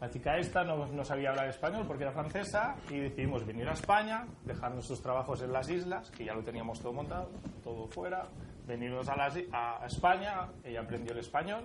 La 0.00 0.08
chica 0.08 0.38
esta 0.38 0.62
no, 0.62 1.04
sabía 1.04 1.30
hablar 1.30 1.48
español 1.48 1.84
porque 1.86 2.04
era 2.04 2.12
francesa 2.12 2.76
y 2.88 2.98
decidimos 2.98 3.44
venir 3.44 3.68
a 3.68 3.72
España, 3.72 4.26
dejar 4.44 4.72
nuestros 4.72 5.02
trabajos 5.02 5.42
en 5.42 5.52
las 5.52 5.68
islas, 5.68 6.10
que 6.12 6.24
ya 6.24 6.34
lo 6.34 6.44
teníamos 6.44 6.80
todo 6.80 6.92
montado, 6.92 7.30
todo 7.64 7.88
fuera, 7.88 8.28
venirnos 8.64 9.08
a, 9.08 9.84
España, 9.86 10.50
ella 10.62 10.82
aprendió 10.82 11.12
el 11.12 11.18
español, 11.18 11.64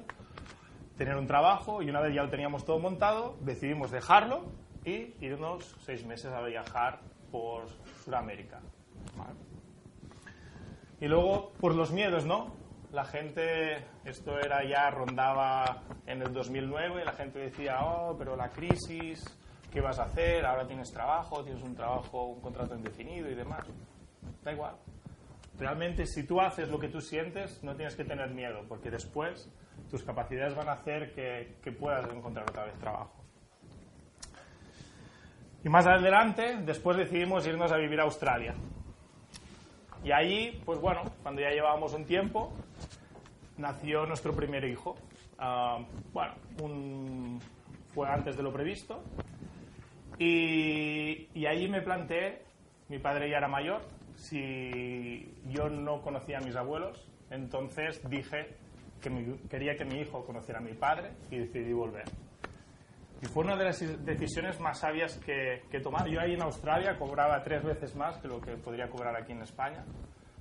tener 0.98 1.16
un 1.16 1.28
trabajo 1.28 1.84
y 1.84 1.90
una 1.92 2.02
vez 2.02 2.16
ya 2.16 2.24
lo 2.24 2.30
teníamos 2.30 2.66
todo 2.66 2.80
montado, 2.80 3.38
decidimos 3.42 3.92
dejarlo 3.92 4.46
y 4.84 5.14
irnos 5.22 5.76
seis 5.86 6.04
meses 6.04 6.32
a 6.32 6.42
viajar 6.42 7.02
por 7.32 7.68
Sudamérica. 8.04 8.62
Y 11.00 11.08
luego, 11.08 11.52
por 11.60 11.76
los 11.76 11.92
miedos, 11.92 12.26
¿no? 12.26 12.63
La 12.94 13.06
gente, 13.06 13.84
esto 14.06 14.38
era 14.38 14.64
ya, 14.64 14.92
rondaba 14.92 15.82
en 16.06 16.22
el 16.22 16.32
2009, 16.32 17.04
la 17.04 17.14
gente 17.14 17.40
decía, 17.40 17.84
oh, 17.84 18.16
pero 18.16 18.36
la 18.36 18.50
crisis, 18.50 19.26
¿qué 19.72 19.82
vas 19.82 19.98
a 19.98 20.04
hacer? 20.04 20.46
Ahora 20.46 20.68
tienes 20.68 20.92
trabajo, 20.92 21.44
tienes 21.44 21.64
un 21.64 21.76
trabajo, 21.76 22.28
un 22.28 22.40
contrato 22.40 22.76
indefinido 22.76 23.32
y 23.32 23.34
demás. 23.34 23.66
Da 24.44 24.52
igual. 24.52 24.76
Realmente, 25.58 26.06
si 26.06 26.22
tú 26.22 26.40
haces 26.40 26.70
lo 26.70 26.78
que 26.78 26.88
tú 26.88 27.02
sientes, 27.02 27.64
no 27.64 27.76
tienes 27.76 27.96
que 27.96 28.06
tener 28.06 28.30
miedo, 28.30 28.64
porque 28.70 28.92
después 28.92 29.50
tus 29.90 30.04
capacidades 30.04 30.54
van 30.54 30.70
a 30.70 30.74
hacer 30.74 31.16
que, 31.16 31.56
que 31.64 31.72
puedas 31.72 32.08
encontrar 32.14 32.48
otra 32.48 32.66
vez 32.66 32.78
trabajo. 32.78 33.24
Y 35.64 35.70
más 35.70 35.88
adelante, 35.88 36.58
después 36.64 36.96
decidimos 36.96 37.48
irnos 37.48 37.72
a 37.72 37.78
vivir 37.78 38.00
a 38.00 38.04
Australia. 38.04 38.54
Y 40.04 40.12
allí, 40.12 40.62
pues 40.64 40.80
bueno, 40.80 41.02
cuando 41.24 41.42
ya 41.42 41.50
llevábamos 41.50 41.94
un 41.94 42.06
tiempo, 42.06 42.54
nació 43.58 44.06
nuestro 44.06 44.34
primer 44.36 44.64
hijo. 44.66 44.96
Uh, 45.40 45.84
bueno, 46.14 46.34
fue 47.94 48.10
antes 48.10 48.38
de 48.38 48.44
lo 48.44 48.52
previsto. 48.52 49.04
Y, 50.20 51.28
y, 51.34 51.46
allí 51.48 51.68
me 51.68 51.82
planteé, 51.82 52.44
mi 52.88 53.00
padre 53.00 53.30
ya 53.30 53.38
era 53.38 53.48
mayor, 53.48 53.82
si 54.16 55.34
yo 55.48 55.70
no 55.70 56.02
conocía 56.02 56.38
a 56.38 56.42
mis 56.42 56.56
abuelos, 56.56 57.10
entonces 57.32 58.00
dije 58.10 58.56
que 59.02 59.38
quería 59.50 59.76
que 59.76 59.86
mi 59.86 60.02
hijo 60.02 60.24
conociera 60.24 60.60
a 60.60 60.62
mi 60.62 60.74
padre 60.74 61.12
y 61.32 61.40
decidí 61.40 61.74
volver. 61.74 62.06
Y 63.22 63.26
fue 63.26 63.44
una 63.44 63.56
de 63.56 63.66
las 63.66 64.06
decisiones 64.06 64.60
más 64.60 64.80
sabias 64.80 65.18
que, 65.18 65.64
que 65.72 65.80
tomar. 65.80 66.08
Yo 66.08 66.20
ahí 66.20 66.34
en 66.34 66.42
Australia 66.42 66.98
cobraba 66.98 67.42
tres 67.42 67.64
veces 67.64 67.96
más 67.96 68.18
que 68.18 68.28
lo 68.28 68.40
que 68.40 68.52
podría 68.58 68.90
cobrar 68.90 69.16
aquí 69.16 69.32
en 69.32 69.42
España, 69.42 69.84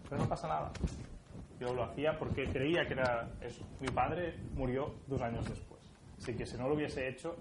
pero 0.09 0.21
no 0.21 0.29
pasa 0.29 0.49
nada. 0.49 0.73
Yo 1.63 1.73
lo 1.73 1.85
hacía 1.85 2.19
porque 2.19 2.45
creía 2.49 2.85
que 2.89 2.95
era 2.95 3.31
eso. 3.41 3.65
Mi 3.79 3.87
padre 3.87 4.35
murió 4.57 4.97
dos 5.07 5.23
años 5.23 5.49
después. 5.49 5.81
Así 6.19 6.35
que 6.35 6.45
si 6.45 6.57
no 6.57 6.67
lo 6.69 6.75
hubiese 6.75 7.07
hecho, 7.07 7.37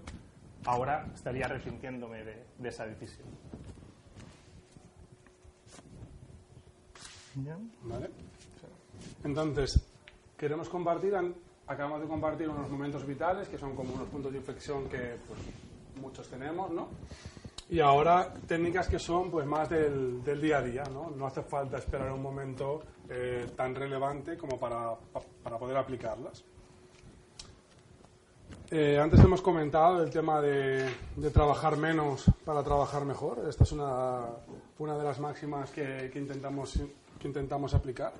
ahora 0.64 1.10
estaría 1.12 1.46
arrepintiéndome 1.46 2.22
de, 2.22 2.44
de 2.56 2.68
esa 2.68 2.86
decisión. 2.86 3.26
¿Vale? 7.82 8.10
Entonces, 9.24 9.84
queremos 10.36 10.68
compartir 10.68 11.16
acabamos 11.66 12.02
de 12.02 12.06
compartir 12.06 12.48
unos 12.48 12.70
momentos 12.70 13.04
vitales 13.04 13.48
que 13.48 13.58
son 13.58 13.74
como 13.74 13.92
unos 13.92 14.06
puntos 14.06 14.30
de 14.30 14.38
inflexión 14.38 14.88
que 14.88 15.16
pues, 15.26 15.40
muchos 16.00 16.28
tenemos, 16.28 16.70
¿no? 16.70 16.90
Y 17.72 17.80
ahora 17.80 18.30
técnicas 18.46 18.86
que 18.86 18.98
son 18.98 19.30
pues 19.30 19.46
más 19.46 19.70
del, 19.70 20.22
del 20.22 20.42
día 20.42 20.58
a 20.58 20.62
día, 20.62 20.84
¿no? 20.92 21.10
No 21.10 21.26
hace 21.26 21.42
falta 21.42 21.78
esperar 21.78 22.12
un 22.12 22.20
momento 22.20 22.82
eh, 23.08 23.46
tan 23.56 23.74
relevante 23.74 24.36
como 24.36 24.58
para, 24.58 24.94
para 25.42 25.56
poder 25.56 25.78
aplicarlas. 25.78 26.44
Eh, 28.70 28.98
antes 28.98 29.20
hemos 29.20 29.40
comentado 29.40 30.02
el 30.02 30.10
tema 30.10 30.42
de, 30.42 30.86
de, 31.16 31.30
trabajar 31.30 31.78
menos 31.78 32.26
para 32.44 32.62
trabajar 32.62 33.06
mejor. 33.06 33.42
Esta 33.48 33.64
es 33.64 33.72
una, 33.72 34.20
una 34.78 34.98
de 34.98 35.04
las 35.04 35.18
máximas 35.18 35.70
que, 35.70 36.10
que, 36.12 36.18
intentamos, 36.18 36.78
que 37.18 37.26
intentamos 37.26 37.72
aplicar 37.72 38.12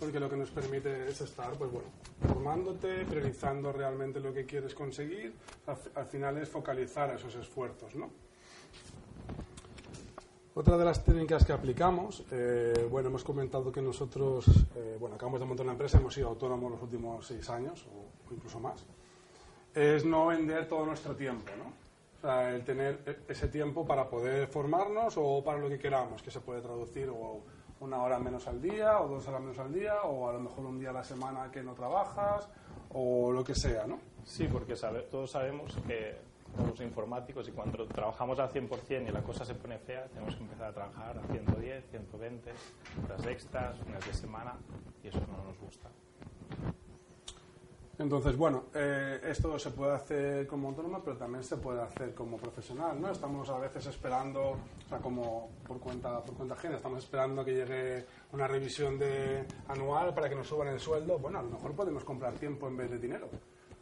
porque 0.00 0.18
lo 0.18 0.28
que 0.28 0.36
nos 0.36 0.50
permite 0.50 1.08
es 1.08 1.20
estar, 1.20 1.52
pues 1.52 1.70
bueno, 1.70 1.88
formándote, 2.26 3.04
priorizando 3.04 3.70
realmente 3.70 4.18
lo 4.18 4.34
que 4.34 4.44
quieres 4.44 4.74
conseguir. 4.74 5.32
Al, 5.68 5.76
al 5.94 6.06
final 6.06 6.38
es 6.38 6.48
focalizar 6.48 7.14
esos 7.14 7.36
esfuerzos, 7.36 7.94
¿no? 7.94 8.25
Otra 10.58 10.78
de 10.78 10.86
las 10.86 11.04
técnicas 11.04 11.44
que 11.44 11.52
aplicamos, 11.52 12.24
eh, 12.30 12.88
bueno, 12.90 13.10
hemos 13.10 13.22
comentado 13.22 13.70
que 13.70 13.82
nosotros, 13.82 14.46
eh, 14.74 14.96
bueno, 14.98 15.16
acabamos 15.16 15.38
de 15.38 15.44
montar 15.44 15.66
una 15.66 15.74
empresa, 15.74 15.98
hemos 15.98 16.14
sido 16.14 16.28
autónomos 16.28 16.70
los 16.70 16.82
últimos 16.82 17.26
seis 17.26 17.50
años 17.50 17.86
o 17.92 18.32
incluso 18.32 18.58
más, 18.58 18.86
es 19.74 20.06
no 20.06 20.28
vender 20.28 20.66
todo 20.66 20.86
nuestro 20.86 21.14
tiempo, 21.14 21.52
¿no? 21.58 21.74
O 22.16 22.20
sea, 22.22 22.54
el 22.54 22.64
tener 22.64 23.20
ese 23.28 23.48
tiempo 23.48 23.86
para 23.86 24.08
poder 24.08 24.46
formarnos 24.48 25.18
o 25.18 25.44
para 25.44 25.58
lo 25.58 25.68
que 25.68 25.78
queramos, 25.78 26.22
que 26.22 26.30
se 26.30 26.40
puede 26.40 26.62
traducir 26.62 27.10
o 27.10 27.42
una 27.80 28.02
hora 28.02 28.18
menos 28.18 28.46
al 28.46 28.62
día 28.62 28.98
o 29.02 29.08
dos 29.08 29.28
horas 29.28 29.42
menos 29.42 29.58
al 29.58 29.74
día 29.74 30.04
o 30.04 30.26
a 30.26 30.32
lo 30.32 30.40
mejor 30.40 30.64
un 30.64 30.78
día 30.78 30.88
a 30.88 30.94
la 30.94 31.04
semana 31.04 31.50
que 31.52 31.62
no 31.62 31.74
trabajas 31.74 32.48
o 32.94 33.30
lo 33.30 33.44
que 33.44 33.54
sea, 33.54 33.86
¿no? 33.86 33.98
Sí, 34.24 34.48
porque 34.50 34.74
sabe, 34.74 35.02
todos 35.02 35.32
sabemos 35.32 35.76
que 35.86 36.16
los 36.64 36.80
informáticos 36.80 37.48
y 37.48 37.52
cuando 37.52 37.86
trabajamos 37.86 38.38
al 38.38 38.50
100% 38.50 39.08
y 39.08 39.12
la 39.12 39.22
cosa 39.22 39.44
se 39.44 39.54
pone 39.54 39.78
fea, 39.78 40.06
tenemos 40.06 40.34
que 40.36 40.42
empezar 40.42 40.70
a 40.70 40.72
trabajar 40.72 41.18
a 41.18 41.32
110, 41.32 41.84
120 41.90 42.52
horas 43.04 43.26
extras, 43.26 43.76
unas 43.86 44.06
de 44.06 44.14
semana 44.14 44.54
y 45.02 45.08
eso 45.08 45.20
no 45.20 45.44
nos 45.44 45.58
gusta. 45.58 45.90
Entonces, 47.98 48.36
bueno, 48.36 48.64
eh, 48.74 49.20
esto 49.24 49.58
se 49.58 49.70
puede 49.70 49.94
hacer 49.94 50.46
como 50.46 50.68
autónomo, 50.68 51.02
pero 51.02 51.16
también 51.16 51.42
se 51.42 51.56
puede 51.56 51.80
hacer 51.80 52.14
como 52.14 52.36
profesional, 52.36 53.00
¿no? 53.00 53.10
Estamos 53.10 53.48
a 53.48 53.58
veces 53.58 53.86
esperando, 53.86 54.50
o 54.50 54.88
sea, 54.88 54.98
como 54.98 55.50
por 55.66 55.80
cuenta, 55.80 56.22
por 56.22 56.34
cuenta 56.34 56.54
ajena, 56.54 56.76
estamos 56.76 57.02
esperando 57.02 57.42
que 57.42 57.54
llegue 57.54 58.04
una 58.32 58.46
revisión 58.46 58.98
de 58.98 59.46
anual 59.68 60.12
para 60.12 60.28
que 60.28 60.34
nos 60.34 60.46
suban 60.46 60.68
el 60.68 60.78
sueldo. 60.78 61.18
Bueno, 61.18 61.38
a 61.38 61.42
lo 61.42 61.48
mejor 61.48 61.74
podemos 61.74 62.04
comprar 62.04 62.34
tiempo 62.34 62.68
en 62.68 62.76
vez 62.76 62.90
de 62.90 62.98
dinero. 62.98 63.30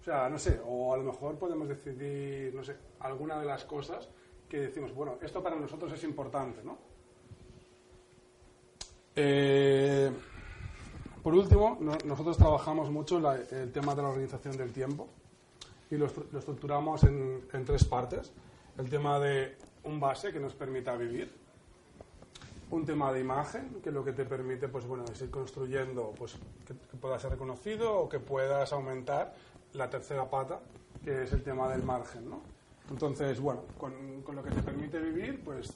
O 0.04 0.06
sea, 0.06 0.28
no 0.28 0.38
sé, 0.38 0.60
o 0.66 0.92
a 0.92 0.98
lo 0.98 1.02
mejor 1.02 1.38
podemos 1.38 1.66
decidir, 1.66 2.54
alguna 3.00 3.40
de 3.40 3.46
las 3.46 3.64
cosas 3.64 4.06
que 4.50 4.58
decimos, 4.58 4.94
bueno, 4.94 5.16
esto 5.22 5.42
para 5.42 5.56
nosotros 5.56 5.90
es 5.92 6.04
importante, 6.04 6.62
¿no? 6.62 6.76
Eh, 9.16 10.10
por 11.22 11.34
último, 11.34 11.78
no, 11.80 11.96
nosotros 12.04 12.36
trabajamos 12.36 12.90
mucho 12.90 13.18
la, 13.18 13.36
el 13.36 13.72
tema 13.72 13.94
de 13.94 14.02
la 14.02 14.08
organización 14.08 14.58
del 14.58 14.74
tiempo 14.74 15.08
y 15.90 15.96
lo, 15.96 16.04
estructuramos 16.04 17.02
en, 17.04 17.64
tres 17.64 17.84
partes. 17.84 18.30
El 18.76 18.90
tema 18.90 19.18
de 19.18 19.56
un 19.84 20.00
base 20.00 20.34
que 20.34 20.38
nos 20.38 20.52
permita 20.52 20.94
vivir, 20.96 21.32
un 22.70 22.84
tema 22.84 23.10
de 23.10 23.20
imagen, 23.20 23.80
que 23.82 23.90
lo 23.90 24.04
que 24.04 24.12
te 24.12 24.26
permite 24.26 24.68
pues, 24.68 24.86
bueno, 24.86 25.06
es 25.10 25.22
ir 25.22 25.30
construyendo 25.30 26.12
pues, 26.14 26.36
que, 26.66 26.74
que 26.74 26.96
pueda 26.98 27.18
ser 27.18 27.30
reconocido 27.30 28.00
o 28.00 28.06
que 28.06 28.20
puedas 28.20 28.70
aumentar 28.74 29.32
la 29.74 29.88
tercera 29.88 30.28
pata, 30.28 30.60
que 31.02 31.24
es 31.24 31.32
el 31.32 31.42
tema 31.42 31.68
del 31.68 31.82
margen. 31.82 32.28
¿no? 32.28 32.40
Entonces, 32.90 33.40
bueno, 33.40 33.62
con, 33.78 34.22
con 34.22 34.36
lo 34.36 34.42
que 34.42 34.50
te 34.50 34.62
permite 34.62 34.98
vivir, 34.98 35.42
pues 35.44 35.72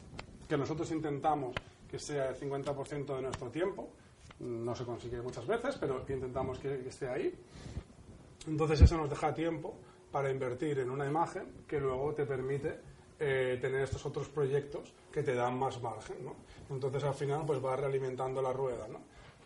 que 0.48 0.56
nosotros 0.56 0.90
intentamos 0.90 1.54
que 1.88 1.98
sea 1.98 2.28
el 2.30 2.36
50% 2.36 3.16
de 3.16 3.22
nuestro 3.22 3.50
tiempo, 3.50 3.88
no 4.40 4.74
se 4.74 4.84
consigue 4.84 5.20
muchas 5.20 5.46
veces, 5.46 5.76
pero 5.78 6.04
intentamos 6.08 6.58
que, 6.58 6.86
esté 6.86 7.08
ahí. 7.08 7.34
Entonces 8.46 8.80
eso 8.82 8.96
nos 8.96 9.10
deja 9.10 9.34
tiempo 9.34 9.74
para 10.12 10.30
invertir 10.30 10.78
en 10.78 10.90
una 10.90 11.06
imagen 11.06 11.64
que 11.66 11.80
luego 11.80 12.14
te 12.14 12.24
permite 12.24 12.78
eh, 13.18 13.58
tener 13.60 13.82
estos 13.82 14.04
otros 14.06 14.28
proyectos 14.28 14.92
que 15.12 15.22
te 15.22 15.34
dan 15.34 15.58
más 15.58 15.82
margen. 15.82 16.24
¿no? 16.24 16.36
Entonces 16.70 17.04
al 17.04 17.14
final 17.14 17.44
pues 17.46 17.62
va 17.64 17.76
realimentando 17.76 18.40
la 18.40 18.52
rueda. 18.52 18.86
¿no? 18.88 19.00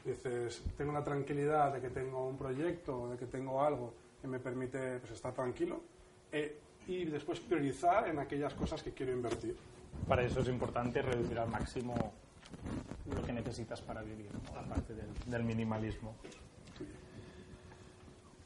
Dices, 0.04 0.62
tengo 0.76 0.92
la 0.92 1.02
tranquilidad 1.02 1.72
de 1.72 1.80
que 1.80 1.90
tengo 1.90 2.26
un 2.26 2.36
proyecto, 2.36 3.08
de 3.08 3.16
que 3.16 3.26
tengo 3.26 3.62
algo 3.62 3.94
que 4.22 4.28
me 4.28 4.38
permite 4.38 5.00
pues, 5.00 5.12
estar 5.12 5.34
tranquilo 5.34 5.82
eh, 6.30 6.58
y 6.86 7.04
después 7.04 7.40
priorizar 7.40 8.08
en 8.08 8.20
aquellas 8.20 8.54
cosas 8.54 8.82
que 8.82 8.92
quiero 8.92 9.12
invertir. 9.12 9.56
Para 10.08 10.22
eso 10.22 10.40
es 10.40 10.48
importante 10.48 11.02
reducir 11.02 11.38
al 11.38 11.48
máximo 11.48 12.14
lo 13.14 13.22
que 13.22 13.32
necesitas 13.32 13.80
para 13.80 14.02
vivir, 14.02 14.30
¿no? 14.32 14.58
aparte 14.58 14.94
del, 15.26 15.44
minimalismo. 15.44 16.14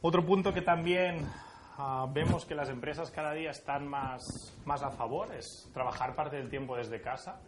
Otro 0.01 0.25
punto 0.25 0.53
que 0.53 0.62
también 0.62 1.27
uh, 1.79 2.11
vemos 2.12 2.47
que 2.47 2.55
las 2.55 2.71
empresas 2.71 3.11
cada 3.11 3.33
día 3.33 3.51
están 3.51 3.87
más, 3.87 4.57
más 4.65 4.83
a 4.83 4.91
favor 4.91 5.35
es 5.35 5.69
trabajar 5.75 6.15
parte 6.15 6.37
del 6.37 6.49
tiempo 6.49 6.77
desde 6.77 7.01
casa. 7.01 7.41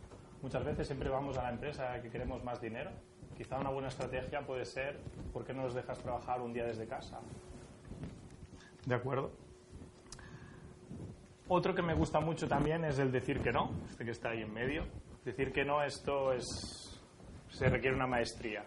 Muchas 0.43 0.65
veces 0.65 0.87
siempre 0.87 1.09
vamos 1.09 1.39
a 1.39 1.45
la 1.45 1.51
empresa 1.51 2.01
que 2.03 2.11
queremos 2.11 2.45
más 2.45 2.61
dinero. 2.61 2.91
Quizá 3.37 3.59
una 3.59 3.71
buena 3.71 3.89
estrategia 3.89 4.45
puede 4.45 4.65
ser, 4.65 4.99
¿por 5.33 5.45
qué 5.45 5.55
no 5.55 5.63
nos 5.63 5.75
dejas 5.75 5.99
trabajar 5.99 6.41
un 6.41 6.53
día 6.53 6.65
desde 6.65 6.87
casa? 6.87 7.21
¿De 8.89 8.95
acuerdo? 8.95 9.31
Otro 11.47 11.75
que 11.75 11.83
me 11.83 11.93
gusta 11.93 12.21
mucho 12.21 12.49
también 12.49 12.87
es 12.87 12.99
el 12.99 13.13
decir 13.13 13.43
que 13.43 13.53
no, 13.53 13.71
este 13.91 14.03
que 14.07 14.13
está 14.13 14.31
ahí 14.31 14.41
en 14.41 14.55
medio. 14.55 14.85
Decir 15.27 15.53
que 15.53 15.63
no, 15.63 15.83
esto 15.83 16.33
es, 16.33 16.99
se 17.51 17.69
requiere 17.69 17.95
una 17.95 18.07
maestría. 18.07 18.65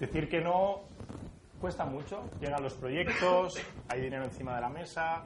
Decir 0.00 0.28
que 0.28 0.40
no 0.40 0.80
cuesta 1.60 1.84
mucho, 1.84 2.28
llegan 2.40 2.64
los 2.64 2.74
proyectos, 2.74 3.54
hay 3.88 4.00
dinero 4.00 4.24
encima 4.24 4.56
de 4.56 4.60
la 4.62 4.68
mesa. 4.68 5.24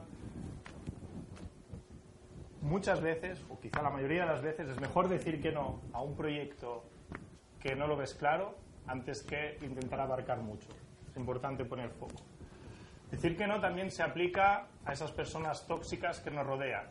Muchas 2.61 3.01
veces, 3.01 3.43
o 3.49 3.59
quizá 3.59 3.81
la 3.81 3.89
mayoría 3.89 4.25
de 4.25 4.27
las 4.27 4.43
veces, 4.43 4.69
es 4.69 4.79
mejor 4.79 5.07
decir 5.07 5.41
que 5.41 5.51
no 5.51 5.81
a 5.91 6.03
un 6.03 6.15
proyecto 6.15 6.83
que 7.59 7.75
no 7.75 7.87
lo 7.87 7.97
ves 7.97 8.13
claro 8.13 8.53
antes 8.85 9.23
que 9.23 9.57
intentar 9.63 9.99
abarcar 10.01 10.39
mucho. 10.39 10.67
Es 11.09 11.17
importante 11.17 11.65
poner 11.65 11.89
foco. 11.89 12.28
Decir 13.11 13.35
que 13.35 13.47
no 13.47 13.59
también 13.59 13.89
se 13.89 14.03
aplica 14.03 14.67
a 14.85 14.93
esas 14.93 15.11
personas 15.11 15.65
tóxicas 15.65 16.19
que 16.19 16.29
nos 16.29 16.45
rodean. 16.45 16.85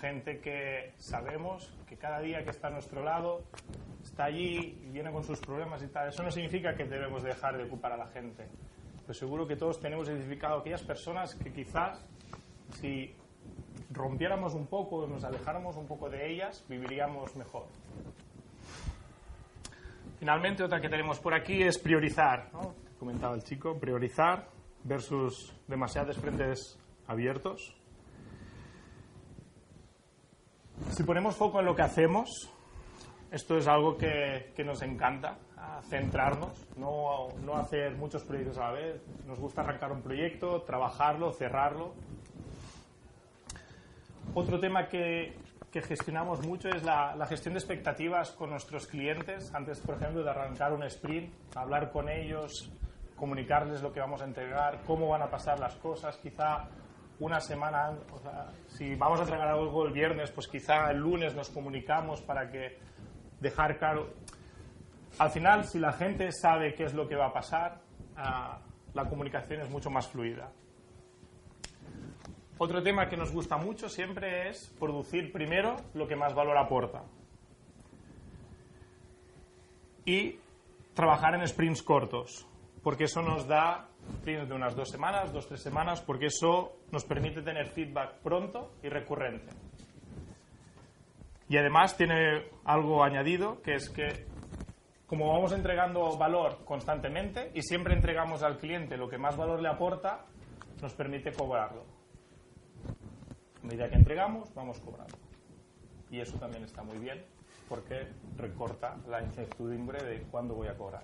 Gente 0.00 0.40
que 0.40 0.94
sabemos 0.96 1.72
que 1.86 1.96
cada 1.96 2.20
día 2.20 2.44
que 2.44 2.50
está 2.50 2.68
a 2.68 2.70
nuestro 2.70 3.02
lado 3.02 3.42
está 4.02 4.24
allí 4.24 4.80
y 4.82 4.90
viene 4.90 5.12
con 5.12 5.24
sus 5.24 5.40
problemas 5.40 5.82
y 5.82 5.88
tal. 5.88 6.08
Eso 6.08 6.22
no 6.22 6.30
significa 6.30 6.74
que 6.74 6.84
debemos 6.84 7.22
dejar 7.22 7.56
de 7.56 7.64
ocupar 7.64 7.92
a 7.92 7.96
la 7.96 8.06
gente. 8.06 8.46
Pero 9.02 9.14
seguro 9.14 9.46
que 9.46 9.56
todos 9.56 9.80
tenemos 9.80 10.08
identificado 10.08 10.60
aquellas 10.60 10.82
personas 10.82 11.34
que 11.34 11.52
quizás 11.52 12.04
si 12.80 13.14
rompiéramos 13.90 14.54
un 14.54 14.66
poco, 14.66 15.06
nos 15.06 15.24
alejáramos 15.24 15.76
un 15.76 15.86
poco 15.86 16.08
de 16.08 16.30
ellas, 16.30 16.64
viviríamos 16.68 17.36
mejor. 17.36 17.66
Finalmente, 20.18 20.62
otra 20.62 20.80
que 20.80 20.88
tenemos 20.88 21.18
por 21.20 21.34
aquí 21.34 21.62
es 21.62 21.78
priorizar. 21.78 22.50
Comentaba 22.98 23.34
el 23.34 23.44
chico, 23.44 23.78
priorizar 23.78 24.57
versus 24.84 25.52
demasiados 25.66 26.16
frentes 26.16 26.78
abiertos. 27.06 27.74
Si 30.90 31.02
ponemos 31.02 31.36
foco 31.36 31.60
en 31.60 31.66
lo 31.66 31.74
que 31.74 31.82
hacemos, 31.82 32.50
esto 33.30 33.58
es 33.58 33.66
algo 33.66 33.96
que, 33.96 34.52
que 34.54 34.64
nos 34.64 34.80
encanta, 34.82 35.38
centrarnos, 35.88 36.66
no, 36.76 37.28
no, 37.44 37.56
hacer 37.56 37.94
muchos 37.96 38.22
proyectos 38.22 38.58
a 38.58 38.68
la 38.68 38.72
vez. 38.72 39.02
Nos 39.26 39.38
gusta 39.38 39.62
arrancar 39.62 39.92
un 39.92 40.02
proyecto, 40.02 40.62
trabajarlo, 40.62 41.32
cerrarlo. 41.32 41.94
Otro 44.34 44.60
tema 44.60 44.88
que, 44.88 45.36
que 45.70 45.82
gestionamos 45.82 46.46
mucho 46.46 46.68
es 46.68 46.82
la, 46.82 47.14
la, 47.16 47.26
gestión 47.26 47.54
de 47.54 47.60
expectativas 47.60 48.30
con 48.30 48.50
nuestros 48.50 48.86
clientes. 48.86 49.54
Antes, 49.54 49.80
por 49.80 49.96
ejemplo, 49.96 50.22
de 50.22 50.30
arrancar 50.30 50.72
un 50.72 50.82
sprint, 50.84 51.32
hablar 51.54 51.90
con 51.90 52.08
ellos, 52.08 52.70
comunicarles 53.18 53.82
lo 53.82 53.92
que 53.92 54.00
vamos 54.00 54.22
a 54.22 54.24
entregar, 54.24 54.80
cómo 54.86 55.08
van 55.08 55.22
a 55.22 55.30
pasar 55.30 55.58
las 55.58 55.74
cosas, 55.76 56.16
quizá 56.18 56.68
una 57.20 57.40
semana, 57.40 57.90
o 58.12 58.18
sea, 58.18 58.52
si 58.68 58.94
vamos 58.94 59.18
a 59.20 59.24
entregar 59.24 59.48
algo 59.48 59.86
el 59.86 59.92
viernes, 59.92 60.30
pues 60.30 60.46
quizá 60.46 60.90
el 60.90 60.98
lunes 60.98 61.34
nos 61.34 61.50
comunicamos 61.50 62.22
para 62.22 62.50
que 62.50 62.78
dejar 63.40 63.78
claro. 63.78 64.10
Al 65.18 65.30
final, 65.30 65.64
si 65.64 65.78
la 65.78 65.92
gente 65.92 66.30
sabe 66.32 66.74
qué 66.74 66.84
es 66.84 66.94
lo 66.94 67.08
que 67.08 67.16
va 67.16 67.26
a 67.26 67.32
pasar, 67.32 67.80
uh, 68.16 68.94
la 68.94 69.04
comunicación 69.08 69.60
es 69.60 69.70
mucho 69.70 69.90
más 69.90 70.06
fluida. 70.06 70.52
Otro 72.58 72.82
tema 72.82 73.08
que 73.08 73.16
nos 73.16 73.32
gusta 73.32 73.56
mucho 73.56 73.88
siempre 73.88 74.48
es 74.48 74.68
producir 74.78 75.32
primero 75.32 75.76
lo 75.94 76.06
que 76.06 76.16
más 76.16 76.34
valor 76.34 76.56
aporta. 76.56 77.04
Y 80.04 80.38
trabajar 80.94 81.34
en 81.34 81.46
sprints 81.46 81.82
cortos, 81.82 82.48
porque 82.88 83.04
eso 83.04 83.20
nos 83.20 83.46
da 83.46 83.86
de 84.24 84.54
unas 84.54 84.74
dos 84.74 84.88
semanas, 84.88 85.30
dos, 85.30 85.46
tres 85.46 85.60
semanas, 85.60 86.00
porque 86.00 86.28
eso 86.28 86.78
nos 86.90 87.04
permite 87.04 87.42
tener 87.42 87.66
feedback 87.66 88.14
pronto 88.22 88.76
y 88.82 88.88
recurrente. 88.88 89.52
Y 91.50 91.58
además 91.58 91.98
tiene 91.98 92.46
algo 92.64 93.04
añadido, 93.04 93.60
que 93.60 93.74
es 93.74 93.90
que 93.90 94.24
como 95.06 95.30
vamos 95.30 95.52
entregando 95.52 96.16
valor 96.16 96.64
constantemente 96.64 97.52
y 97.54 97.60
siempre 97.60 97.92
entregamos 97.92 98.42
al 98.42 98.56
cliente 98.56 98.96
lo 98.96 99.06
que 99.06 99.18
más 99.18 99.36
valor 99.36 99.60
le 99.60 99.68
aporta, 99.68 100.24
nos 100.80 100.94
permite 100.94 101.30
cobrarlo. 101.30 101.84
A 103.62 103.66
medida 103.66 103.90
que 103.90 103.96
entregamos, 103.96 104.54
vamos 104.54 104.80
cobrando. 104.80 105.18
Y 106.10 106.20
eso 106.20 106.38
también 106.38 106.64
está 106.64 106.82
muy 106.82 106.96
bien 106.96 107.22
porque 107.68 108.08
recorta 108.38 108.96
la 109.06 109.22
incertidumbre 109.22 110.02
de 110.02 110.22
cuándo 110.22 110.54
voy 110.54 110.68
a 110.68 110.74
cobrar. 110.74 111.02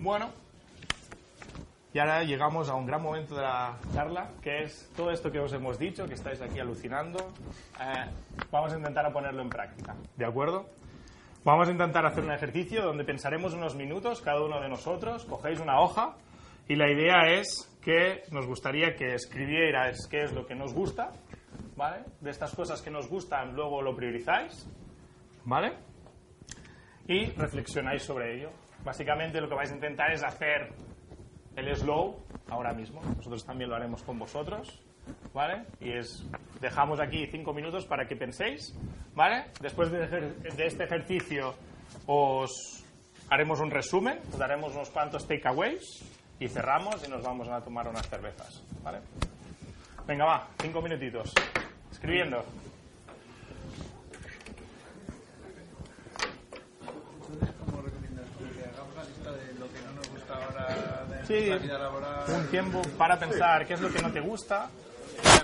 Bueno, 0.00 0.30
y 1.94 1.98
ahora 2.00 2.24
llegamos 2.24 2.68
a 2.68 2.74
un 2.74 2.86
gran 2.86 3.00
momento 3.00 3.36
de 3.36 3.42
la 3.42 3.78
charla, 3.92 4.30
que 4.42 4.64
es 4.64 4.90
todo 4.96 5.12
esto 5.12 5.30
que 5.30 5.38
os 5.38 5.52
hemos 5.52 5.78
dicho, 5.78 6.06
que 6.06 6.14
estáis 6.14 6.40
aquí 6.42 6.58
alucinando. 6.58 7.32
Eh, 7.80 8.10
vamos 8.50 8.72
a 8.72 8.76
intentar 8.76 9.06
a 9.06 9.12
ponerlo 9.12 9.42
en 9.42 9.48
práctica, 9.48 9.94
¿de 10.16 10.26
acuerdo? 10.26 10.66
Vamos 11.44 11.68
a 11.68 11.70
intentar 11.70 12.04
hacer 12.04 12.24
un 12.24 12.32
ejercicio 12.32 12.82
donde 12.82 13.04
pensaremos 13.04 13.54
unos 13.54 13.76
minutos, 13.76 14.20
cada 14.20 14.42
uno 14.42 14.60
de 14.60 14.68
nosotros, 14.68 15.24
cogéis 15.24 15.60
una 15.60 15.80
hoja 15.80 16.16
y 16.66 16.74
la 16.74 16.90
idea 16.90 17.32
es 17.32 17.70
que 17.80 18.22
nos 18.32 18.46
gustaría 18.46 18.96
que 18.96 19.14
escribierais 19.14 20.08
qué 20.10 20.24
es 20.24 20.32
lo 20.32 20.46
que 20.46 20.54
nos 20.54 20.72
gusta, 20.72 21.12
¿vale? 21.76 22.04
De 22.20 22.30
estas 22.30 22.54
cosas 22.54 22.82
que 22.82 22.90
nos 22.90 23.08
gustan, 23.08 23.54
luego 23.54 23.82
lo 23.82 23.94
priorizáis, 23.94 24.66
¿vale? 25.44 25.74
Y 27.06 27.26
reflexionáis 27.26 28.02
sobre 28.02 28.36
ello. 28.36 28.63
Básicamente 28.84 29.40
lo 29.40 29.48
que 29.48 29.54
vais 29.54 29.70
a 29.70 29.74
intentar 29.74 30.12
es 30.12 30.22
hacer 30.22 30.72
el 31.56 31.74
slow 31.76 32.16
ahora 32.48 32.72
mismo. 32.72 33.00
Nosotros 33.16 33.44
también 33.44 33.70
lo 33.70 33.76
haremos 33.76 34.02
con 34.02 34.18
vosotros, 34.18 34.80
¿vale? 35.32 35.64
Y 35.80 35.92
es 35.92 36.24
dejamos 36.60 37.00
aquí 37.00 37.26
cinco 37.30 37.52
minutos 37.52 37.86
para 37.86 38.06
que 38.06 38.16
penséis, 38.16 38.74
¿vale? 39.14 39.46
Después 39.60 39.90
de, 39.90 40.34
este 40.58 40.84
ejercicio 40.84 41.54
os 42.06 42.84
haremos 43.30 43.60
un 43.60 43.70
resumen, 43.70 44.18
os 44.32 44.38
daremos 44.38 44.74
unos 44.74 44.90
cuantos 44.90 45.26
takeaways 45.26 46.04
y 46.38 46.48
cerramos 46.48 47.06
y 47.06 47.10
nos 47.10 47.22
vamos 47.22 47.48
a 47.48 47.60
tomar 47.62 47.88
unas 47.88 48.08
cervezas, 48.08 48.62
¿vale? 48.82 49.00
Venga, 50.06 50.24
va, 50.26 50.48
cinco 50.60 50.82
minutitos. 50.82 51.32
Escribiendo. 51.90 52.44
Sí, 61.26 61.50
un 62.28 62.46
tiempo 62.48 62.82
para 62.98 63.18
pensar 63.18 63.66
qué 63.66 63.74
es 63.74 63.80
lo 63.80 63.90
que 63.90 64.02
no 64.02 64.12
te 64.12 64.20
gusta. 64.20 64.64
A 64.64 64.68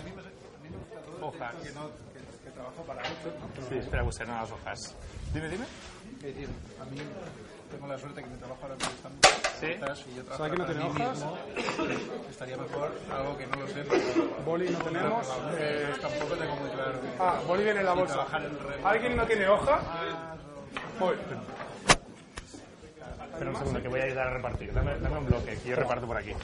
mí 0.05 0.12
me, 0.14 0.20
a 0.20 0.24
mí 0.62 0.68
me 0.70 0.76
gusta 0.76 1.00
todo 1.00 1.26
Hojas. 1.29 1.55
que, 1.62 1.70
no, 1.72 1.88
que, 2.12 2.44
que 2.44 2.50
trabajo 2.50 2.83
para 2.87 3.00
otros, 3.00 3.35
¿no? 3.40 3.68
Sí, 3.68 3.79
espera, 3.79 4.03
buscar 4.03 4.29
las 4.29 4.50
hojas. 4.50 4.94
Dime, 5.33 5.48
dime. 5.48 5.64
Es 6.16 6.22
decir, 6.22 6.48
a 6.81 6.85
mí 6.85 7.00
tengo 7.70 7.87
la 7.87 7.96
suerte 7.98 8.22
que 8.22 8.29
mi 8.29 8.37
trabajo 8.37 8.59
ahora 8.62 8.74
me 8.76 8.85
gusta 8.85 9.09
mucho. 9.09 9.31
Sí. 9.61 10.05
Si 10.05 10.14
yo 10.16 10.37
¿Sabe 10.37 10.50
que 10.50 10.57
no 10.59 10.66
tiene 10.66 10.85
hojas? 10.85 11.16
mismo, 11.16 11.38
estaría 12.31 12.57
mejor, 12.59 12.92
algo 13.11 13.38
que 13.38 13.46
no 13.46 13.57
lo 13.57 13.68
sé. 13.68 13.85
Pero, 13.88 14.29
Boli 14.44 14.68
no 14.70 14.79
tenemos. 14.81 15.26
eh, 15.59 15.87
pues 15.88 16.00
tampoco 16.03 16.35
tengo 16.37 16.57
muy 16.57 16.70
claro. 16.70 16.98
ah, 17.20 17.40
boli 17.46 17.64
viene 17.64 17.81
en 17.81 17.87
la 17.87 17.92
bolsa. 17.94 18.26
¿Alguien 18.85 19.16
no 19.16 19.24
tiene 19.26 19.48
hoja? 19.48 19.81
Voy. 20.98 21.16
Espera 23.40 23.53
un 23.53 23.59
segundo, 23.59 23.81
que 23.81 23.88
voy 23.88 24.00
a 24.00 24.05
ayudar 24.05 24.26
a 24.26 24.31
repartir. 24.35 24.70
Dame, 24.70 24.98
dame 24.98 25.16
un 25.16 25.24
bloque, 25.24 25.57
que 25.57 25.70
yo 25.70 25.76
reparto 25.76 26.07
por 26.07 26.18
aquí. 26.18 26.35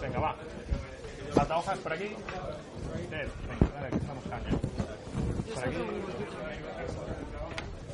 Venga, 0.00 0.20
va. 0.20 0.36
¿Falta 1.32 1.58
hojas 1.58 1.78
por 1.80 1.92
aquí? 1.92 2.06
Sí, 2.06 2.14
venga, 3.10 3.26
dale, 3.74 3.90
que 3.90 3.96
estamos 3.96 4.24
caña. 4.30 4.50
Por 5.52 5.64
aquí. 5.64 5.76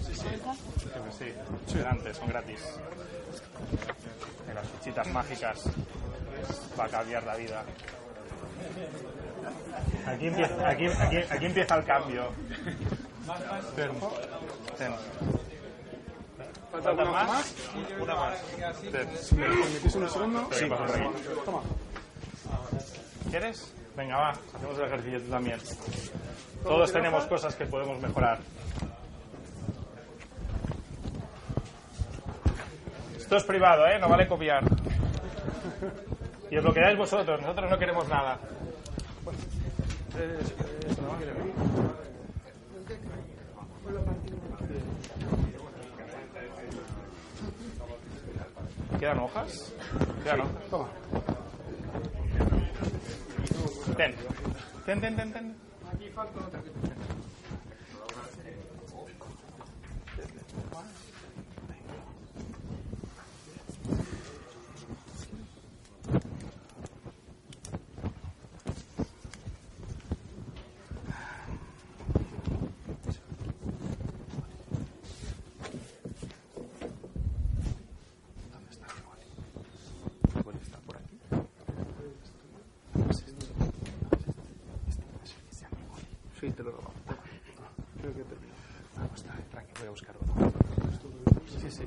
Sí, 0.02 0.14
sí. 0.14 0.28
Sí. 1.18 1.74
Delante, 1.74 2.12
son 2.12 2.28
gratis. 2.28 2.60
En 4.46 4.54
las 4.54 4.68
fichitas 4.68 5.06
mágicas 5.06 5.64
va 6.78 6.84
a 6.84 6.88
cambiar 6.88 7.22
la 7.24 7.36
vida. 7.36 7.64
Aquí 10.06 10.26
empieza, 10.26 10.68
aquí, 10.68 10.86
aquí, 10.86 11.16
aquí 11.30 11.46
empieza 11.46 11.76
el 11.76 11.84
cambio. 11.86 12.28
Ten. 13.74 13.90
Ten. 14.76 15.49
¿Falta 16.70 16.90
alguna 16.90 17.24
más? 17.24 17.54
Una 18.00 18.14
más. 18.14 18.38
¿Me 19.32 19.46
permitís 19.46 19.94
un 19.94 20.08
segundo? 20.08 20.48
Sí. 20.52 20.68
Toma. 21.44 21.62
¿Quieres? 23.30 23.74
Venga, 23.96 24.16
va, 24.16 24.30
hacemos 24.30 24.78
el 24.78 24.84
ejercicio 24.84 25.20
tú 25.22 25.30
también. 25.30 25.58
Todos 26.62 26.92
tenemos 26.92 27.26
cosas 27.26 27.54
que 27.56 27.66
podemos 27.66 28.00
mejorar. 28.00 28.38
Esto 33.16 33.36
es 33.36 33.44
privado, 33.44 33.86
¿eh? 33.86 33.98
No 33.98 34.08
vale 34.08 34.26
copiar. 34.26 34.64
Y 36.50 36.56
os 36.56 36.64
lo 36.64 36.74
quedáis 36.74 36.98
vosotros, 36.98 37.40
nosotros 37.40 37.70
no 37.70 37.78
queremos 37.78 38.08
nada. 38.08 38.38
¿Quedan 49.00 49.18
hojas? 49.18 49.72
¿Quedan 50.22 50.40
hojas? 50.42 50.64
Toma. 50.68 50.88
Ten. 53.96 54.14
Ten, 54.84 55.00
ten, 55.00 55.16
ten, 55.16 55.32
ten. 55.32 55.56
falta 56.14 56.40
otra 56.40 56.60
que 56.60 56.68
te 56.68 56.90
Sí, 86.40 86.50
te 86.52 86.62
lo 86.62 86.70
robo. 86.70 86.90
Creo 88.00 88.14
que 88.14 88.22
termino. 88.22 88.54
Vamos, 88.96 89.20
está, 89.20 89.34
tranqui, 89.50 89.72
voy 89.78 89.88
a 89.88 89.90
buscar 89.90 90.16
otro. 90.16 90.52
Sí, 91.60 91.70
sí. 91.70 91.84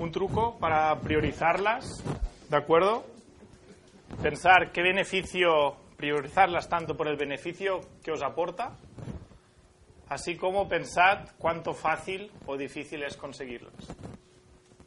Un 0.00 0.03
truco 0.14 0.56
para 0.60 0.94
priorizarlas, 1.00 2.04
¿de 2.48 2.56
acuerdo? 2.56 3.04
Pensar 4.22 4.70
qué 4.70 4.80
beneficio, 4.80 5.74
priorizarlas 5.96 6.68
tanto 6.68 6.96
por 6.96 7.08
el 7.08 7.16
beneficio 7.16 7.80
que 8.02 8.12
os 8.12 8.22
aporta, 8.22 8.76
así 10.08 10.36
como 10.36 10.68
pensad 10.68 11.30
cuánto 11.36 11.74
fácil 11.74 12.30
o 12.46 12.56
difícil 12.56 13.02
es 13.02 13.16
conseguirlas. 13.16 13.74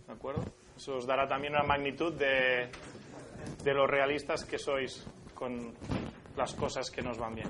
¿De 0.08 0.14
acuerdo? 0.14 0.46
Eso 0.78 0.96
os 0.96 1.06
dará 1.06 1.28
también 1.28 1.54
una 1.54 1.64
magnitud 1.64 2.14
de, 2.14 2.70
de 3.66 3.74
lo 3.74 3.86
realistas 3.86 4.46
que 4.46 4.58
sois 4.58 5.06
con 5.36 5.74
las 6.38 6.54
cosas 6.54 6.90
que 6.90 7.02
nos 7.02 7.18
van 7.18 7.36
bien. 7.36 7.50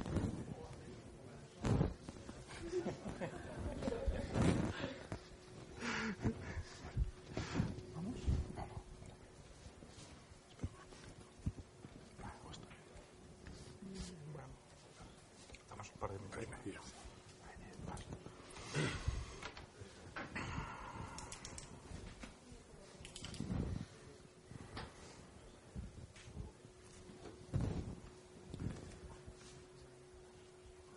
Damos 15.70 15.90
un 15.92 15.98
par 16.00 16.10
de 16.12 16.20
minutos. 16.20 16.94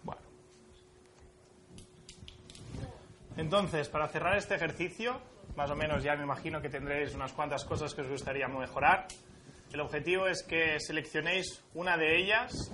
Bueno. 0.05 0.21
Entonces, 3.53 3.89
para 3.89 4.07
cerrar 4.07 4.37
este 4.37 4.55
ejercicio, 4.55 5.21
más 5.57 5.69
o 5.73 5.75
menos 5.75 6.05
ya 6.05 6.15
me 6.15 6.23
imagino 6.23 6.63
que 6.63 6.69
tendréis 6.69 7.17
unas 7.17 7.33
cuantas 7.33 7.65
cosas 7.65 7.93
que 7.93 8.03
os 8.03 8.09
gustaría 8.09 8.47
mejorar. 8.47 9.09
El 9.73 9.81
objetivo 9.81 10.29
es 10.29 10.45
que 10.45 10.79
seleccionéis 10.79 11.61
una 11.75 11.97
de 11.97 12.17
ellas, 12.17 12.73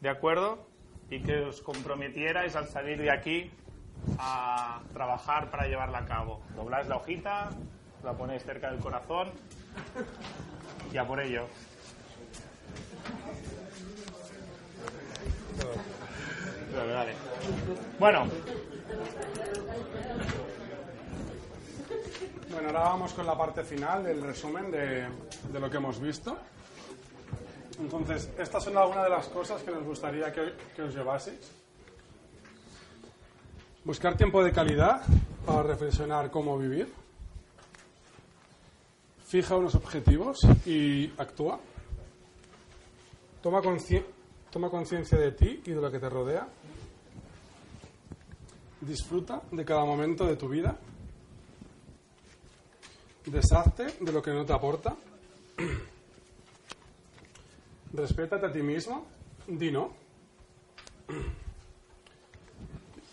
¿de 0.00 0.08
acuerdo? 0.08 0.66
Y 1.10 1.22
que 1.22 1.40
os 1.40 1.60
comprometierais 1.60 2.56
al 2.56 2.68
salir 2.68 3.02
de 3.02 3.12
aquí 3.12 3.50
a 4.18 4.80
trabajar 4.94 5.50
para 5.50 5.66
llevarla 5.66 5.98
a 5.98 6.06
cabo. 6.06 6.40
Dobláis 6.56 6.88
la 6.88 6.96
hojita, 6.96 7.50
la 8.02 8.14
ponéis 8.14 8.44
cerca 8.44 8.70
del 8.70 8.80
corazón 8.80 9.30
y 10.90 10.96
a 10.96 11.06
por 11.06 11.20
ello. 11.20 11.46
Bueno, 17.98 18.26
Bueno, 22.54 22.68
ahora 22.68 22.90
vamos 22.90 23.12
con 23.12 23.26
la 23.26 23.36
parte 23.36 23.64
final 23.64 24.04
del 24.04 24.22
resumen 24.22 24.70
de, 24.70 25.08
lo 25.52 25.68
que 25.68 25.76
hemos 25.76 25.98
visto. 25.98 26.38
Entonces, 27.80 28.30
estas 28.38 28.62
son 28.62 28.78
algunas 28.78 29.02
de 29.02 29.10
las 29.10 29.26
cosas 29.26 29.60
que 29.60 29.72
nos 29.72 29.82
gustaría 29.82 30.32
que, 30.32 30.52
que 30.76 30.82
os 30.82 30.94
llevaseis. 30.94 31.50
Buscar 33.84 34.16
tiempo 34.16 34.44
de 34.44 34.52
calidad 34.52 35.02
para 35.44 35.64
reflexionar 35.64 36.30
cómo 36.30 36.56
vivir. 36.56 36.92
Fija 39.26 39.56
unos 39.56 39.74
objetivos 39.74 40.38
y 40.64 41.12
actúa. 41.18 41.58
Toma 43.42 43.62
conciencia 44.70 45.18
de 45.18 45.32
ti 45.32 45.60
y 45.66 45.70
de 45.70 45.80
lo 45.80 45.90
que 45.90 45.98
te 45.98 46.08
rodea. 46.08 46.46
Disfruta 48.80 49.42
de 49.50 49.64
cada 49.64 49.84
momento 49.84 50.24
de 50.24 50.36
tu 50.36 50.48
vida. 50.48 50.78
Deshazte 53.26 53.86
de 54.00 54.12
lo 54.12 54.20
que 54.20 54.32
no 54.32 54.44
te 54.44 54.52
aporta. 54.52 54.94
Respétate 57.94 58.46
a 58.46 58.52
ti 58.52 58.62
mismo. 58.62 59.06
Di 59.46 59.70
no. 59.70 59.92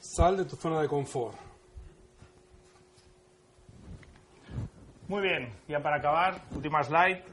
Sal 0.02 0.38
de 0.38 0.46
tu 0.46 0.56
zona 0.58 0.82
de 0.82 0.88
confort. 0.88 1.38
Muy 5.08 5.22
bien, 5.22 5.54
ya 5.68 5.82
para 5.82 5.98
acabar, 5.98 6.42
última 6.52 6.84
slide. 6.84 7.24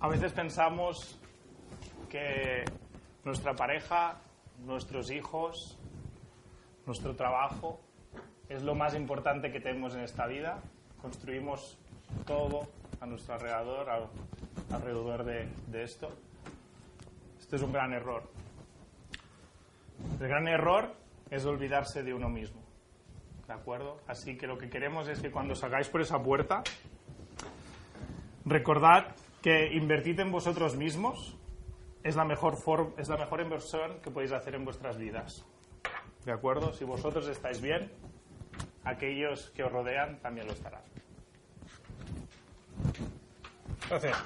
A 0.00 0.08
veces 0.08 0.32
pensamos 0.32 1.18
que 2.08 2.64
nuestra 3.24 3.54
pareja, 3.54 4.20
nuestros 4.64 5.10
hijos, 5.10 5.76
nuestro 6.86 7.14
trabajo 7.16 7.80
es 8.48 8.62
lo 8.62 8.74
más 8.74 8.94
importante 8.94 9.50
que 9.52 9.60
tenemos 9.60 9.94
en 9.94 10.00
esta 10.02 10.26
vida. 10.26 10.60
Construimos 11.00 11.78
todo 12.26 12.68
a 13.00 13.06
nuestro 13.06 13.34
alrededor, 13.34 13.90
al- 13.90 14.08
alrededor 14.72 15.24
de, 15.24 15.48
esto. 15.82 16.10
Esto 17.38 17.56
es 17.56 17.62
un 17.62 17.72
gran 17.72 17.92
error. 17.92 18.22
El 20.20 20.28
gran 20.28 20.46
error 20.48 20.94
es 21.30 21.44
olvidarse 21.44 22.02
de 22.02 22.14
uno 22.14 22.28
mismo. 22.28 22.60
¿De 23.46 23.52
acuerdo? 23.52 23.98
Así 24.08 24.36
que 24.36 24.46
lo 24.46 24.58
que 24.58 24.68
queremos 24.68 25.08
es 25.08 25.20
que 25.20 25.30
cuando 25.30 25.54
salgáis 25.54 25.88
por 25.88 26.00
esa 26.00 26.20
puerta, 26.22 26.62
recordad 28.44 29.14
que 29.42 29.72
invertid 29.74 30.18
en 30.20 30.32
vosotros 30.32 30.76
mismos 30.76 31.36
es 32.02 32.16
la 32.16 32.24
mejor, 32.24 32.56
for- 32.56 32.92
es 32.98 33.08
la 33.08 33.16
mejor 33.16 33.40
inversión 33.40 34.00
que 34.02 34.10
podéis 34.10 34.32
hacer 34.32 34.54
en 34.54 34.64
vuestras 34.64 34.96
vidas. 34.96 35.44
¿De 36.24 36.32
acuerdo? 36.32 36.72
Si 36.72 36.84
vosotros 36.84 37.28
estáis 37.28 37.60
bien, 37.60 37.90
aquellos 38.86 39.50
que 39.50 39.64
os 39.64 39.70
rodean 39.70 40.18
también 40.20 40.46
lo 40.46 40.52
estarán. 40.52 40.80
Gracias. 43.88 44.16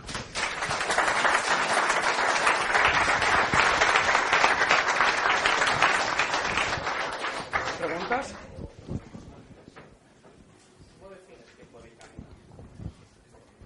¿Preguntas? 7.79 8.35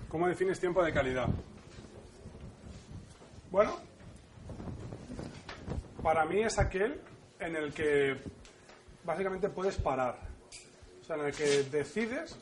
¿Cómo 0.09 0.29
defines 0.29 0.61
tiempo 0.61 0.83
de 0.85 0.93
calidad? 0.93 1.29
Bueno, 3.51 3.81
para 6.03 6.25
mí 6.25 6.41
es 6.41 6.59
aquel 6.59 7.01
en 7.41 7.57
el 7.57 7.73
que 7.75 8.17
básicamente 9.05 9.49
puedes 9.49 9.77
parar. 9.77 10.34
O 11.05 11.07
sea, 11.07 11.17
en 11.17 11.27
el 11.27 11.35
que 11.35 11.65
decides 11.65 12.35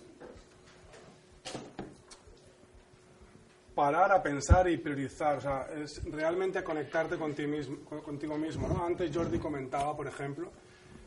parar 3.75 4.13
a 4.13 4.23
pensar 4.23 4.69
y 4.69 4.77
priorizar. 4.77 5.39
O 5.39 5.41
sea, 5.41 5.67
es 5.75 6.01
realmente 6.05 6.63
conectarte 6.63 7.17
con 7.17 7.35
ti 7.35 7.45
mismo, 7.45 7.79
con- 7.85 8.03
contigo 8.03 8.39
mismo. 8.39 8.69
¿no? 8.69 8.85
Antes 8.87 9.11
Jordi 9.13 9.41
comentaba, 9.41 9.97
por 9.97 10.07
ejemplo, 10.07 10.49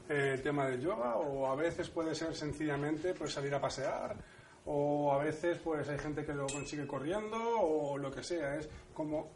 eh, 0.09 0.31
el 0.33 0.41
tema 0.41 0.67
del 0.67 0.81
yoga, 0.81 1.15
o 1.15 1.47
a 1.47 1.55
veces 1.55 1.89
puede 1.89 2.13
ser 2.13 2.35
sencillamente 2.35 3.13
pues, 3.13 3.31
salir 3.31 3.55
a 3.55 3.61
pasear, 3.61 4.17
o 4.65 5.13
a 5.13 5.23
veces 5.23 5.57
pues 5.63 5.87
hay 5.87 5.97
gente 5.97 6.25
que 6.25 6.33
lo 6.33 6.47
consigue 6.47 6.85
corriendo, 6.85 7.37
o 7.37 7.97
lo 7.97 8.11
que 8.11 8.21
sea. 8.21 8.55
Es 8.57 8.67
como 8.93 9.29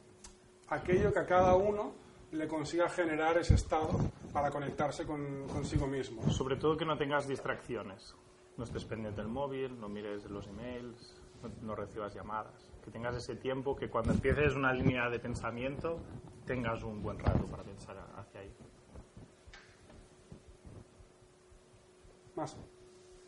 aquello 0.67 1.13
que 1.13 1.19
a 1.19 1.25
cada 1.25 1.55
uno 1.55 1.93
le 2.33 2.49
consiga 2.49 2.89
generar 2.89 3.37
ese 3.37 3.53
estado 3.55 3.97
para 4.33 4.51
conectarse 4.51 5.05
con, 5.05 5.47
consigo 5.47 5.87
mismo. 5.87 6.29
Sobre 6.29 6.55
todo 6.55 6.77
que 6.77 6.85
no 6.85 6.97
tengas 6.97 7.27
distracciones. 7.27 8.15
No 8.57 8.63
estés 8.63 8.85
pendiente 8.85 9.21
del 9.21 9.29
móvil, 9.29 9.79
no 9.79 9.87
mires 9.87 10.25
los 10.25 10.47
emails, 10.47 11.15
no, 11.41 11.49
no 11.61 11.75
recibas 11.75 12.13
llamadas, 12.13 12.69
que 12.83 12.91
tengas 12.91 13.15
ese 13.15 13.35
tiempo, 13.35 13.75
que 13.75 13.89
cuando 13.89 14.11
empieces 14.11 14.55
una 14.55 14.73
línea 14.73 15.09
de 15.09 15.19
pensamiento 15.19 15.99
tengas 16.45 16.83
un 16.83 17.01
buen 17.01 17.19
rato 17.19 17.45
para 17.45 17.63
pensar 17.63 17.95
hacia 18.17 18.41
ahí. 18.41 18.51
Más. 22.35 22.57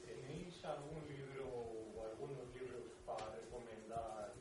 ¿Tenéis 0.02 0.66
algún 0.66 1.08
libro 1.08 1.46
o 1.46 2.06
algunos 2.12 2.48
libros 2.54 2.82
para 3.06 3.36
recomendar 3.36 4.34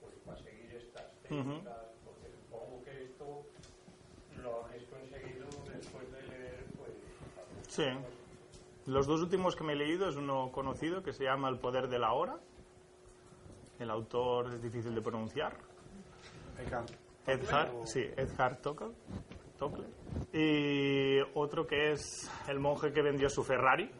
pues, 0.00 0.14
para 0.24 0.38
seguir 0.38 0.70
estas 0.76 1.12
técnicas? 1.22 1.92
Porque 2.04 2.30
supongo 2.30 2.84
que 2.84 3.04
esto 3.04 3.46
lo 4.42 4.64
habéis 4.64 4.84
conseguido 4.84 5.46
después 5.72 6.12
de 6.12 6.22
leer, 6.28 6.64
pues. 6.76 6.94
Sí. 7.76 7.84
Los 8.86 9.06
dos 9.06 9.20
últimos 9.20 9.54
que 9.54 9.62
me 9.62 9.74
he 9.74 9.76
leído 9.76 10.08
es 10.08 10.16
uno 10.16 10.50
conocido 10.50 11.02
que 11.02 11.12
se 11.12 11.24
llama 11.24 11.50
El 11.50 11.58
poder 11.58 11.88
de 11.88 11.98
la 11.98 12.14
hora. 12.14 12.40
El 13.78 13.90
autor 13.90 14.54
es 14.54 14.62
difícil 14.62 14.94
de 14.94 15.02
pronunciar. 15.02 15.58
Edhard, 17.26 17.86
sí, 17.86 18.00
Edhard 18.16 18.62
Tockle. 18.62 18.94
Tockle. 19.58 19.84
Y 20.32 21.20
otro 21.34 21.66
que 21.66 21.92
es 21.92 22.30
El 22.48 22.60
monje 22.60 22.94
que 22.94 23.02
vendió 23.02 23.28
su 23.28 23.44
Ferrari. 23.44 23.90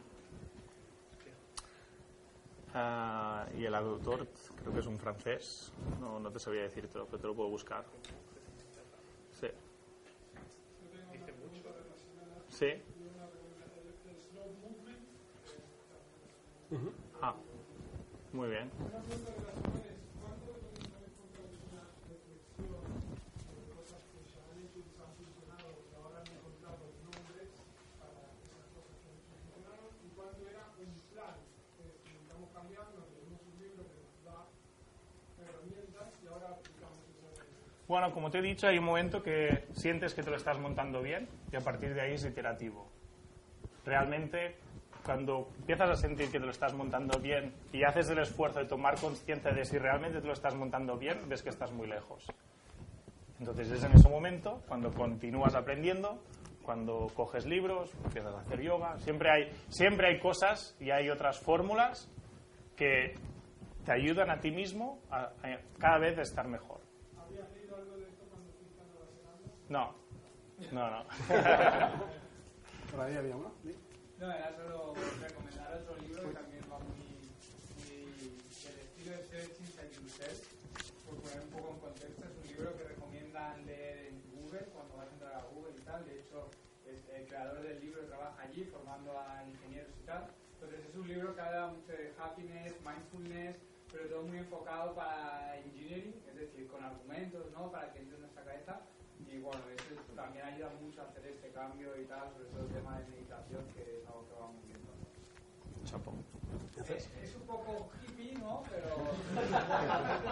Ah, 2.73 3.45
y 3.55 3.63
el 3.63 3.75
autor 3.75 4.27
creo 4.59 4.73
que 4.73 4.79
es 4.79 4.87
un 4.87 4.97
francés. 4.97 5.71
No, 5.99 6.19
no 6.19 6.31
te 6.31 6.39
sabía 6.39 6.63
decirte, 6.63 6.93
pero 6.93 7.19
te 7.19 7.27
lo 7.27 7.35
puedo 7.35 7.49
buscar. 7.49 7.85
Sí. 9.33 9.47
Sí. 12.49 12.96
Ah, 17.21 17.33
muy 18.33 18.49
bien. 18.49 18.69
Bueno, 37.87 38.11
como 38.13 38.29
te 38.29 38.39
he 38.39 38.41
dicho, 38.41 38.67
hay 38.67 38.77
un 38.77 38.83
momento 38.83 39.23
que 39.23 39.63
sientes 39.73 40.13
que 40.13 40.21
te 40.21 40.29
lo 40.29 40.35
estás 40.35 40.59
montando 40.59 41.01
bien 41.01 41.29
y 41.53 41.55
a 41.55 41.61
partir 41.61 41.93
de 41.93 42.01
ahí 42.01 42.13
es 42.13 42.25
iterativo. 42.25 42.85
Realmente, 43.85 44.57
cuando 45.07 45.47
empiezas 45.57 45.89
a 45.89 45.95
sentir 45.95 46.29
que 46.29 46.37
te 46.37 46.45
lo 46.45 46.51
estás 46.51 46.73
montando 46.73 47.17
bien 47.17 47.53
y 47.71 47.81
haces 47.85 48.09
el 48.09 48.19
esfuerzo 48.19 48.59
de 48.59 48.65
tomar 48.65 48.99
conciencia 48.99 49.51
de 49.51 49.63
si 49.63 49.77
realmente 49.77 50.19
te 50.19 50.27
lo 50.27 50.33
estás 50.33 50.53
montando 50.53 50.97
bien, 50.97 51.29
ves 51.29 51.41
que 51.41 51.49
estás 51.49 51.71
muy 51.71 51.87
lejos. 51.87 52.27
Entonces 53.39 53.71
es 53.71 53.85
en 53.85 53.93
ese 53.93 54.09
momento 54.09 54.61
cuando 54.67 54.91
continúas 54.93 55.55
aprendiendo, 55.55 56.21
cuando 56.61 57.07
coges 57.15 57.45
libros, 57.45 57.89
empiezas 58.03 58.35
a 58.35 58.41
hacer 58.41 58.61
yoga. 58.61 58.99
Siempre 58.99 59.31
hay, 59.31 59.49
siempre 59.69 60.09
hay 60.09 60.19
cosas 60.19 60.75
y 60.77 60.91
hay 60.91 61.09
otras 61.09 61.39
fórmulas 61.39 62.11
que 62.75 63.15
te 63.85 63.93
ayudan 63.93 64.29
a 64.29 64.41
ti 64.41 64.51
mismo 64.51 64.99
a, 65.09 65.21
a 65.41 65.59
cada 65.79 65.99
vez 65.99 66.17
a 66.17 66.23
estar 66.23 66.49
mejor. 66.49 66.81
No, 69.69 69.95
no, 70.73 70.89
no. 70.89 71.05
Por 72.91 73.01
ahí 73.01 73.15
había 73.15 73.37
uno. 73.37 73.53
No, 74.19 74.31
era 74.31 74.51
solo 74.57 74.95
recomendar 75.21 75.77
otro 75.77 75.95
libro 76.01 76.23
que 76.23 76.33
también 76.33 76.63
va 76.65 76.79
muy, 76.79 77.21
muy 77.77 78.25
estilo 78.65 79.11
de 79.13 79.23
Search 79.29 79.61
Inside 79.61 79.93
Yourself, 79.93 80.41
por 81.05 81.21
poner 81.21 81.41
un 81.45 81.49
poco 81.53 81.69
en 81.69 81.79
contexto. 81.79 82.25
Es 82.25 82.33
un 82.41 82.47
libro 82.47 82.75
que 82.77 82.83
recomiendan 82.83 83.63
leer 83.67 84.07
en 84.07 84.17
Google 84.33 84.65
cuando 84.73 84.97
vas 84.97 85.07
a 85.09 85.13
entrar 85.13 85.33
a 85.35 85.43
Google 85.53 85.77
y 85.77 85.81
tal. 85.85 86.03
De 86.05 86.19
hecho, 86.19 86.49
el 86.89 87.27
creador 87.27 87.61
del 87.61 87.79
libro 87.79 88.05
trabaja 88.05 88.41
allí 88.41 88.63
formando 88.65 89.19
a 89.19 89.45
ingenieros 89.45 89.93
y 90.01 90.05
tal. 90.07 90.33
Entonces 90.53 90.79
es 90.89 90.95
un 90.95 91.07
libro 91.07 91.35
que 91.35 91.41
habla 91.41 91.67
mucho 91.67 91.91
de 91.91 92.11
happiness, 92.17 92.73
mindfulness, 92.81 93.55
pero 93.91 94.09
todo 94.09 94.23
muy 94.23 94.39
enfocado 94.39 94.95
para 94.95 95.59
engineering, 95.59 96.23
es 96.27 96.35
decir, 96.35 96.67
con 96.67 96.83
argumentos, 96.83 97.51
¿no? 97.51 97.69
Para 97.71 97.93
que 97.93 97.99
entre 97.99 98.15
en 98.15 98.21
nuestra 98.21 98.43
cabeza. 98.43 98.81
Y 99.37 99.39
bueno, 99.41 99.61
eso 99.69 100.01
también 100.15 100.45
ayuda 100.45 100.71
mucho 100.81 101.01
a 101.01 101.05
hacer 101.05 101.23
este 101.27 101.49
cambio 101.51 101.89
y 102.01 102.05
tal, 102.05 102.27
sobre 102.33 102.49
todo 102.49 102.61
el 102.61 102.69
tema 102.69 102.97
de 102.97 103.05
meditación, 103.05 103.63
que 103.75 103.99
es 103.99 104.07
algo 104.07 104.25
que 104.27 104.33
va 104.33 104.47
muy 104.47 104.65
bien. 104.65 104.79
¿no? 104.81 105.85
Chapo. 105.85 106.13
Es, 106.89 107.07
es 107.21 107.35
un 107.35 107.41
poco 107.43 107.91
hippie, 108.01 108.33
¿no? 108.39 108.63
Pero. 108.67 108.95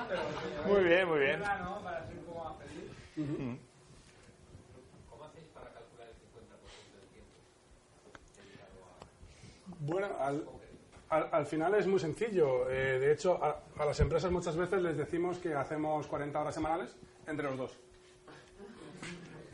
pero 0.10 0.74
Muy 0.74 0.84
bien, 0.86 1.08
muy 1.08 1.20
bien. 1.20 1.40
¿no? 1.40 1.82
Para 1.84 2.08
ser 2.08 2.18
un 2.18 2.26
poco 2.26 2.44
más 2.46 2.58
feliz. 2.58 2.92
Mm. 3.16 3.58
¿Cómo 5.12 5.26
hacéis 5.26 5.46
para 5.54 5.70
calcular 5.70 6.08
el 6.08 6.16
50% 6.16 6.98
del 6.98 7.10
tiempo 7.14 7.38
Bueno, 9.82 10.08
al, 10.20 10.48
al, 11.10 11.30
al 11.32 11.46
final 11.46 11.76
es 11.76 11.86
muy 11.86 12.00
sencillo. 12.00 12.68
Eh, 12.72 12.98
de 12.98 13.12
hecho, 13.12 13.40
a, 13.44 13.60
a 13.78 13.86
las 13.86 14.00
empresas 14.00 14.32
muchas 14.32 14.58
veces 14.58 14.82
les 14.82 14.98
decimos 14.98 15.38
que 15.38 15.54
hacemos 15.54 16.08
40 16.08 16.42
horas 16.42 16.56
semanales 16.56 16.96
entre 17.28 17.46
los 17.46 17.58
dos. 17.58 17.85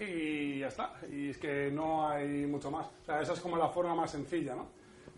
Y 0.01 0.57
ya 0.59 0.67
está. 0.69 0.95
Y 1.11 1.29
es 1.29 1.37
que 1.37 1.69
no 1.69 2.09
hay 2.09 2.47
mucho 2.47 2.71
más. 2.71 2.87
O 2.87 3.05
sea, 3.05 3.21
esa 3.21 3.33
es 3.33 3.39
como 3.39 3.55
la 3.55 3.69
forma 3.69 3.93
más 3.93 4.09
sencilla, 4.09 4.55
¿no? 4.55 4.67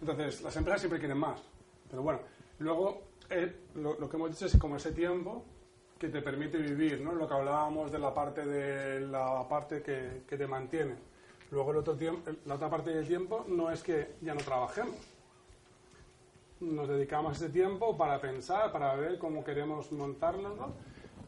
Entonces, 0.02 0.42
las 0.42 0.56
empresas 0.58 0.82
siempre 0.82 1.00
quieren 1.00 1.18
más. 1.18 1.42
Pero 1.90 2.02
bueno, 2.04 2.20
luego 2.60 3.04
eh, 3.30 3.56
lo, 3.76 3.98
lo 3.98 4.10
que 4.10 4.18
hemos 4.18 4.32
dicho 4.32 4.46
es 4.46 4.58
como 4.58 4.76
ese 4.76 4.92
tiempo 4.92 5.46
que 5.98 6.10
te 6.10 6.22
permite 6.22 6.58
vivir, 6.58 7.00
¿no? 7.00 7.14
Lo 7.14 7.30
que 7.30 7.34
hablábamos 7.34 7.94
de 7.94 8.00
la 8.00 8.14
parte 8.14 8.46
de 8.46 9.00
la 9.08 9.48
parte 9.48 9.82
que, 9.82 10.24
que 10.28 10.36
te 10.36 10.48
mantiene. 10.48 10.96
Luego 11.50 11.72
el 11.72 11.78
otro 11.78 11.96
tiempo, 11.96 12.30
la 12.46 12.56
otra 12.56 12.70
parte 12.70 12.90
del 12.90 13.08
tiempo 13.08 13.46
no 13.48 13.72
es 13.72 13.82
que 13.82 14.16
ya 14.20 14.34
no 14.34 14.42
trabajemos. 14.42 14.98
Nos 16.60 16.90
dedicamos 16.90 17.38
ese 17.38 17.50
tiempo 17.50 17.96
para 17.96 18.20
pensar, 18.20 18.70
para 18.74 18.96
ver 18.96 19.18
cómo 19.18 19.46
queremos 19.46 19.94
montarlo 19.94 20.56
¿no? 20.56 20.74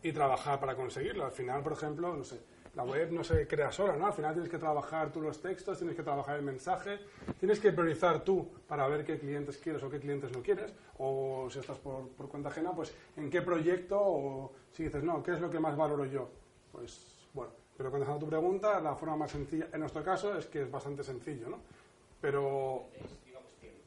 y 0.03 0.12
trabajar 0.12 0.60
para 0.60 0.76
conseguirlo. 0.76 1.24
Al 1.24 1.32
final, 1.32 1.64
por 1.64 1.74
ejemplo, 1.74 2.14
no 2.14 2.24
sé, 2.26 2.41
la 2.76 2.84
web 2.84 3.11
no 3.11 3.23
se 3.23 3.47
crea 3.47 3.71
sola, 3.71 3.95
¿no? 3.95 4.07
Al 4.07 4.13
final 4.13 4.34
tienes 4.34 4.49
que 4.51 4.57
trabajar 4.57 5.11
tú 5.11 5.21
los 5.21 5.41
textos, 5.41 5.78
tienes 5.78 5.95
que 5.95 6.03
trabajar 6.03 6.36
el 6.38 6.41
mensaje, 6.43 6.99
tienes 7.39 7.59
que 7.59 7.71
priorizar 7.71 8.23
tú 8.23 8.51
para 8.67 8.88
ver 8.88 9.05
qué 9.05 9.17
clientes 9.17 9.57
quieres 9.57 9.82
o 9.84 9.89
qué 9.89 9.99
clientes 9.99 10.32
no 10.36 10.41
quieres, 10.43 10.73
o 10.97 11.47
si 11.49 11.59
estás 11.59 11.78
por, 11.80 12.09
por 12.09 12.28
cuenta 12.28 12.49
ajena, 12.49 12.73
pues 12.76 12.93
en 13.15 13.30
qué 13.30 13.41
proyecto, 13.41 13.97
o 13.99 14.51
si 14.73 14.84
dices, 14.84 15.03
no, 15.03 15.23
¿qué 15.23 15.32
es 15.34 15.39
lo 15.41 15.49
que 15.49 15.59
más 15.59 15.76
valoro 15.78 16.05
yo? 16.05 16.30
Pues 16.71 17.15
bueno, 17.34 17.53
pero 17.78 17.89
contestando 17.91 18.17
a 18.17 18.26
tu 18.26 18.30
pregunta, 18.30 18.80
la 18.82 18.95
forma 18.95 19.15
más 19.17 19.32
sencilla, 19.32 19.67
en 19.71 19.80
nuestro 19.80 20.03
caso, 20.03 20.38
es 20.38 20.45
que 20.47 20.63
es 20.63 20.71
bastante 20.71 21.03
sencillo, 21.03 21.47
¿no? 21.49 21.59
Pero 22.19 22.88
tenéis, 22.93 23.23
digamos, 23.26 23.51
tiempo? 23.61 23.80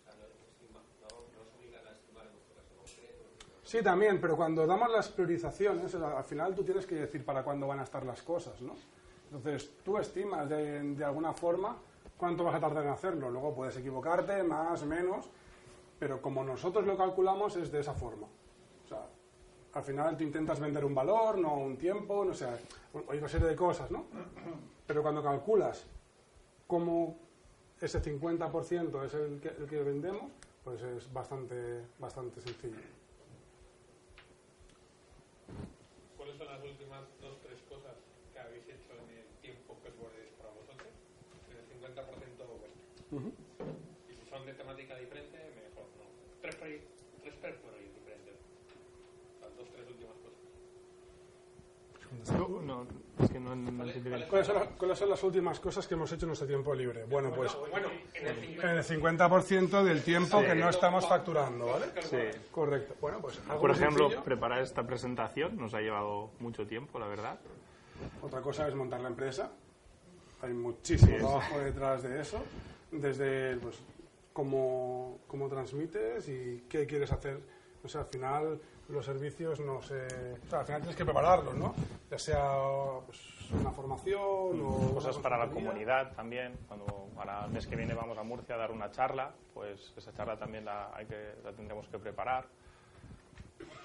O 0.00 0.04
sea, 0.10 0.14
no, 0.18 0.24
estima- 0.50 0.82
no, 1.02 1.08
no 1.34 1.42
os 1.42 1.54
obligan 1.58 1.86
a 1.86 1.90
estimar 1.92 2.26
en 2.26 2.32
vuestro 2.32 2.54
caso 2.56 2.74
concreto. 2.78 3.24
sino- 3.38 3.63
Sí, 3.74 3.82
también, 3.82 4.20
pero 4.20 4.36
cuando 4.36 4.64
damos 4.68 4.88
las 4.88 5.08
priorizaciones, 5.08 5.92
o 5.92 5.98
sea, 5.98 6.16
al 6.16 6.22
final 6.22 6.54
tú 6.54 6.62
tienes 6.62 6.86
que 6.86 6.94
decir 6.94 7.24
para 7.24 7.42
cuándo 7.42 7.66
van 7.66 7.80
a 7.80 7.82
estar 7.82 8.06
las 8.06 8.22
cosas, 8.22 8.62
¿no? 8.62 8.76
Entonces, 9.24 9.68
tú 9.82 9.98
estimas 9.98 10.48
de, 10.48 11.04
alguna 11.04 11.32
forma 11.32 11.76
cuánto 12.16 12.44
vas 12.44 12.54
a 12.54 12.60
tardar 12.60 12.84
en 12.84 12.90
hacerlo. 12.90 13.28
Luego 13.30 13.52
puedes 13.52 13.76
equivocarte, 13.76 14.44
más, 14.44 14.84
menos, 14.84 15.28
pero 15.98 16.22
como 16.22 16.44
nosotros 16.44 16.86
lo 16.86 16.96
calculamos 16.96 17.56
es 17.56 17.72
de 17.72 17.80
esa 17.80 17.94
forma. 17.94 18.28
O 18.84 18.88
sea, 18.88 19.08
al 19.72 19.82
final 19.82 20.16
tú 20.16 20.22
intentas 20.22 20.60
vender 20.60 20.84
un 20.84 20.94
valor, 20.94 21.36
no 21.36 21.56
un 21.56 21.76
tiempo, 21.76 22.24
no 22.24 22.32
sé, 22.32 22.46
hay 23.08 23.18
una 23.18 23.28
serie 23.28 23.48
de 23.48 23.56
cosas, 23.56 23.90
¿no? 23.90 24.04
Pero 24.86 25.02
cuando 25.02 25.20
calculas 25.20 25.84
cómo 26.68 27.16
ese 27.80 28.00
50% 28.00 29.04
es 29.04 29.14
el 29.14 29.40
que, 29.40 29.48
el 29.48 29.66
que 29.66 29.82
vendemos, 29.82 30.30
pues 30.62 30.80
es 30.80 31.12
bastante, 31.12 31.86
bastante 31.98 32.40
sencillo. 32.40 32.78
¿Cuáles 36.34 36.50
son 36.50 36.66
las 36.66 36.72
últimas 36.74 37.04
dos 37.20 37.38
tres 37.46 37.60
cosas 37.70 37.94
que 38.32 38.38
habéis 38.40 38.64
hecho 38.66 38.90
en 38.98 39.18
el 39.22 39.26
tiempo 39.38 39.78
que 39.82 39.88
os 39.88 39.96
guardéis 39.96 40.34
para 40.34 40.50
vosotros? 40.50 40.90
En 41.46 41.58
el 41.62 41.66
50% 41.78 41.94
vuestro. 42.58 42.82
Ujú. 43.14 43.30
Y 44.10 44.14
si 44.18 44.30
son 44.30 44.44
de 44.44 44.52
temática 44.54 44.96
diferente, 44.98 45.38
mejor, 45.54 45.86
¿no? 45.94 46.10
Tres, 46.42 46.56
proye- 46.58 46.82
tres 47.22 47.34
per 47.38 47.54
proyectos 47.62 47.94
diferentes. 47.94 48.34
Las 49.42 49.56
dos, 49.56 49.68
tres 49.70 49.86
últimas 49.86 50.16
cosas. 50.26 50.42
No, 52.38 52.60
no, 52.62 52.86
es 53.22 53.30
que 53.30 53.38
no, 53.40 53.54
no. 53.54 53.84
¿Cuáles 54.28 54.46
son, 54.46 54.56
las, 54.56 54.68
cuáles 54.78 54.98
son 54.98 55.10
las 55.10 55.22
últimas 55.22 55.60
cosas 55.60 55.86
que 55.86 55.94
hemos 55.94 56.10
hecho 56.12 56.24
en 56.24 56.28
nuestro 56.28 56.46
tiempo 56.48 56.74
libre? 56.74 57.04
Bueno, 57.04 57.32
pues 57.34 57.56
Bueno, 57.70 57.88
en 58.14 58.26
el 58.26 58.36
50%. 58.36 58.62
en 58.64 58.68
el 58.70 58.84
50% 58.84 59.82
del 59.82 60.02
tiempo 60.02 60.40
Sí. 60.40 60.46
que 60.46 60.54
no 60.54 60.68
estamos 60.68 61.06
facturando, 61.08 61.66
¿vale? 61.66 61.86
Sí. 62.02 62.38
Correcto. 62.50 62.94
Bueno, 63.00 63.20
pues 63.20 63.40
algo 63.48 63.60
Por 63.60 63.70
ejemplo, 63.70 64.04
sencillo. 64.04 64.24
preparar 64.24 64.62
esta 64.62 64.86
presentación 64.86 65.56
nos 65.56 65.74
ha 65.74 65.80
llevado 65.80 66.30
mucho 66.40 66.66
tiempo, 66.66 66.98
la 66.98 67.06
verdad. 67.06 67.38
Otra 68.22 68.40
cosa 68.40 68.66
es 68.68 68.74
montar 68.74 69.00
la 69.00 69.08
empresa. 69.08 69.52
Hay 70.42 70.52
muchísimo 70.52 71.16
trabajo 71.16 71.58
detrás 71.58 72.02
de 72.02 72.20
eso. 72.20 72.42
Desde 72.90 73.56
pues, 73.58 73.76
cómo, 74.32 75.20
cómo 75.26 75.48
transmites 75.48 76.28
y 76.28 76.64
qué 76.68 76.86
quieres 76.86 77.10
hacer 77.12 77.40
O 77.82 77.88
sea, 77.88 78.02
al 78.02 78.06
final 78.08 78.60
los 78.88 79.04
servicios 79.04 79.60
no 79.60 79.80
se... 79.82 80.06
O 80.06 80.46
sea, 80.50 80.60
al 80.60 80.66
final 80.66 80.80
tienes 80.82 80.96
que 80.96 81.04
prepararlos, 81.04 81.54
¿no? 81.54 81.74
Ya 82.10 82.18
sea 82.18 82.44
pues, 83.06 83.18
una 83.52 83.70
formación 83.70 84.18
o... 84.20 84.90
Cosas 84.94 85.16
para 85.18 85.38
la 85.38 85.48
comunidad 85.50 86.12
también. 86.14 86.54
Cuando 86.68 87.08
ahora 87.16 87.44
el 87.46 87.52
mes 87.52 87.66
que 87.66 87.76
viene 87.76 87.94
vamos 87.94 88.16
a 88.18 88.22
Murcia 88.22 88.54
a 88.54 88.58
dar 88.58 88.70
una 88.72 88.90
charla, 88.90 89.32
pues 89.54 89.92
esa 89.96 90.12
charla 90.12 90.36
también 90.38 90.64
la, 90.64 90.90
hay 90.94 91.06
que, 91.06 91.34
la 91.42 91.52
tendremos 91.52 91.88
que 91.88 91.98
preparar. 91.98 92.46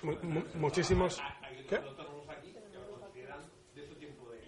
Mu- 0.04 0.18
mu- 0.24 0.44
muchísimos... 0.56 1.20
Hay 1.42 1.66
¿Qué? 1.68 1.76
otros 1.78 1.92
autónomos 2.00 2.30
aquí 2.30 2.52
que 2.54 2.78
lo 2.78 3.00
consideran 3.00 3.40
de 3.76 3.88
su 3.88 3.96
tiempo 3.96 4.30
de, 4.32 4.40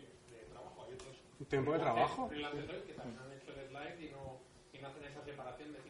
trabajo. 0.52 0.84
Hay 0.88 0.94
otros 0.94 1.48
¿Tiempo 1.50 1.72
de 1.74 1.80
trabajo? 1.80 2.28
freelancers 2.30 2.84
que 2.84 2.94
también 2.94 3.20
han 3.20 3.32
hecho 3.34 3.52
el 3.52 3.68
slide 3.70 4.02
y 4.02 4.12
no, 4.12 4.38
y 4.74 4.80
no 4.82 4.88
hacen 4.90 5.04
esa 5.06 5.24
separación 5.24 5.72
de 5.74 5.80
50% 5.80 5.86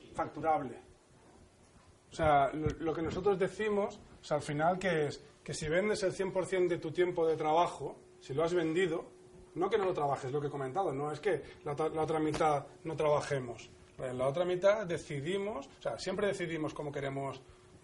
y 0.00 0.14
facturable. 0.14 0.78
O 2.10 2.14
sea, 2.14 2.50
lo, 2.52 2.94
que 2.94 3.02
nosotros 3.02 3.38
decimos, 3.38 4.00
o 4.20 4.24
sea, 4.24 4.38
al 4.38 4.42
final 4.42 4.78
que 4.78 5.06
es 5.08 5.22
que 5.44 5.54
si 5.54 5.68
vendes 5.68 6.02
el 6.02 6.12
100% 6.12 6.68
de 6.68 6.78
tu 6.78 6.90
tiempo 6.90 7.26
de 7.26 7.36
trabajo, 7.36 7.96
si 8.20 8.34
lo 8.34 8.44
has 8.44 8.52
vendido, 8.54 9.04
no 9.54 9.68
que 9.70 9.78
no 9.78 9.84
lo 9.84 9.94
trabajes, 9.94 10.30
lo 10.32 10.40
que 10.40 10.48
he 10.48 10.50
comentado, 10.50 10.92
no 10.92 11.10
es 11.12 11.20
que 11.20 11.42
la, 11.64 11.74
la 11.74 12.02
otra 12.02 12.18
mitad 12.18 12.66
no 12.84 12.96
trabajemos. 12.96 13.70
En 13.98 14.16
la 14.18 14.26
otra 14.28 14.44
mitad 14.44 14.86
decidimos, 14.86 15.66
o 15.78 15.82
sea, 15.82 15.98
siempre 15.98 16.26
decidimos 16.28 16.72
cómo 16.74 16.92
queremos, 16.92 17.40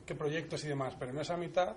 qué 0.07 0.15
proyectos 0.15 0.63
y 0.65 0.69
demás, 0.69 0.95
pero 0.99 1.11
en 1.11 1.19
esa 1.19 1.37
mitad 1.37 1.77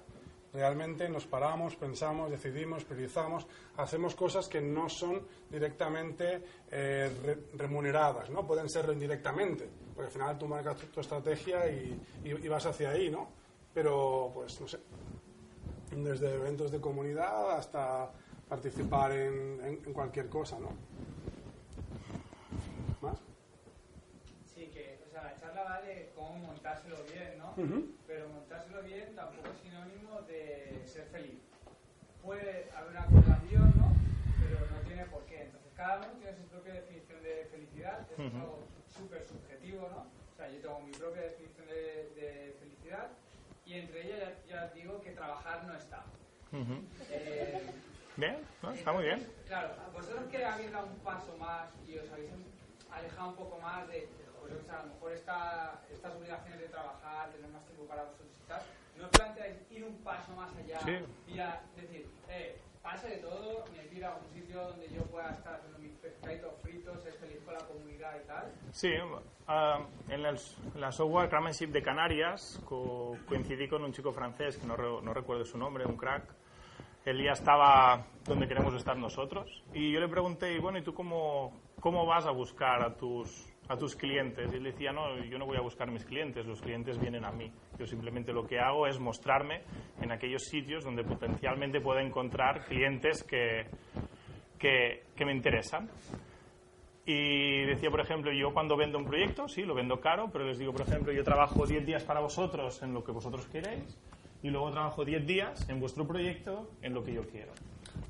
realmente 0.53 1.09
nos 1.09 1.25
paramos, 1.25 1.75
pensamos, 1.75 2.29
decidimos, 2.31 2.83
priorizamos, 2.83 3.47
hacemos 3.77 4.15
cosas 4.15 4.47
que 4.47 4.61
no 4.61 4.89
son 4.89 5.21
directamente 5.49 6.43
eh, 6.71 7.11
re- 7.23 7.37
remuneradas, 7.57 8.29
¿no? 8.29 8.45
Pueden 8.45 8.69
serlo 8.69 8.93
indirectamente, 8.93 9.69
porque 9.97 10.05
al 10.09 10.11
final 10.13 10.37
tú 10.37 10.47
marcas 10.47 10.77
tu, 10.77 10.85
tu 10.87 10.99
estrategia 11.01 11.67
y, 11.71 11.99
y- 12.23 12.29
y 12.29 12.47
vas 12.47 12.63
hacia 12.67 12.91
ahí, 12.91 13.09
¿no? 13.09 13.27
Pero, 13.73 14.29
pues, 14.31 14.61
no 14.61 14.67
sé, 14.67 14.77
desde 15.91 16.35
eventos 16.35 16.71
de 16.71 16.79
comunidad 16.79 17.57
hasta 17.57 18.11
participar 18.47 19.11
en, 19.11 19.59
en- 19.63 19.81
en 19.87 19.93
cualquier 19.93 20.29
cosa, 20.29 20.59
¿no? 20.59 20.69
¿Más? 23.01 23.17
Sí, 24.53 24.67
que, 24.67 24.99
o 25.07 25.09
sea, 25.11 25.23
la 25.23 25.35
charla 25.35 25.63
va 25.63 25.81
de 25.81 26.11
cómo 26.15 26.37
montárselo 26.37 26.97
bien, 27.11 27.39
¿no? 27.39 27.53
Pero 28.05 28.29
montárselo 28.29 28.83
bien 28.83 29.15
tampoco 29.15 29.49
es 29.49 29.57
sinónimo 29.63 30.21
de 30.27 30.83
ser 30.85 31.07
feliz. 31.07 31.41
Puede 32.23 32.69
haber 32.75 32.91
una 32.91 33.05
correlación, 33.07 33.73
¿no? 33.77 33.91
Pero 34.43 34.59
no 34.69 34.77
tiene 34.87 35.05
por 35.07 35.23
qué. 35.25 35.41
Entonces, 35.45 35.71
cada 35.75 35.97
uno 35.97 36.07
tiene 36.19 36.37
su 36.37 36.43
propia 36.49 36.73
definición 36.73 37.23
de 37.23 37.47
felicidad. 37.51 38.07
Eso 38.11 38.21
es 38.23 38.33
algo 38.35 38.59
súper 38.97 39.25
subjetivo, 39.27 39.87
¿no? 39.89 40.05
O 40.33 40.35
sea, 40.37 40.49
yo 40.49 40.59
tengo 40.61 40.79
mi 40.81 40.91
propia 40.91 41.21
definición 41.23 41.67
de, 41.67 42.09
de 42.15 42.55
felicidad 42.59 43.09
y 43.65 43.73
entre 43.73 44.05
ellas 44.05 44.33
ya, 44.47 44.67
ya 44.67 44.73
digo 44.73 45.01
que 45.01 45.11
trabajar 45.11 45.63
no 45.65 45.75
está. 45.75 46.03
Eh, 47.09 47.61
Bien, 48.15 48.37
¿no? 48.63 48.71
está 48.71 48.91
muy 48.93 49.03
bien. 49.03 49.27
Claro, 49.47 49.75
vosotros 49.93 50.23
que 50.31 50.43
habéis 50.43 50.71
dado 50.71 50.87
un 50.87 50.99
paso 50.99 51.35
más 51.37 51.69
y 51.87 51.97
os 51.99 52.09
habéis 52.11 52.31
alejado 52.91 53.29
un 53.29 53.35
poco 53.35 53.59
más 53.59 53.87
de, 53.89 54.09
pues, 54.41 54.53
o 54.53 54.63
sea, 54.65 54.79
a 54.79 54.83
lo 54.85 54.93
mejor 54.93 55.11
esta, 55.11 55.81
estas 55.91 56.15
obligaciones 56.15 56.59
de 56.59 56.67
trabajar, 56.69 57.29
tener 57.31 57.49
más 57.51 57.63
tiempo 57.65 57.85
para 57.85 58.03
vosotros 58.03 58.29
y 58.43 58.47
tal, 58.47 58.61
¿no 58.97 59.05
os 59.05 59.09
planteáis 59.11 59.57
ir 59.69 59.83
un 59.83 59.97
paso 60.03 60.31
más 60.33 60.49
allá 60.55 60.79
Sí. 60.79 60.97
y 61.27 61.39
a 61.39 61.61
decir, 61.75 62.09
eh, 62.29 62.59
pase 62.87 63.07
de 63.09 63.17
todo, 63.17 63.65
me 63.75 63.97
ir 63.97 64.05
a 64.05 64.15
un 64.15 64.33
sitio 64.33 64.63
donde 64.63 64.87
yo 64.95 65.01
pueda 65.07 65.29
estar 65.31 65.55
haciendo 65.55 65.77
mis 65.79 65.91
pescaditos 65.97 66.53
fritos, 66.61 67.03
ser 67.03 67.13
feliz 67.13 67.39
con 67.43 67.53
la 67.53 67.65
comunidad 67.65 68.13
y 68.23 68.27
tal? 68.27 68.45
Sí, 68.71 68.93
ah, 69.47 69.79
en, 70.07 70.25
el- 70.25 70.37
la 70.75 70.91
software 70.93 71.27
Craftsmanship 71.29 71.67
de 71.71 71.81
Canarias 71.83 72.61
co- 72.63 73.17
coincidí 73.27 73.67
con 73.67 73.83
un 73.83 73.91
chico 73.91 74.13
francés 74.13 74.57
que 74.57 74.65
no, 74.65 74.77
re- 74.77 75.01
no 75.03 75.13
recuerdo 75.13 75.43
su 75.43 75.57
nombre, 75.57 75.85
un 75.85 75.97
crack. 75.97 76.23
Él 77.03 77.21
ya 77.23 77.31
estaba 77.33 78.05
donde 78.25 78.47
queremos 78.47 78.73
estar 78.73 78.95
nosotros. 78.97 79.63
Y 79.73 79.91
yo 79.91 79.99
le 79.99 80.07
pregunté, 80.07 80.53
y 80.53 80.59
bueno, 80.59 80.77
¿y 80.77 80.81
tú 80.83 80.93
cómo, 80.93 81.59
cómo 81.81 82.05
vas 82.05 82.25
a 82.25 82.31
buscar 82.31 82.81
a 82.83 82.95
tus, 82.95 83.49
a 83.67 83.77
tus 83.77 83.95
clientes? 83.95 84.51
Y 84.51 84.57
él 84.57 84.63
decía, 84.63 84.91
no, 84.91 85.23
yo 85.23 85.37
no 85.37 85.45
voy 85.45 85.57
a 85.57 85.61
buscar 85.61 85.91
mis 85.91 86.05
clientes, 86.05 86.45
los 86.45 86.61
clientes 86.61 86.99
vienen 86.99 87.25
a 87.25 87.31
mí. 87.31 87.51
Yo 87.77 87.85
simplemente 87.85 88.33
lo 88.33 88.45
que 88.45 88.59
hago 88.59 88.87
es 88.87 88.99
mostrarme 88.99 89.61
en 90.01 90.11
aquellos 90.11 90.43
sitios 90.43 90.83
donde 90.83 91.03
potencialmente 91.03 91.81
pueda 91.81 92.01
encontrar 92.01 92.65
clientes 92.65 93.23
que, 93.23 93.65
que, 94.57 95.25
me 95.25 95.31
interesan. 95.31 95.89
Y 97.05 97.65
decía, 97.65 97.89
por 97.89 98.01
ejemplo, 98.01 98.31
yo 98.33 98.53
cuando 98.53 98.75
vendo 98.75 98.97
un 98.97 99.05
proyecto, 99.05 99.47
sí, 99.47 99.63
lo 99.63 99.73
vendo 99.73 99.99
caro, 100.01 100.29
pero 100.31 100.45
les 100.45 100.57
digo, 100.57 100.73
por 100.73 100.81
ejemplo, 100.81 101.13
yo 101.13 101.23
trabajo 101.23 101.65
10 101.65 101.85
días 101.85 102.03
para 102.03 102.19
vosotros 102.19 102.81
en 102.83 102.93
lo 102.93 103.03
que 103.03 103.13
vosotros 103.13 103.47
queréis 103.47 103.97
y 104.43 104.49
luego 104.49 104.71
trabajo 104.71 105.05
10 105.05 105.25
días 105.25 105.69
en 105.69 105.79
vuestro 105.79 106.05
proyecto 106.05 106.69
en 106.81 106.93
lo 106.93 107.03
que 107.03 107.13
yo 107.13 107.21
quiero. 107.23 107.53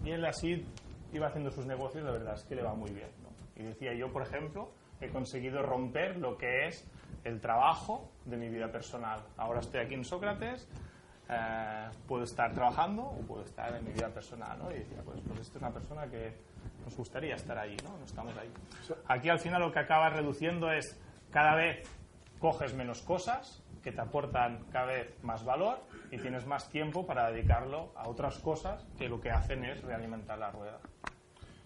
Y 0.04 0.12
él 0.12 0.26
así 0.26 0.66
iba 1.14 1.28
haciendo 1.28 1.52
sus 1.52 1.66
negocios, 1.66 2.04
la 2.04 2.12
verdad 2.12 2.34
es 2.36 2.44
que 2.44 2.56
le 2.56 2.64
va 2.64 2.74
muy 2.74 2.92
bien. 2.92 3.10
Y 3.56 3.64
decía, 3.64 3.94
yo, 3.94 4.12
por 4.12 4.24
ejemplo, 4.24 4.72
he 5.02 5.10
conseguido 5.10 5.62
romper 5.62 6.18
lo 6.18 6.38
que 6.38 6.68
es 6.68 6.86
el 7.24 7.40
trabajo 7.42 8.12
de 8.26 8.38
mi 8.38 8.50
vida 8.50 8.72
personal. 8.72 9.22
Ahora 9.38 9.60
estoy 9.60 9.82
aquí 9.82 9.94
en 9.94 10.06
Sócrates, 10.06 10.68
eh, 11.30 11.90
puedo 12.08 12.24
estar 12.24 12.54
trabajando 12.54 13.04
o 13.04 13.20
puedo 13.22 13.44
estar 13.44 13.76
en 13.76 13.84
mi 13.84 13.92
vida 13.92 14.10
personal, 14.10 14.58
¿no? 14.60 14.72
Y 14.72 14.76
decía, 14.76 15.02
pues, 15.04 15.20
pues 15.28 15.42
esta 15.42 15.58
es 15.58 15.62
una 15.62 15.74
persona 15.74 16.08
que 16.08 16.34
nos 16.86 16.96
gustaría 16.96 17.36
estar 17.36 17.58
ahí, 17.58 17.76
¿no? 17.84 17.98
No 17.98 18.06
estamos 18.06 18.36
ahí. 18.38 18.50
Aquí 19.08 19.30
al 19.30 19.40
final 19.40 19.62
lo 19.62 19.72
que 19.72 19.80
acabas 19.80 20.14
reduciendo 20.14 20.72
es 20.72 20.98
cada 21.32 21.56
vez 21.56 21.88
coges 22.40 22.74
menos 22.74 23.02
cosas 23.02 23.62
que 23.84 23.92
te 23.92 24.02
aportan 24.02 24.66
cada 24.72 24.88
vez 24.88 25.24
más 25.24 25.44
valor 25.44 25.80
y 26.12 26.18
tienes 26.18 26.46
más 26.46 26.70
tiempo 26.70 27.06
para 27.06 27.32
dedicarlo 27.32 27.92
a 27.96 28.08
otras 28.08 28.38
cosas 28.40 28.86
que 28.98 29.10
lo 29.10 29.20
que 29.20 29.32
hacen 29.32 29.66
es 29.66 29.82
realimentar 29.82 30.38
la 30.38 30.52
rueda. 30.52 30.80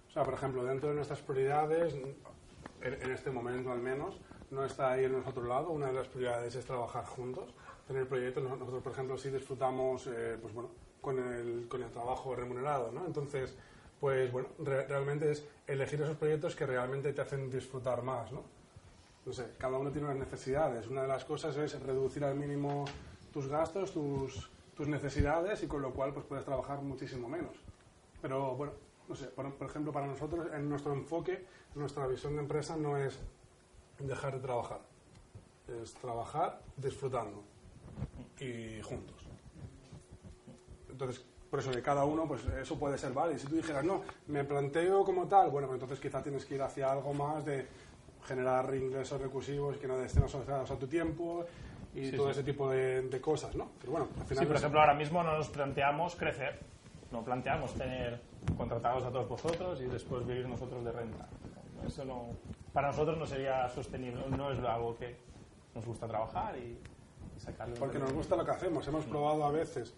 O 0.07 0.11
sea, 0.11 0.23
por 0.23 0.33
ejemplo, 0.33 0.63
dentro 0.63 0.89
de 0.89 0.95
nuestras 0.95 1.21
prioridades, 1.21 1.95
en, 2.81 3.11
este 3.11 3.31
momento 3.31 3.71
al 3.71 3.79
menos, 3.79 4.15
no 4.49 4.65
está 4.65 4.91
ahí 4.91 5.05
en 5.05 5.13
nuestro 5.13 5.43
lado. 5.43 5.69
Una 5.69 5.87
de 5.87 5.93
las 5.93 6.07
prioridades 6.07 6.55
es 6.55 6.65
trabajar 6.65 7.05
juntos, 7.05 7.53
tener 7.87 8.07
proyectos. 8.07 8.43
Nos- 8.43 8.57
Nosotros, 8.59 8.83
por 8.83 8.91
ejemplo, 8.91 9.17
sí 9.17 9.29
disfrutamos 9.29 10.07
eh, 10.07 10.37
pues, 10.41 10.53
bueno, 10.53 10.69
con, 11.01 11.17
el, 11.19 11.67
con 11.67 11.81
el 11.83 11.89
trabajo 11.91 12.35
remunerado, 12.35 12.91
¿no? 12.91 13.05
Entonces, 13.05 13.55
pues 13.99 14.31
bueno, 14.31 14.49
re- 14.59 14.87
realmente 14.87 15.31
es 15.31 15.45
elegir 15.67 16.01
esos 16.01 16.17
proyectos 16.17 16.55
que 16.55 16.65
realmente 16.65 17.13
te 17.13 17.21
hacen 17.21 17.49
disfrutar 17.49 18.01
más. 18.03 18.31
No 18.31 19.33
sé, 19.33 19.51
cada 19.59 19.77
uno 19.77 19.91
tiene 19.91 20.07
unas 20.07 20.17
necesidades. 20.19 20.87
Una 20.87 21.03
de 21.03 21.07
las 21.07 21.23
cosas 21.25 21.55
es 21.57 21.79
reducir 21.81 22.23
al 22.23 22.35
mínimo 22.35 22.85
tus 23.31 23.47
gastos, 23.47 23.91
tus, 23.93 24.49
tus 24.75 24.87
necesidades 24.87 25.61
y 25.63 25.67
con 25.67 25.81
lo 25.83 25.91
cual 25.93 26.13
pues 26.13 26.25
puedes 26.25 26.43
trabajar 26.43 26.81
muchísimo 26.81 27.29
menos. 27.29 27.55
Pero 28.21 28.55
bueno, 28.55 28.73
no 29.11 29.17
sé, 29.17 29.27
por, 29.27 29.53
por 29.55 29.67
ejemplo, 29.69 29.91
para 29.91 30.07
nosotros, 30.07 30.47
en 30.53 30.69
nuestro 30.69 30.93
enfoque, 30.93 31.45
nuestra 31.75 32.07
visión 32.07 32.33
de 32.35 32.41
empresa 32.41 32.77
no 32.77 32.95
es 32.97 33.19
dejar 33.99 34.35
de 34.35 34.39
trabajar, 34.39 34.79
es 35.83 35.93
trabajar 35.95 36.61
disfrutando 36.77 37.43
y 38.39 38.81
juntos. 38.81 39.17
Entonces, 40.89 41.25
por 41.49 41.59
eso 41.59 41.71
de 41.71 41.81
cada 41.81 42.05
uno, 42.05 42.25
pues 42.25 42.45
eso 42.45 42.79
puede 42.79 42.97
ser 42.97 43.11
válido. 43.11 43.37
Si 43.37 43.47
tú 43.47 43.55
dijeras, 43.55 43.83
no, 43.83 44.01
me 44.27 44.45
planteo 44.45 45.03
como 45.03 45.27
tal, 45.27 45.49
bueno, 45.49 45.67
pues 45.67 45.75
entonces 45.81 45.99
quizá 45.99 46.23
tienes 46.23 46.45
que 46.45 46.55
ir 46.55 46.61
hacia 46.61 46.89
algo 46.89 47.13
más 47.13 47.43
de 47.45 47.67
generar 48.25 48.73
ingresos 48.73 49.19
recursivos 49.19 49.75
que 49.77 49.87
no 49.87 49.99
estén 50.01 50.23
asociados 50.23 50.71
a 50.71 50.75
tu 50.77 50.87
tiempo 50.87 51.45
y 51.93 52.11
Sí, 52.11 52.15
todo 52.15 52.27
sí. 52.27 52.31
ese 52.31 52.43
tipo 52.43 52.69
de, 52.69 53.01
de 53.01 53.19
cosas, 53.19 53.55
¿no? 53.55 53.71
Pero 53.81 53.91
bueno, 53.91 54.07
al 54.17 54.25
final 54.25 54.43
Sí, 54.43 54.47
por 54.47 54.55
ejemplo, 54.55 54.79
ahora 54.79 54.93
mismo 54.93 55.21
no 55.21 55.35
nos 55.37 55.49
planteamos 55.49 56.15
crecer, 56.15 56.59
no 57.11 57.23
planteamos 57.23 57.73
tener 57.73 58.21
contratados 58.57 59.03
a 59.03 59.11
todos 59.11 59.27
vosotros 59.27 59.81
y 59.81 59.85
después 59.85 60.25
vivir 60.25 60.47
nosotros 60.47 60.83
de 60.83 60.91
renta. 60.91 61.27
Eso 61.85 62.05
no, 62.05 62.27
para 62.73 62.87
nosotros 62.89 63.17
no 63.17 63.25
sería 63.25 63.67
sostenible, 63.69 64.23
no 64.29 64.51
es 64.51 64.59
algo 64.63 64.95
que 64.97 65.15
nos 65.75 65.85
gusta 65.85 66.07
trabajar 66.07 66.57
y, 66.57 66.77
y 67.35 67.39
sacarle 67.39 67.73
un 67.73 67.79
Porque 67.79 67.99
nos 67.99 68.13
gusta 68.13 68.35
lo 68.35 68.45
que 68.45 68.51
hacemos. 68.51 68.87
Hemos 68.87 69.05
probado 69.05 69.45
a 69.45 69.51
veces 69.51 69.93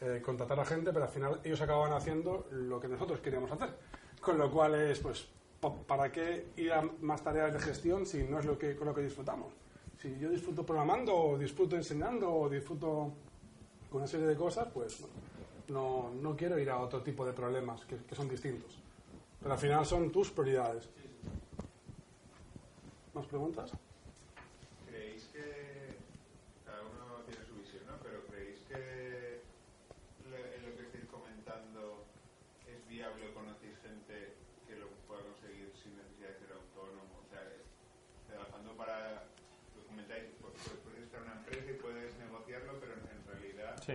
eh, 0.00 0.20
contratar 0.24 0.58
a 0.60 0.64
gente, 0.64 0.92
pero 0.92 1.04
al 1.04 1.10
final 1.10 1.40
ellos 1.44 1.60
acaban 1.60 1.92
haciendo 1.92 2.46
lo 2.50 2.80
que 2.80 2.88
nosotros 2.88 3.20
queríamos 3.20 3.50
hacer. 3.52 3.70
Con 4.20 4.38
lo 4.38 4.50
cual 4.50 4.74
es, 4.74 4.98
pues, 4.98 5.28
pa- 5.60 5.72
¿para 5.74 6.10
qué 6.12 6.48
ir 6.56 6.72
a 6.72 6.82
más 7.00 7.22
tareas 7.22 7.52
de 7.52 7.60
gestión 7.60 8.04
si 8.06 8.22
no 8.24 8.38
es 8.38 8.44
lo 8.44 8.58
que, 8.58 8.76
con 8.76 8.86
lo 8.88 8.94
que 8.94 9.02
disfrutamos? 9.02 9.52
Si 9.98 10.18
yo 10.18 10.30
disfruto 10.30 10.64
programando, 10.64 11.14
o 11.16 11.38
disfruto 11.38 11.76
enseñando, 11.76 12.32
o 12.34 12.48
disfruto 12.48 13.12
con 13.90 13.98
una 14.00 14.06
serie 14.06 14.26
de 14.26 14.34
cosas, 14.36 14.68
pues 14.72 15.00
bueno, 15.00 15.14
no, 15.70 16.10
no 16.20 16.36
quiero 16.36 16.58
ir 16.58 16.68
a 16.70 16.78
otro 16.78 17.00
tipo 17.02 17.24
de 17.24 17.32
problemas 17.32 17.84
que, 17.86 17.96
que 17.96 18.14
son 18.14 18.28
distintos. 18.28 18.76
Pero 19.40 19.52
al 19.54 19.58
final 19.58 19.86
son 19.86 20.10
tus 20.10 20.30
prioridades. 20.30 20.88
¿Más 23.14 23.26
preguntas? 23.26 23.70
¿Creéis 24.86 25.24
que 25.32 25.96
cada 26.66 26.82
uno 26.82 27.22
tiene 27.26 27.44
su 27.46 27.54
visión, 27.56 27.82
¿no? 27.86 27.94
Pero 28.02 28.22
¿creéis 28.28 28.60
que 28.68 29.40
lo- 30.28 30.36
en 30.36 30.60
lo 30.68 30.76
que 30.76 30.82
estáis 30.86 31.06
comentando 31.10 32.04
es 32.68 32.78
viable 32.88 33.30
o 33.30 33.34
conocéis 33.34 33.76
gente 33.82 34.34
que 34.68 34.76
lo 34.76 34.86
pueda 35.08 35.22
conseguir 35.22 35.72
sin 35.82 35.96
necesidad 35.96 36.30
de 36.30 36.38
ser 36.38 36.52
autónomo? 36.54 37.14
O 37.18 37.26
sea, 37.30 37.42
trabajando 38.28 38.76
para, 38.76 39.24
lo 39.74 39.80
comentáis, 39.88 40.30
pues, 40.40 40.54
pues 40.62 40.78
puedes 40.84 41.02
estar 41.02 41.22
en 41.22 41.26
una 41.30 41.40
empresa 41.40 41.66
y 41.70 41.74
puedes 41.82 42.14
negociar 42.18 42.60
Sí. 43.80 43.94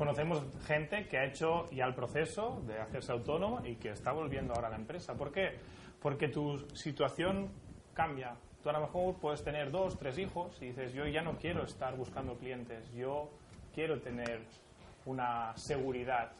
Conocemos 0.00 0.42
gente 0.66 1.06
que 1.08 1.18
ha 1.18 1.26
hecho 1.26 1.68
ya 1.72 1.84
el 1.84 1.94
proceso 1.94 2.62
de 2.66 2.78
hacerse 2.80 3.12
autónomo 3.12 3.60
y 3.66 3.74
que 3.76 3.90
está 3.90 4.12
volviendo 4.12 4.54
ahora 4.54 4.68
a 4.68 4.70
la 4.70 4.76
empresa. 4.76 5.12
¿Por 5.12 5.30
qué? 5.30 5.58
Porque 6.00 6.28
tu 6.28 6.56
situación 6.74 7.50
cambia. 7.92 8.34
Tú 8.62 8.70
a 8.70 8.72
lo 8.72 8.80
mejor 8.80 9.16
puedes 9.16 9.44
tener 9.44 9.70
dos, 9.70 9.98
tres 9.98 10.16
hijos 10.16 10.56
y 10.62 10.68
dices, 10.68 10.94
yo 10.94 11.06
ya 11.06 11.20
no 11.20 11.36
quiero 11.36 11.64
estar 11.64 11.94
buscando 11.98 12.34
clientes, 12.38 12.90
yo 12.94 13.28
quiero 13.74 14.00
tener 14.00 14.40
una 15.04 15.54
seguridad. 15.58 16.32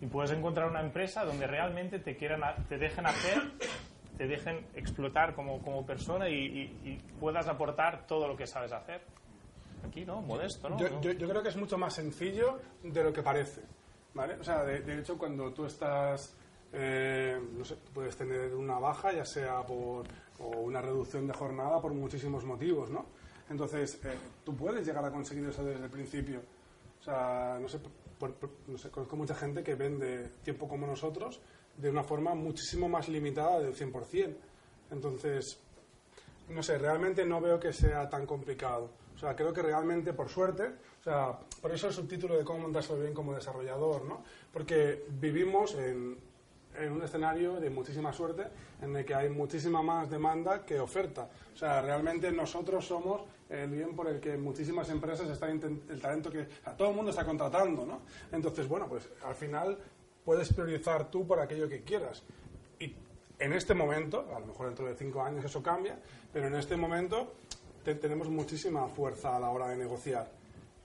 Y 0.00 0.06
puedes 0.08 0.32
encontrar 0.32 0.68
una 0.68 0.80
empresa 0.80 1.24
donde 1.24 1.46
realmente 1.46 2.00
te, 2.00 2.16
quieran, 2.16 2.42
te 2.68 2.76
dejen 2.76 3.06
hacer, 3.06 3.40
te 4.16 4.26
dejen 4.26 4.66
explotar 4.74 5.36
como, 5.36 5.62
como 5.62 5.86
persona 5.86 6.28
y, 6.28 6.34
y- 6.34 6.80
y 6.90 6.96
puedas 7.20 7.46
aportar 7.46 8.04
todo 8.08 8.26
lo 8.26 8.36
que 8.36 8.48
sabes 8.48 8.72
hacer. 8.72 9.00
Aquí, 9.86 10.04
¿no? 10.04 10.20
Modesto, 10.20 10.68
¿no? 10.68 10.78
Yo, 10.78 11.00
yo- 11.00 11.12
yo 11.12 11.28
creo 11.28 11.42
que 11.42 11.48
es 11.50 11.56
mucho 11.56 11.78
más 11.78 11.94
sencillo 11.94 12.58
de 12.82 13.04
lo 13.04 13.12
que 13.12 13.22
parece. 13.22 13.62
¿vale? 14.14 14.34
O 14.34 14.42
sea, 14.44 14.64
de, 14.64 14.80
de 14.80 14.98
hecho, 14.98 15.16
cuando 15.16 15.52
tú 15.52 15.64
estás, 15.66 16.34
eh, 16.72 17.38
no 17.56 17.64
sé, 17.64 17.76
puedes 17.94 18.16
tener 18.16 18.52
una 18.54 18.78
baja, 18.78 19.12
ya 19.12 19.24
sea 19.24 19.64
por 19.64 20.06
o 20.40 20.46
una 20.60 20.80
reducción 20.80 21.26
de 21.26 21.32
jornada 21.34 21.80
por 21.80 21.92
muchísimos 21.94 22.44
motivos, 22.44 22.90
¿no? 22.90 23.06
Entonces, 23.50 24.00
eh, 24.04 24.16
tú 24.44 24.56
puedes 24.56 24.84
llegar 24.86 25.04
a 25.04 25.10
conseguir 25.10 25.44
eso 25.48 25.62
desde 25.64 25.84
el 25.84 25.90
principio. 25.90 26.40
O 27.00 27.02
sea, 27.02 27.58
no 27.60 27.68
sé, 27.68 27.78
por- 28.18 28.34
por- 28.34 28.50
no 28.66 28.76
sé, 28.78 28.90
conozco 28.90 29.16
mucha 29.16 29.34
gente 29.34 29.62
que 29.62 29.74
vende 29.76 30.28
tiempo 30.42 30.66
como 30.68 30.86
nosotros 30.86 31.40
de 31.76 31.88
una 31.90 32.02
forma 32.02 32.34
muchísimo 32.34 32.88
más 32.88 33.08
limitada 33.08 33.60
del 33.60 33.74
100%. 33.74 34.36
Entonces, 34.90 35.60
no 36.48 36.62
sé, 36.62 36.78
realmente 36.78 37.24
no 37.24 37.40
veo 37.40 37.60
que 37.60 37.72
sea 37.72 38.08
tan 38.08 38.26
complicado. 38.26 38.90
O 39.18 39.20
sea, 39.20 39.34
creo 39.34 39.52
que 39.52 39.62
realmente, 39.62 40.12
por 40.12 40.28
suerte, 40.28 40.62
o 41.00 41.02
sea, 41.02 41.36
por 41.60 41.72
eso 41.72 41.88
el 41.88 41.92
subtítulo 41.92 42.38
de 42.38 42.44
cómo 42.44 42.60
montárselo 42.60 43.00
bien 43.00 43.12
como 43.12 43.34
desarrollador, 43.34 44.04
¿no? 44.04 44.22
Porque 44.52 45.06
vivimos 45.08 45.74
en, 45.74 46.16
en 46.78 46.92
un 46.92 47.02
escenario 47.02 47.58
de 47.58 47.68
muchísima 47.68 48.12
suerte 48.12 48.44
en 48.80 48.94
el 48.94 49.04
que 49.04 49.16
hay 49.16 49.28
muchísima 49.28 49.82
más 49.82 50.08
demanda 50.08 50.64
que 50.64 50.78
oferta. 50.78 51.28
O 51.52 51.56
sea, 51.56 51.82
realmente 51.82 52.30
nosotros 52.30 52.86
somos 52.86 53.22
el 53.50 53.70
bien 53.70 53.96
por 53.96 54.06
el 54.06 54.20
que 54.20 54.36
muchísimas 54.36 54.88
empresas 54.88 55.28
están 55.28 55.60
el 55.88 56.00
talento 56.00 56.30
que 56.30 56.42
o 56.42 56.62
sea, 56.62 56.76
todo 56.76 56.90
el 56.90 56.94
mundo 56.94 57.10
está 57.10 57.24
contratando, 57.24 57.84
¿no? 57.84 58.02
Entonces, 58.30 58.68
bueno, 58.68 58.86
pues 58.86 59.08
al 59.24 59.34
final 59.34 59.76
puedes 60.24 60.52
priorizar 60.52 61.10
tú 61.10 61.26
por 61.26 61.40
aquello 61.40 61.68
que 61.68 61.82
quieras. 61.82 62.22
Y 62.78 62.94
en 63.40 63.52
este 63.52 63.74
momento, 63.74 64.32
a 64.32 64.38
lo 64.38 64.46
mejor 64.46 64.66
dentro 64.66 64.86
de 64.86 64.94
cinco 64.94 65.22
años 65.24 65.44
eso 65.44 65.60
cambia, 65.60 65.98
pero 66.32 66.46
en 66.46 66.54
este 66.54 66.76
momento 66.76 67.32
te- 67.84 67.94
tenemos 67.96 68.28
muchísima 68.28 68.86
fuerza 68.88 69.36
a 69.36 69.40
la 69.40 69.50
hora 69.50 69.68
de 69.68 69.76
negociar. 69.76 70.30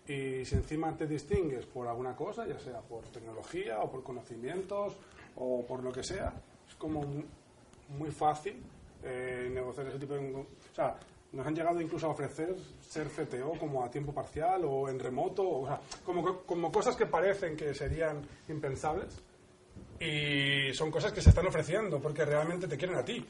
Y 0.07 0.43
si 0.45 0.55
encima 0.55 0.95
te 0.97 1.07
distingues 1.07 1.65
por 1.65 1.87
alguna 1.87 2.15
cosa, 2.15 2.45
ya 2.45 2.59
sea 2.59 2.81
por 2.81 3.03
tecnología 3.05 3.79
o 3.79 3.89
por 3.91 4.03
conocimientos 4.03 4.95
o 5.37 5.65
por 5.65 5.81
lo 5.83 5.91
que 5.91 6.03
sea, 6.03 6.33
es 6.67 6.75
como 6.75 7.01
mu- 7.01 7.23
muy 7.97 8.11
fácil 8.11 8.61
eh, 9.03 9.49
negociar 9.51 9.87
ese 9.87 9.99
tipo 9.99 10.13
de... 10.13 10.35
O 10.35 10.45
sea, 10.75 10.95
nos 11.31 11.47
han 11.47 11.55
llegado 11.55 11.81
incluso 11.81 12.05
a 12.07 12.09
ofrecer 12.09 12.55
ser 12.81 13.07
CTO 13.07 13.53
como 13.59 13.83
a 13.83 13.89
tiempo 13.89 14.13
parcial 14.13 14.61
o 14.65 14.87
en 14.89 14.99
remoto, 14.99 15.49
o, 15.49 15.65
sea, 15.67 15.79
como, 16.05 16.21
co- 16.23 16.43
como 16.45 16.71
cosas 16.71 16.95
que 16.95 17.05
parecen 17.05 17.55
que 17.55 17.73
serían 17.73 18.21
impensables 18.49 19.19
y 19.99 20.73
son 20.73 20.91
cosas 20.91 21.11
que 21.13 21.21
se 21.21 21.29
están 21.29 21.47
ofreciendo 21.47 21.99
porque 22.01 22.25
realmente 22.25 22.67
te 22.67 22.77
quieren 22.77 22.97
a 22.97 23.05
ti. 23.05 23.25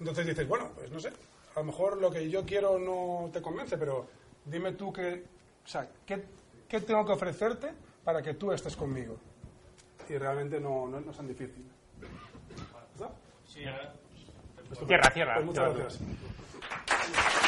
Entonces 0.00 0.26
dices, 0.26 0.46
bueno, 0.48 0.70
pues 0.74 0.90
no 0.90 1.00
sé, 1.00 1.10
a 1.58 1.60
lo 1.60 1.66
mejor 1.66 2.00
lo 2.00 2.08
que 2.12 2.30
yo 2.30 2.46
quiero 2.46 2.78
no 2.78 3.30
te 3.32 3.42
convence, 3.42 3.76
pero 3.76 4.06
dime 4.44 4.72
tú 4.72 4.92
qué, 4.92 5.24
o 5.64 5.68
sea, 5.68 5.88
qué, 6.06 6.24
qué 6.68 6.80
tengo 6.80 7.04
que 7.04 7.10
ofrecerte 7.10 7.72
para 8.04 8.22
que 8.22 8.34
tú 8.34 8.52
estés 8.52 8.76
conmigo. 8.76 9.16
Y 10.08 10.16
realmente 10.16 10.60
no, 10.60 10.86
no, 10.86 11.00
no 11.00 11.10
es 11.10 11.16
tan 11.16 11.26
difícil. 11.26 11.68
¿Está? 12.94 13.10
Cierra, 13.44 13.92
cierra. 15.12 15.34
Pues 15.34 15.46
muchas 15.46 15.64
Cierra. 15.64 15.88
gracias. 16.94 17.47